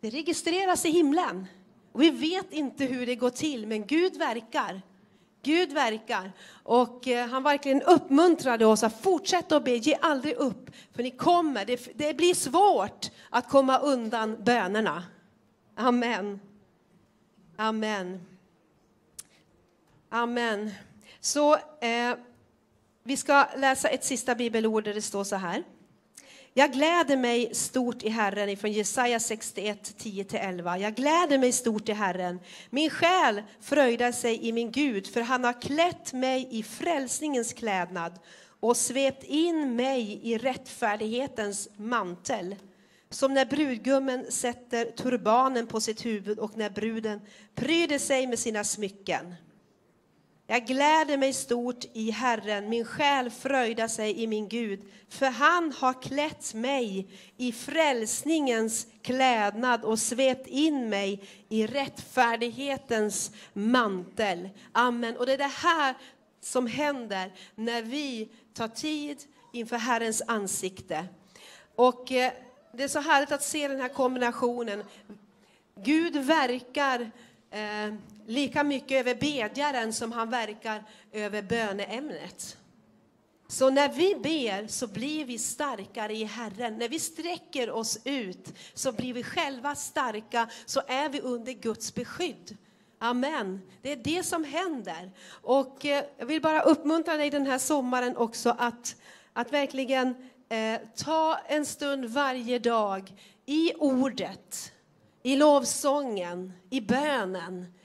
Det 0.00 0.10
registreras 0.10 0.84
i 0.84 0.90
himlen. 0.90 1.46
Och 1.92 2.02
vi 2.02 2.10
vet 2.10 2.52
inte 2.52 2.84
hur 2.84 3.06
det 3.06 3.16
går 3.16 3.30
till, 3.30 3.66
men 3.66 3.86
Gud 3.86 4.16
verkar. 4.16 4.82
Gud 5.42 5.72
verkar. 5.72 6.32
Och 6.62 7.08
eh, 7.08 7.28
han 7.28 7.42
verkligen 7.42 7.82
uppmuntrade 7.82 8.66
oss 8.66 8.82
att 8.82 9.02
fortsätta 9.02 9.56
att 9.56 9.64
be, 9.64 9.76
ge 9.76 9.96
aldrig 10.00 10.34
upp. 10.36 10.70
För 10.92 11.02
ni 11.02 11.10
kommer, 11.10 11.64
det, 11.64 11.88
det 11.94 12.14
blir 12.14 12.34
svårt 12.34 13.10
att 13.30 13.48
komma 13.48 13.78
undan 13.78 14.44
bönerna. 14.44 15.04
Amen. 15.76 16.40
Amen. 17.56 18.20
Amen. 20.10 20.70
Så 21.20 21.54
eh, 21.54 22.14
vi 23.08 23.16
ska 23.16 23.46
läsa 23.56 23.88
ett 23.88 24.04
sista 24.04 24.34
bibelord 24.34 24.84
där 24.84 24.94
det 24.94 25.02
står 25.02 25.24
så 25.24 25.36
här. 25.36 25.64
Jag 26.54 26.72
gläder 26.72 27.16
mig 27.16 27.54
stort 27.54 28.02
i 28.02 28.08
Herren, 28.08 28.56
från 28.56 28.72
Jesaja 28.72 29.20
61, 29.20 29.94
10-11. 29.98 30.78
Jag 30.78 30.94
gläder 30.94 31.38
mig 31.38 31.52
stort 31.52 31.88
i 31.88 31.92
Herren. 31.92 32.40
Min 32.70 32.90
själ 32.90 33.42
fröjdar 33.60 34.12
sig 34.12 34.46
i 34.48 34.52
min 34.52 34.72
Gud, 34.72 35.06
för 35.06 35.20
han 35.20 35.44
har 35.44 35.60
klätt 35.60 36.12
mig 36.12 36.48
i 36.50 36.62
frälsningens 36.62 37.52
klädnad 37.52 38.18
och 38.60 38.76
svept 38.76 39.24
in 39.24 39.76
mig 39.76 40.20
i 40.22 40.38
rättfärdighetens 40.38 41.68
mantel. 41.76 42.56
Som 43.10 43.34
när 43.34 43.44
brudgummen 43.44 44.32
sätter 44.32 44.84
turbanen 44.84 45.66
på 45.66 45.80
sitt 45.80 46.06
huvud 46.06 46.38
och 46.38 46.56
när 46.56 46.70
bruden 46.70 47.20
pryder 47.54 47.98
sig 47.98 48.26
med 48.26 48.38
sina 48.38 48.64
smycken. 48.64 49.34
Jag 50.50 50.66
gläder 50.66 51.16
mig 51.16 51.32
stort 51.32 51.84
i 51.92 52.10
Herren, 52.10 52.68
min 52.68 52.84
själ 52.84 53.30
fröjdar 53.30 53.88
sig 53.88 54.22
i 54.22 54.26
min 54.26 54.48
Gud, 54.48 54.80
för 55.08 55.26
han 55.26 55.72
har 55.72 56.02
klätt 56.02 56.54
mig 56.54 57.08
i 57.36 57.52
frälsningens 57.52 58.86
klädnad 59.02 59.84
och 59.84 59.98
svept 59.98 60.46
in 60.46 60.88
mig 60.88 61.22
i 61.48 61.66
rättfärdighetens 61.66 63.30
mantel. 63.52 64.48
Amen. 64.72 65.16
Och 65.16 65.26
det 65.26 65.32
är 65.32 65.38
det 65.38 65.44
här 65.44 65.94
som 66.40 66.66
händer 66.66 67.32
när 67.54 67.82
vi 67.82 68.28
tar 68.54 68.68
tid 68.68 69.18
inför 69.52 69.76
Herrens 69.76 70.22
ansikte. 70.26 71.06
Och 71.74 72.12
eh, 72.12 72.32
det 72.72 72.84
är 72.84 72.88
så 72.88 73.00
härligt 73.00 73.32
att 73.32 73.42
se 73.42 73.68
den 73.68 73.80
här 73.80 73.88
kombinationen. 73.88 74.84
Gud 75.74 76.16
verkar 76.16 77.10
eh, 77.50 77.94
lika 78.28 78.64
mycket 78.64 79.00
över 79.00 79.14
bedjaren 79.14 79.92
som 79.92 80.12
han 80.12 80.30
verkar 80.30 80.84
över 81.12 81.42
böneämnet. 81.42 82.56
Så 83.48 83.70
när 83.70 83.88
vi 83.88 84.14
ber 84.14 84.66
så 84.66 84.86
blir 84.86 85.24
vi 85.24 85.38
starkare 85.38 86.16
i 86.16 86.24
Herren. 86.24 86.78
När 86.78 86.88
vi 86.88 86.98
sträcker 86.98 87.70
oss 87.70 87.98
ut 88.04 88.48
så 88.74 88.92
blir 88.92 89.14
vi 89.14 89.22
själva 89.22 89.74
starka, 89.74 90.48
så 90.66 90.82
är 90.86 91.08
vi 91.08 91.20
under 91.20 91.52
Guds 91.52 91.94
beskydd. 91.94 92.56
Amen. 92.98 93.60
Det 93.82 93.92
är 93.92 93.96
det 93.96 94.22
som 94.22 94.44
händer. 94.44 95.10
Och 95.30 95.84
eh, 95.84 96.04
jag 96.18 96.26
vill 96.26 96.42
bara 96.42 96.62
uppmuntra 96.62 97.16
dig 97.16 97.30
den 97.30 97.46
här 97.46 97.58
sommaren 97.58 98.16
också 98.16 98.54
att, 98.58 98.96
att 99.32 99.52
verkligen 99.52 100.14
eh, 100.48 100.80
ta 100.96 101.38
en 101.46 101.66
stund 101.66 102.04
varje 102.04 102.58
dag 102.58 103.12
i 103.46 103.74
ordet, 103.74 104.72
i 105.22 105.36
lovsången, 105.36 106.52
i 106.70 106.80
bönen. 106.80 107.77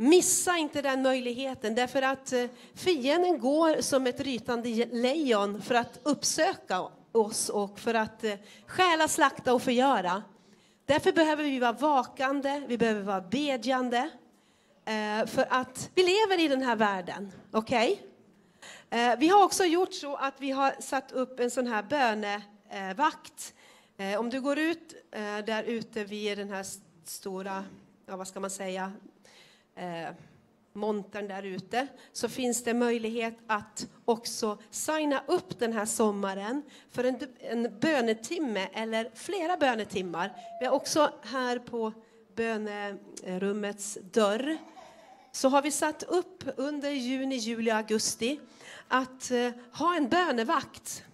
Missa 0.00 0.56
inte 0.56 0.82
den 0.82 1.02
möjligheten, 1.02 1.74
därför 1.74 2.02
att 2.02 2.32
eh, 2.32 2.46
fienden 2.74 3.38
går 3.38 3.80
som 3.80 4.06
ett 4.06 4.20
rytande 4.20 4.86
lejon 4.86 5.62
för 5.62 5.74
att 5.74 6.00
uppsöka 6.02 6.88
oss 7.12 7.48
och 7.48 7.78
för 7.78 7.94
att 7.94 8.24
eh, 8.24 8.34
stjäla, 8.66 9.08
slakta 9.08 9.54
och 9.54 9.62
förgöra. 9.62 10.22
Därför 10.86 11.12
behöver 11.12 11.44
vi 11.44 11.58
vara 11.58 11.72
vakande, 11.72 12.62
vi 12.68 12.78
behöver 12.78 13.02
vara 13.02 13.20
bedjande, 13.20 14.10
eh, 14.84 15.26
för 15.26 15.46
att 15.50 15.90
vi 15.94 16.02
lever 16.02 16.44
i 16.44 16.48
den 16.48 16.62
här 16.62 16.76
världen. 16.76 17.32
Okej? 17.52 18.02
Okay? 18.88 19.16
Vi 19.16 19.28
har 19.28 19.44
också 19.44 19.64
gjort 19.64 19.94
så 19.94 20.16
att 20.16 20.34
vi 20.38 20.50
har 20.50 20.74
satt 20.80 21.12
upp 21.12 21.40
en 21.40 21.50
sån 21.50 21.66
här 21.66 21.82
bönevakt. 21.82 23.54
Om 24.18 24.30
du 24.30 24.40
går 24.40 24.58
ut 24.58 24.94
där 25.44 25.62
ute 25.62 26.04
vid 26.04 26.38
den 26.38 26.50
här 26.50 26.66
stora, 27.04 27.64
ja, 28.06 28.16
vad 28.16 28.28
ska 28.28 28.40
man 28.40 28.50
säga, 28.50 28.92
eh, 29.80 30.14
montern 30.72 31.28
där 31.28 31.42
ute 31.42 31.86
så 32.12 32.28
finns 32.28 32.64
det 32.64 32.74
möjlighet 32.74 33.34
att 33.46 33.88
också 34.04 34.58
signa 34.70 35.22
upp 35.26 35.58
den 35.58 35.72
här 35.72 35.86
sommaren 35.86 36.62
för 36.90 37.04
en, 37.04 37.18
en 37.38 37.78
bönetimme 37.80 38.68
eller 38.72 39.10
flera 39.14 39.56
bönetimmar. 39.56 40.32
Vi 40.60 40.66
har 40.66 40.72
också 40.74 41.12
här 41.22 41.58
på 41.58 41.92
bönerummets 42.34 43.98
dörr 44.12 44.58
så 45.32 45.48
har 45.48 45.62
vi 45.62 45.70
satt 45.70 46.02
upp 46.02 46.44
under 46.56 46.90
juni, 46.90 47.36
juli, 47.36 47.70
augusti 47.70 48.40
att 48.88 49.30
eh, 49.30 49.50
ha 49.72 49.96
en 49.96 50.08
bönevakt. 50.08 51.04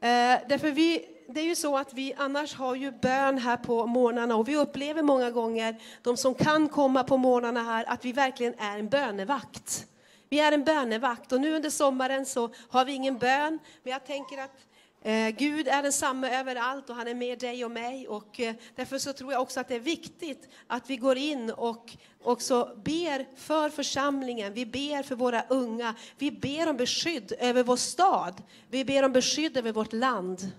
Eh, 0.00 0.38
därför 0.48 0.70
vi 0.70 1.15
det 1.28 1.40
är 1.40 1.44
ju 1.44 1.56
så 1.56 1.76
att 1.76 1.94
vi 1.94 2.14
annars 2.16 2.54
har 2.54 2.74
ju 2.74 2.90
bön 2.90 3.38
här 3.38 3.56
på 3.56 3.86
morgnarna 3.86 4.36
och 4.36 4.48
vi 4.48 4.56
upplever 4.56 5.02
många 5.02 5.30
gånger, 5.30 5.82
de 6.02 6.16
som 6.16 6.34
kan 6.34 6.68
komma 6.68 7.04
på 7.04 7.16
morgnarna 7.16 7.62
här, 7.62 7.84
att 7.88 8.04
vi 8.04 8.12
verkligen 8.12 8.54
är 8.58 8.78
en 8.78 8.88
bönevakt. 8.88 9.86
Vi 10.28 10.40
är 10.40 10.52
en 10.52 10.64
bönevakt 10.64 11.32
och 11.32 11.40
nu 11.40 11.54
under 11.54 11.70
sommaren 11.70 12.26
så 12.26 12.50
har 12.68 12.84
vi 12.84 12.92
ingen 12.92 13.18
bön, 13.18 13.58
men 13.82 13.92
jag 13.92 14.06
tänker 14.06 14.38
att 14.38 14.56
eh, 15.02 15.28
Gud 15.28 15.68
är 15.68 15.82
densamme 15.82 16.40
överallt 16.40 16.90
och 16.90 16.96
han 16.96 17.08
är 17.08 17.14
med 17.14 17.38
dig 17.38 17.64
och 17.64 17.70
mig 17.70 18.08
och 18.08 18.40
eh, 18.40 18.54
därför 18.74 18.98
så 18.98 19.12
tror 19.12 19.32
jag 19.32 19.42
också 19.42 19.60
att 19.60 19.68
det 19.68 19.74
är 19.74 19.80
viktigt 19.80 20.48
att 20.66 20.90
vi 20.90 20.96
går 20.96 21.16
in 21.16 21.50
och 21.50 21.96
också 22.22 22.78
ber 22.84 23.36
för 23.36 23.70
församlingen, 23.70 24.52
vi 24.52 24.66
ber 24.66 25.02
för 25.02 25.14
våra 25.14 25.42
unga, 25.48 25.94
vi 26.18 26.30
ber 26.30 26.68
om 26.68 26.76
beskydd 26.76 27.32
över 27.38 27.62
vår 27.62 27.76
stad, 27.76 28.42
vi 28.70 28.84
ber 28.84 29.02
om 29.02 29.12
beskydd 29.12 29.56
över 29.56 29.72
vårt 29.72 29.92
land. 29.92 30.52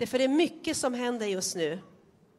Därför 0.00 0.18
det 0.18 0.24
är 0.24 0.28
mycket 0.28 0.76
som 0.76 0.94
händer 0.94 1.26
just 1.26 1.56
nu. 1.56 1.78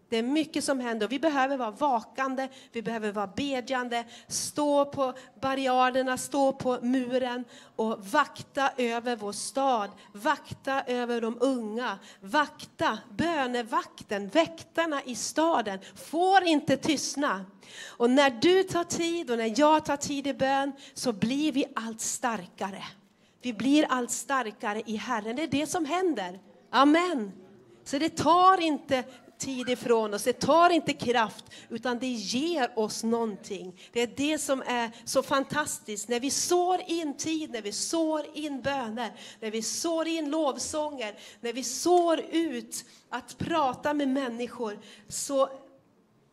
Det 0.10 0.18
är 0.18 0.24
mycket 0.24 0.64
som 0.64 0.80
händer 0.80 1.06
och 1.06 1.12
vi 1.12 1.20
behöver 1.20 1.58
vara 1.58 1.72
vakande, 1.72 2.48
vi 2.72 2.82
behöver 2.82 3.12
vara 3.12 3.28
bedjande, 3.28 4.06
stå 4.28 4.86
på 4.86 5.14
barriärerna, 5.42 6.18
stå 6.18 6.54
på 6.54 6.80
muren 6.82 7.46
och 7.76 8.06
vakta 8.06 8.72
över 8.78 9.16
vår 9.16 9.32
stad, 9.32 9.90
vakta 10.14 10.84
över 10.84 11.22
de 11.22 11.38
unga, 11.40 12.00
vakta, 12.22 12.98
bönevakten, 13.10 14.28
väktarna 14.28 15.02
i 15.04 15.16
staden 15.16 15.80
får 15.96 16.44
inte 16.44 16.78
tystna. 16.78 17.46
Och 17.88 18.10
när 18.10 18.30
du 18.30 18.64
tar 18.64 18.84
tid 18.84 19.32
och 19.32 19.38
när 19.38 19.60
jag 19.60 19.86
tar 19.86 19.98
tid 19.98 20.28
i 20.28 20.34
bön 20.34 20.72
så 20.94 21.14
blir 21.14 21.52
vi 21.52 21.66
allt 21.76 22.02
starkare. 22.02 22.84
Vi 23.42 23.54
blir 23.54 23.86
allt 23.90 24.12
starkare 24.12 24.82
i 24.86 24.96
Herren, 24.96 25.36
det 25.36 25.44
är 25.44 25.48
det 25.48 25.68
som 25.68 25.86
händer. 25.86 26.40
Amen. 26.72 27.32
Så 27.92 27.98
det 27.98 28.10
tar 28.10 28.62
inte 28.62 29.04
tid 29.38 29.70
ifrån 29.70 30.14
oss, 30.14 30.24
det 30.24 30.34
tar 30.34 30.70
inte 30.70 30.94
kraft, 30.94 31.46
utan 31.70 32.00
det 32.00 32.08
ger 32.08 32.80
oss 32.80 33.04
någonting. 33.04 33.80
Det 33.92 34.02
är 34.02 34.08
det 34.08 34.38
som 34.38 34.62
är 34.62 34.92
så 35.06 35.24
fantastiskt. 35.24 36.08
När 36.08 36.20
vi 36.20 36.32
sår 36.32 36.82
in 36.88 37.18
tid, 37.18 37.52
när 37.52 37.62
vi 37.62 37.72
sår 37.72 38.26
in 38.34 38.62
böner, 38.62 39.12
när 39.40 39.52
vi 39.52 39.62
sår 39.62 40.08
in 40.08 40.30
lovsånger, 40.30 41.20
när 41.42 41.54
vi 41.54 41.64
sår 41.64 42.20
ut 42.32 42.86
att 43.10 43.38
prata 43.38 43.94
med 43.94 44.08
människor, 44.08 44.80
så 45.08 45.50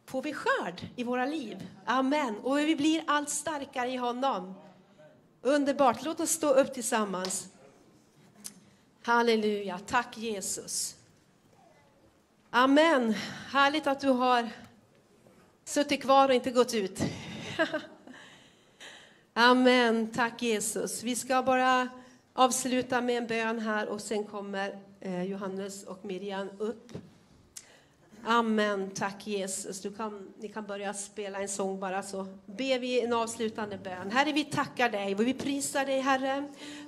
får 0.07 0.23
vi 0.23 0.33
skörd 0.33 0.87
i 0.97 1.05
våra 1.05 1.27
liv. 1.27 1.67
Amen. 1.87 2.39
Och 2.39 2.59
vi 2.59 2.77
blir 2.77 3.05
allt 3.07 3.31
starkare 3.31 3.91
i 3.91 3.97
honom. 3.97 4.55
Underbart. 5.43 6.05
Låt 6.05 6.21
oss 6.21 6.31
stå 6.31 6.51
upp 6.51 6.75
tillsammans. 6.75 7.49
Halleluja. 9.03 9.81
Tack 9.87 10.19
Jesus. 10.19 10.98
Amen. 12.51 13.15
Härligt 13.51 13.87
att 13.87 14.01
du 14.01 14.09
har 14.09 14.49
suttit 15.65 16.03
kvar 16.03 16.29
och 16.29 16.35
inte 16.35 16.51
gått 16.51 16.75
ut. 16.75 17.01
Amen. 19.35 20.13
Tack 20.15 20.43
Jesus. 20.43 21.03
Vi 21.03 21.17
ska 21.17 21.43
bara 21.43 21.89
avsluta 22.33 23.01
med 23.01 23.17
en 23.17 23.27
bön 23.27 23.59
här 23.59 23.89
och 23.89 24.01
sen 24.01 24.25
kommer 24.25 24.79
eh, 25.01 25.23
Johannes 25.23 25.85
och 25.85 26.05
Miriam 26.05 26.49
upp. 26.59 26.93
Amen. 28.27 28.91
Tack 28.95 29.27
Jesus. 29.27 29.81
Du 29.81 29.91
kan, 29.91 30.29
ni 30.39 30.49
kan 30.49 30.67
börja 30.67 30.95
spela 30.95 31.41
en 31.41 31.49
sång 31.49 31.81
bara 31.81 32.03
så 32.03 32.27
ber 32.47 32.79
vi 32.79 33.01
en 33.01 33.13
avslutande 33.13 33.79
bön. 33.85 34.11
Herre, 34.11 34.33
vi 34.33 34.45
tackar 34.45 34.89
dig 34.89 35.15
och 35.15 35.27
vi 35.27 35.35
prisar 35.35 35.87
dig 35.87 36.01
Herre 36.01 36.45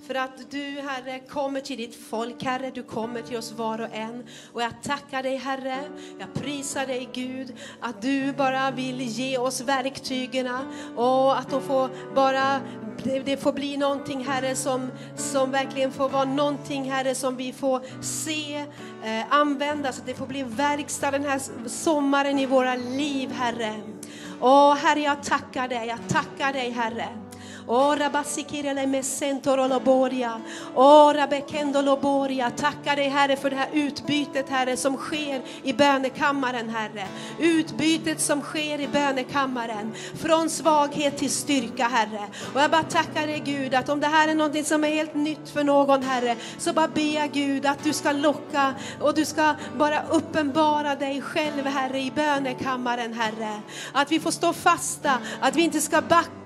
för 0.06 0.14
att 0.14 0.50
du 0.50 0.80
Herre 0.80 1.18
kommer 1.18 1.60
till 1.60 1.76
ditt 1.76 1.94
folk 1.94 2.42
Herre. 2.42 2.70
Du 2.74 2.82
kommer 2.82 3.22
till 3.22 3.36
oss 3.36 3.52
var 3.52 3.80
och 3.80 3.94
en. 3.94 4.26
Och 4.52 4.62
jag 4.62 4.82
tackar 4.82 5.22
dig 5.22 5.36
Herre. 5.36 5.78
Jag 6.18 6.34
prisar 6.34 6.86
dig 6.86 7.08
Gud 7.12 7.54
att 7.80 8.02
du 8.02 8.32
bara 8.32 8.70
vill 8.70 9.00
ge 9.00 9.38
oss 9.38 9.60
verktygen 9.60 10.48
och 10.96 11.38
att 11.38 11.50
de 11.50 11.62
får 11.62 12.14
bara 12.14 12.60
det, 13.04 13.20
det, 13.20 13.36
får 13.36 13.52
bli 13.52 13.76
någonting 13.76 14.24
Herre 14.24 14.54
som, 14.54 14.90
som 15.16 15.50
verkligen 15.50 15.92
får 15.92 16.08
vara 16.08 16.24
någonting 16.24 16.90
Herre 16.90 17.14
som 17.14 17.36
vi 17.36 17.52
får 17.52 18.02
se 18.02 18.56
eh, 19.04 19.24
användas. 19.30 19.98
Att 19.98 20.06
det 20.06 20.14
får 20.14 20.26
bli 20.26 20.42
verkstad 20.42 21.10
den 21.10 21.24
här 21.24 21.40
sommaren 21.68 22.38
i 22.38 22.46
våra 22.46 22.76
liv 22.76 23.32
Herre. 23.32 23.74
Åh 24.40 24.74
Herre 24.74 25.00
jag 25.00 25.22
tackar 25.22 25.68
dig, 25.68 25.86
jag 25.86 26.08
tackar 26.08 26.52
dig 26.52 26.70
Herre. 26.70 27.19
Ora 27.70 28.10
basikirele 28.10 28.86
mesentoro 28.86 29.68
loboria. 29.68 30.40
Ora 30.74 31.26
bekendo 31.26 31.80
loboria. 31.80 32.50
Tackar 32.50 32.96
dig 32.96 33.08
Herre 33.08 33.36
för 33.36 33.50
det 33.50 33.56
här 33.56 33.68
utbytet 33.72 34.48
Herre 34.48 34.76
som 34.76 34.96
sker 34.96 35.42
i 35.62 35.72
bönekammaren 35.72 36.68
Herre. 36.68 37.06
Utbytet 37.38 38.20
som 38.20 38.42
sker 38.42 38.80
i 38.80 38.88
bönekammaren. 38.88 39.92
Från 40.14 40.50
svaghet 40.50 41.16
till 41.16 41.30
styrka 41.30 41.84
Herre. 41.84 42.22
Och 42.54 42.60
jag 42.60 42.70
bara 42.70 42.82
tackar 42.82 43.26
dig 43.26 43.42
Gud 43.44 43.74
att 43.74 43.88
om 43.88 44.00
det 44.00 44.06
här 44.06 44.28
är 44.28 44.34
någonting 44.34 44.64
som 44.64 44.84
är 44.84 44.88
helt 44.88 45.14
nytt 45.14 45.48
för 45.48 45.64
någon 45.64 46.02
Herre 46.02 46.36
så 46.58 46.72
bara 46.72 46.88
ber 46.88 47.14
jag 47.14 47.32
Gud 47.32 47.66
att 47.66 47.84
du 47.84 47.92
ska 47.92 48.12
locka 48.12 48.74
och 49.00 49.14
du 49.14 49.24
ska 49.24 49.54
bara 49.78 50.02
uppenbara 50.02 50.94
dig 50.94 51.22
själv 51.22 51.66
Herre 51.66 52.00
i 52.00 52.10
bönekammaren 52.10 53.14
Herre. 53.14 53.60
Att 53.92 54.12
vi 54.12 54.20
får 54.20 54.30
stå 54.30 54.52
fasta, 54.52 55.18
att 55.40 55.56
vi 55.56 55.62
inte 55.62 55.80
ska 55.80 56.00
backa 56.00 56.39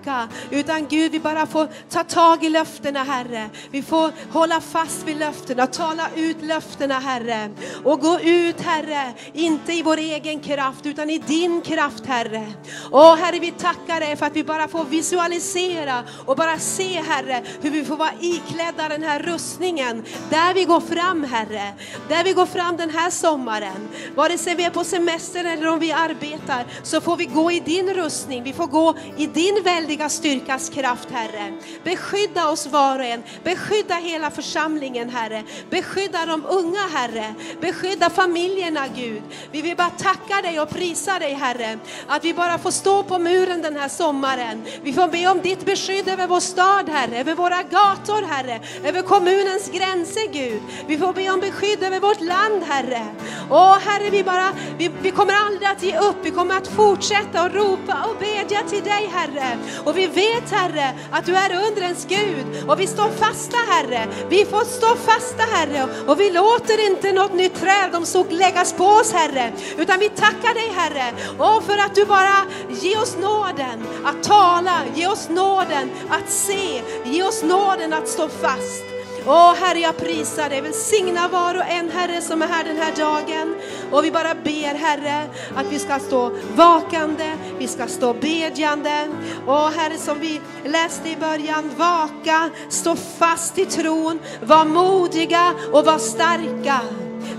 utan 0.51 0.87
Gud 0.89 1.13
vi 1.13 1.21
bara 1.21 1.47
får 1.47 1.69
ta 1.91 2.05
tag 2.05 2.45
i 2.45 2.49
löftena 2.49 3.03
Herre. 3.03 3.51
Vi 3.71 3.83
får 3.83 4.13
hålla 4.33 4.61
fast 4.61 5.07
vid 5.07 5.17
löftena, 5.17 5.67
tala 5.67 6.09
ut 6.17 6.43
löftena 6.43 6.99
Herre. 6.99 7.51
Och 7.85 8.01
gå 8.01 8.21
ut 8.21 8.61
Herre, 8.61 9.13
inte 9.33 9.73
i 9.73 9.83
vår 9.83 9.97
egen 9.97 10.41
kraft 10.41 10.87
utan 10.87 11.11
i 11.11 11.19
din 11.19 11.61
kraft 11.61 12.07
Herre. 12.07 12.53
Åh 12.91 13.17
Herre 13.17 13.39
vi 13.39 13.51
tackar 13.51 14.01
dig 14.01 14.17
för 14.17 14.27
att 14.27 14.37
vi 14.37 14.45
bara 14.45 14.69
får 14.69 14.85
visualisera 14.85 16.03
och 16.27 16.37
bara 16.37 16.59
se 16.59 17.03
Herre 17.03 17.43
hur 17.63 17.71
vi 17.71 17.85
får 17.85 17.97
vara 17.97 18.13
iklädda 18.21 18.89
den 18.89 19.03
här 19.03 19.19
rustningen 19.19 20.05
där 20.31 20.55
vi 20.55 20.65
går 20.65 20.81
fram 20.81 21.25
Herre. 21.25 21.75
Där 22.09 22.25
vi 22.25 22.33
går 22.33 22.47
fram 22.47 22.77
den 22.77 22.91
här 22.91 23.11
sommaren. 23.11 23.89
Vare 24.15 24.39
sig 24.39 24.55
vi 24.55 24.65
är 24.65 24.71
på 24.71 24.85
semester 24.85 25.45
eller 25.45 25.67
om 25.67 25.79
vi 25.79 25.93
arbetar 25.93 26.65
så 26.83 27.01
får 27.01 27.17
vi 27.17 27.25
gå 27.25 27.53
i 27.53 27.61
din 27.61 27.95
rustning. 27.95 28.43
Vi 28.43 28.53
får 28.53 28.67
gå 28.67 28.95
i 29.17 29.27
din 29.27 29.63
väldiga 29.95 30.09
styrkas 30.09 30.69
kraft 30.69 30.85
kraft, 30.85 31.11
Herre. 31.11 31.53
Beskydda 31.85 32.49
oss 32.49 32.67
var 32.67 32.99
och 32.99 33.05
en. 33.05 33.23
Beskydda 33.45 33.95
hela 33.95 34.31
församlingen, 34.31 35.11
Herre. 35.11 35.43
Beskydda 35.71 36.27
de 36.27 36.45
unga, 36.47 36.89
Herre. 36.93 37.35
Beskydda 37.61 38.11
familjerna, 38.11 38.89
Gud. 38.95 39.23
Vi 39.53 39.63
vill 39.63 39.77
bara 39.77 39.91
tacka 39.91 40.43
dig 40.43 40.61
och 40.61 40.71
prisa 40.71 41.19
dig, 41.19 41.35
Herre. 41.35 41.79
Att 42.07 42.25
vi 42.25 42.35
bara 42.35 42.59
får 42.59 42.71
stå 42.71 43.03
på 43.03 43.19
muren 43.19 43.63
den 43.63 43.77
här 43.77 43.89
sommaren. 43.89 44.65
Vi 44.83 44.93
får 44.93 45.09
be 45.09 45.29
om 45.29 45.41
ditt 45.41 45.67
beskydd 45.67 46.09
över 46.09 46.27
vår 46.27 46.41
stad, 46.41 46.89
Herre. 46.89 47.21
Över 47.21 47.35
våra 47.35 47.63
gator, 47.63 48.23
Herre. 48.23 48.61
Över 48.85 49.03
kommunens 49.03 49.71
gränser, 49.71 50.33
Gud. 50.33 50.63
Vi 50.87 50.99
får 50.99 51.13
be 51.13 51.31
om 51.31 51.41
beskydd 51.41 51.83
över 51.83 52.01
vårt 52.01 52.21
land, 52.21 52.63
Herre. 52.63 53.07
Åh, 53.51 53.79
Herre, 53.79 54.11
vi, 54.11 54.25
bara, 54.25 54.49
vi, 54.79 54.91
vi 55.03 55.11
kommer 55.11 55.35
aldrig 55.47 55.69
att 55.69 55.83
ge 55.83 55.99
upp. 55.99 56.17
Vi 56.23 56.31
kommer 56.31 56.57
att 56.57 56.69
fortsätta 56.69 57.45
och 57.45 57.55
ropa 57.55 58.05
och 58.11 58.17
bedja 58.19 58.63
till 58.63 58.85
dig, 58.85 59.09
Herre. 59.13 59.59
Och 59.85 59.97
vi 59.97 60.07
vet, 60.07 60.51
Herre, 60.51 60.95
att 61.11 61.27
du 61.27 61.37
är 61.37 61.67
undrens 61.67 62.07
Gud. 62.09 62.71
Och 62.71 62.81
vi 62.81 62.87
står 62.87 63.11
fasta 63.11 63.57
Herre. 63.57 64.09
Vi 64.29 64.45
får 64.45 64.65
stå 64.65 64.97
fasta 64.97 65.43
Herre. 65.43 65.89
Och 66.07 66.21
vi 66.21 66.31
låter 66.31 66.87
inte 66.91 67.13
något 67.13 67.35
nytt 67.35 67.61
träd 67.61 67.91
de 67.93 68.07
såg 68.07 68.33
läggas 68.33 68.73
på 68.73 68.85
oss 68.85 69.13
Herre. 69.13 69.53
Utan 69.79 70.01
vi 70.01 70.09
tackar 70.09 70.55
dig 70.55 70.73
Herre. 70.77 71.15
Och 71.39 71.63
för 71.65 71.79
att 71.79 71.95
du 71.95 72.05
bara 72.05 72.37
ger 72.69 73.03
oss 73.03 73.17
nåden 73.17 73.87
att 74.05 74.23
tala. 74.23 74.83
Ge 74.95 75.07
oss 75.07 75.29
nåden 75.29 75.91
att 76.11 76.31
se. 76.31 76.83
Ge 77.05 77.23
oss 77.23 77.43
nåden 77.43 77.93
att 77.93 78.09
stå 78.09 78.29
fast. 78.29 78.94
Åh 79.27 79.55
Herre, 79.55 79.79
jag 79.79 79.97
prisar 79.97 80.49
dig. 80.49 80.61
Välsigna 80.61 81.29
var 81.29 81.55
och 81.55 81.65
en 81.65 81.91
Herre 81.91 82.21
som 82.21 82.43
är 82.43 82.47
här 82.47 82.65
den 82.65 82.77
här 82.77 82.93
dagen. 82.97 83.57
Och 83.91 84.05
vi 84.05 84.11
bara 84.11 84.35
ber 84.35 84.75
Herre 84.75 85.29
att 85.57 85.67
vi 85.71 85.79
ska 85.79 85.99
stå 85.99 86.31
vakande, 86.55 87.37
vi 87.59 87.69
ska 87.69 87.87
stå 87.87 88.15
bedjande. 88.15 89.09
Åh 89.47 89.71
Herre, 89.71 89.99
som 89.99 90.21
vi 90.21 90.41
läste 90.65 91.09
i 91.09 91.17
början, 91.17 91.71
vaka, 91.77 92.51
stå 92.69 92.97
fast 92.97 93.59
i 93.59 93.67
tron, 93.67 94.19
var 94.43 94.65
modiga 94.65 95.55
och 95.73 95.85
var 95.85 95.99
starka. 95.99 96.81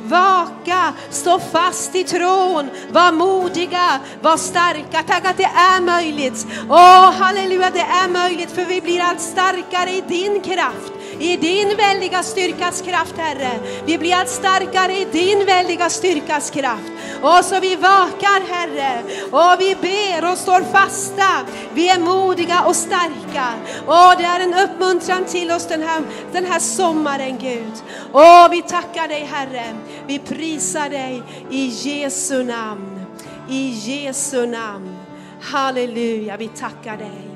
Vaka, 0.03 0.93
stå 1.09 1.39
fast 1.39 1.95
i 1.95 2.03
tron, 2.03 2.69
var 2.91 3.11
modiga, 3.11 3.99
var 4.21 4.37
starka. 4.37 5.03
Tack 5.07 5.25
att 5.25 5.37
det 5.37 5.51
är 5.55 5.81
möjligt. 5.81 6.47
Åh, 6.69 7.11
halleluja, 7.11 7.69
det 7.69 7.79
är 7.79 8.09
möjligt 8.09 8.51
för 8.51 8.65
vi 8.65 8.81
blir 8.81 9.01
allt 9.01 9.21
starkare 9.21 9.91
i 9.91 10.03
din 10.07 10.41
kraft 10.41 10.94
i 11.19 11.37
din 11.37 11.77
väldiga 11.77 12.23
styrkas 12.23 12.81
kraft, 12.81 13.17
Herre. 13.17 13.59
Vi 13.85 13.97
blir 13.97 14.15
allt 14.15 14.29
starkare 14.29 14.97
i 14.97 15.05
din 15.11 15.45
väldiga 15.45 15.89
styrkas 15.89 16.49
kraft. 16.49 16.91
Och 17.21 17.45
så 17.45 17.59
vi 17.59 17.75
vakar, 17.75 18.53
Herre, 18.53 19.03
och 19.31 19.61
vi 19.61 19.75
ber 19.75 20.31
och 20.31 20.37
står 20.37 20.61
fasta. 20.73 21.45
Vi 21.73 21.89
är 21.89 21.99
modiga 21.99 22.61
och 22.61 22.75
starka. 22.75 23.53
Och 23.85 24.17
det 24.17 24.23
är 24.23 24.39
en 24.39 24.53
uppmuntran 24.53 25.25
till 25.25 25.51
oss 25.51 25.67
den 25.67 25.81
här, 25.81 26.01
den 26.31 26.45
här 26.45 26.59
sommaren, 26.59 27.37
Gud. 27.37 27.73
Och 28.11 28.53
vi 28.53 28.61
tackar 28.61 29.07
dig, 29.07 29.29
Herre. 29.31 29.75
Vi 30.07 30.19
prisar 30.19 30.89
dig 30.89 31.23
i 31.51 31.65
Jesu 31.65 32.43
namn. 32.43 33.05
I 33.49 33.69
Jesu 33.69 34.45
namn. 34.45 34.95
Halleluja, 35.41 36.37
vi 36.37 36.47
tackar 36.47 36.97
dig. 36.97 37.29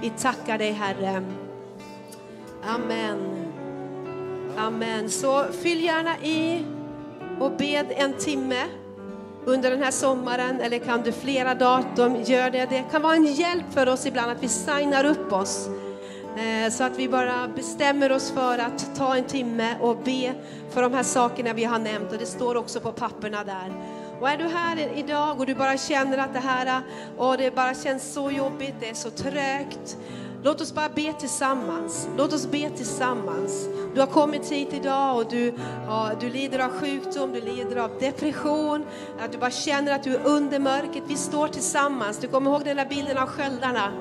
Vi 0.00 0.10
tackar 0.10 0.58
dig, 0.58 0.72
Herre. 0.72 1.37
Amen. 2.66 3.18
Amen. 4.56 5.10
Så 5.10 5.44
fyll 5.44 5.84
gärna 5.84 6.18
i 6.18 6.64
och 7.40 7.52
bed 7.56 7.86
en 7.90 8.12
timme 8.12 8.64
under 9.44 9.70
den 9.70 9.82
här 9.82 9.90
sommaren 9.90 10.60
eller 10.60 10.78
kan 10.78 11.02
du 11.02 11.12
flera 11.12 11.54
datum, 11.54 12.22
gör 12.22 12.50
det. 12.50 12.66
Det 12.70 12.84
kan 12.90 13.02
vara 13.02 13.14
en 13.14 13.26
hjälp 13.26 13.64
för 13.70 13.88
oss 13.88 14.06
ibland 14.06 14.30
att 14.30 14.42
vi 14.42 14.48
signar 14.48 15.04
upp 15.04 15.32
oss. 15.32 15.68
Eh, 16.36 16.70
så 16.70 16.84
att 16.84 16.98
vi 16.98 17.08
bara 17.08 17.48
bestämmer 17.48 18.12
oss 18.12 18.30
för 18.30 18.58
att 18.58 18.96
ta 18.96 19.16
en 19.16 19.24
timme 19.24 19.76
och 19.80 19.96
be 19.96 20.34
för 20.70 20.82
de 20.82 20.94
här 20.94 21.02
sakerna 21.02 21.52
vi 21.52 21.64
har 21.64 21.78
nämnt 21.78 22.12
och 22.12 22.18
det 22.18 22.26
står 22.26 22.56
också 22.56 22.80
på 22.80 22.92
papperna 22.92 23.44
där. 23.44 23.72
Och 24.20 24.28
är 24.28 24.36
du 24.36 24.44
här 24.44 24.90
idag 24.94 25.40
och 25.40 25.46
du 25.46 25.54
bara 25.54 25.76
känner 25.76 26.18
att 26.18 26.34
det 26.34 26.40
här, 26.40 26.66
ah, 26.66 26.82
och 27.16 27.38
det 27.38 27.54
bara 27.54 27.74
känns 27.74 28.12
så 28.12 28.30
jobbigt, 28.30 28.74
det 28.80 28.88
är 28.88 28.94
så 28.94 29.10
trögt, 29.10 29.96
Låt 30.42 30.60
oss 30.60 30.74
bara 30.74 30.88
be 30.88 31.12
tillsammans. 31.12 32.08
Låt 32.16 32.32
oss 32.32 32.46
be 32.46 32.70
tillsammans. 32.76 33.68
Du 33.94 34.00
har 34.00 34.06
kommit 34.06 34.52
hit 34.52 34.68
idag 34.72 35.16
och 35.16 35.26
du, 35.30 35.54
ja, 35.86 36.10
du 36.20 36.30
lider 36.30 36.58
av 36.58 36.70
sjukdom, 36.70 37.32
du 37.32 37.40
lider 37.40 37.76
av 37.76 37.90
depression, 38.00 38.84
att 39.20 39.32
du 39.32 39.38
bara 39.38 39.50
känner 39.50 39.92
att 39.92 40.02
du 40.02 40.14
är 40.14 40.26
under 40.26 40.58
mörkret. 40.58 41.04
Vi 41.06 41.16
står 41.16 41.48
tillsammans. 41.48 42.18
Du 42.18 42.28
kommer 42.28 42.50
ihåg 42.50 42.64
den 42.64 42.76
där 42.76 42.86
bilden 42.86 43.18
av 43.18 43.26
sköldarna? 43.26 43.92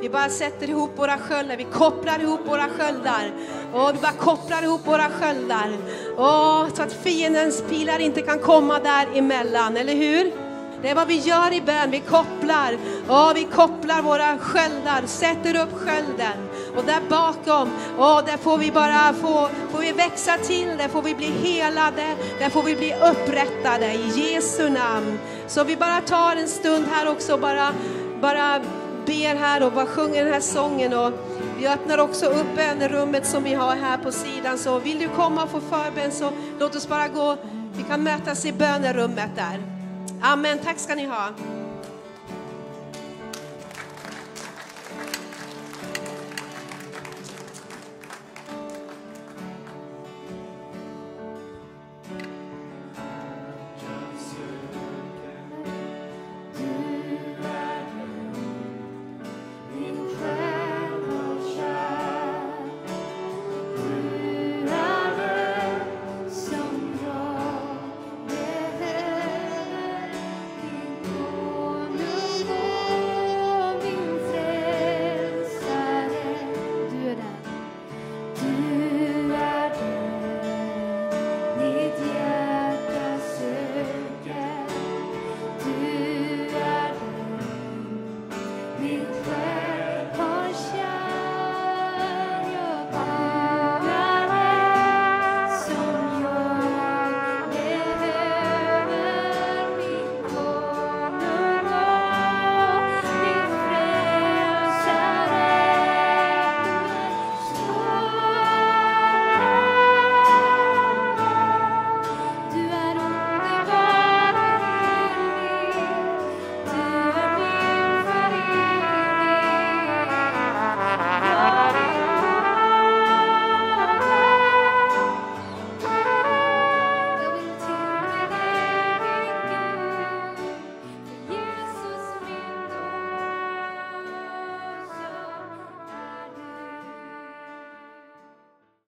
Vi 0.00 0.10
bara 0.10 0.28
sätter 0.28 0.70
ihop 0.70 0.90
våra 0.96 1.18
sköldar, 1.18 1.56
vi 1.56 1.64
kopplar 1.64 2.20
ihop 2.20 2.40
våra 2.46 2.68
sköldar. 2.68 3.32
Och 3.72 3.94
vi 3.94 4.00
bara 4.00 4.12
kopplar 4.12 4.62
ihop 4.62 4.86
våra 4.86 5.08
sköldar. 5.08 5.76
Och 6.16 6.76
så 6.76 6.82
att 6.82 6.92
fiendens 6.92 7.62
pilar 7.70 7.98
inte 7.98 8.22
kan 8.22 8.38
komma 8.38 8.78
däremellan. 8.78 9.76
eller 9.76 9.94
hur? 9.94 10.45
Det 10.86 10.90
är 10.90 10.94
vad 10.94 11.08
vi 11.08 11.18
gör 11.18 11.52
i 11.52 11.60
bön, 11.60 11.90
vi 11.90 12.00
kopplar. 12.00 12.78
ja, 13.08 13.32
vi 13.34 13.44
kopplar 13.44 14.02
våra 14.02 14.38
sköldar, 14.38 15.06
sätter 15.06 15.62
upp 15.62 15.72
skölden. 15.74 16.48
Och 16.76 16.84
där 16.84 17.00
bakom, 17.10 17.70
ja, 17.98 18.22
där 18.26 18.36
får 18.36 18.58
vi 18.58 18.72
bara 18.72 19.12
få, 19.12 19.48
får 19.72 19.78
vi 19.78 19.92
växa 19.92 20.36
till, 20.36 20.68
där 20.78 20.88
får 20.88 21.02
vi 21.02 21.14
bli 21.14 21.26
helade, 21.26 22.16
där 22.38 22.50
får 22.50 22.62
vi 22.62 22.76
bli 22.76 22.94
upprättade 22.94 23.92
i 23.92 24.32
Jesu 24.32 24.70
namn. 24.70 25.18
Så 25.46 25.64
vi 25.64 25.76
bara 25.76 26.00
tar 26.00 26.36
en 26.36 26.48
stund 26.48 26.86
här 26.90 27.08
också 27.08 27.32
och 27.34 27.40
bara, 27.40 27.72
bara 28.20 28.60
ber 29.06 29.34
här 29.34 29.62
och 29.62 29.72
bara 29.72 29.86
sjunger 29.86 30.24
den 30.24 30.32
här 30.32 30.40
sången. 30.40 30.94
Och 30.94 31.12
vi 31.58 31.68
öppnar 31.68 31.98
också 31.98 32.26
upp 32.26 32.56
bönerummet 32.56 33.26
som 33.26 33.44
vi 33.44 33.54
har 33.54 33.76
här 33.76 33.98
på 33.98 34.12
sidan. 34.12 34.58
Så 34.58 34.78
vill 34.78 34.98
du 34.98 35.08
komma 35.08 35.42
och 35.42 35.50
få 35.50 35.60
förbön 35.60 36.12
så 36.12 36.30
låt 36.58 36.76
oss 36.76 36.88
bara 36.88 37.08
gå, 37.08 37.36
vi 37.76 37.82
kan 37.82 38.02
mötas 38.02 38.44
i 38.44 38.52
bönerummet 38.52 39.30
där. 39.36 39.75
Amen. 40.22 40.58
Tack 40.58 40.78
ska 40.78 40.94
ni 40.94 41.04
ha. 41.04 41.30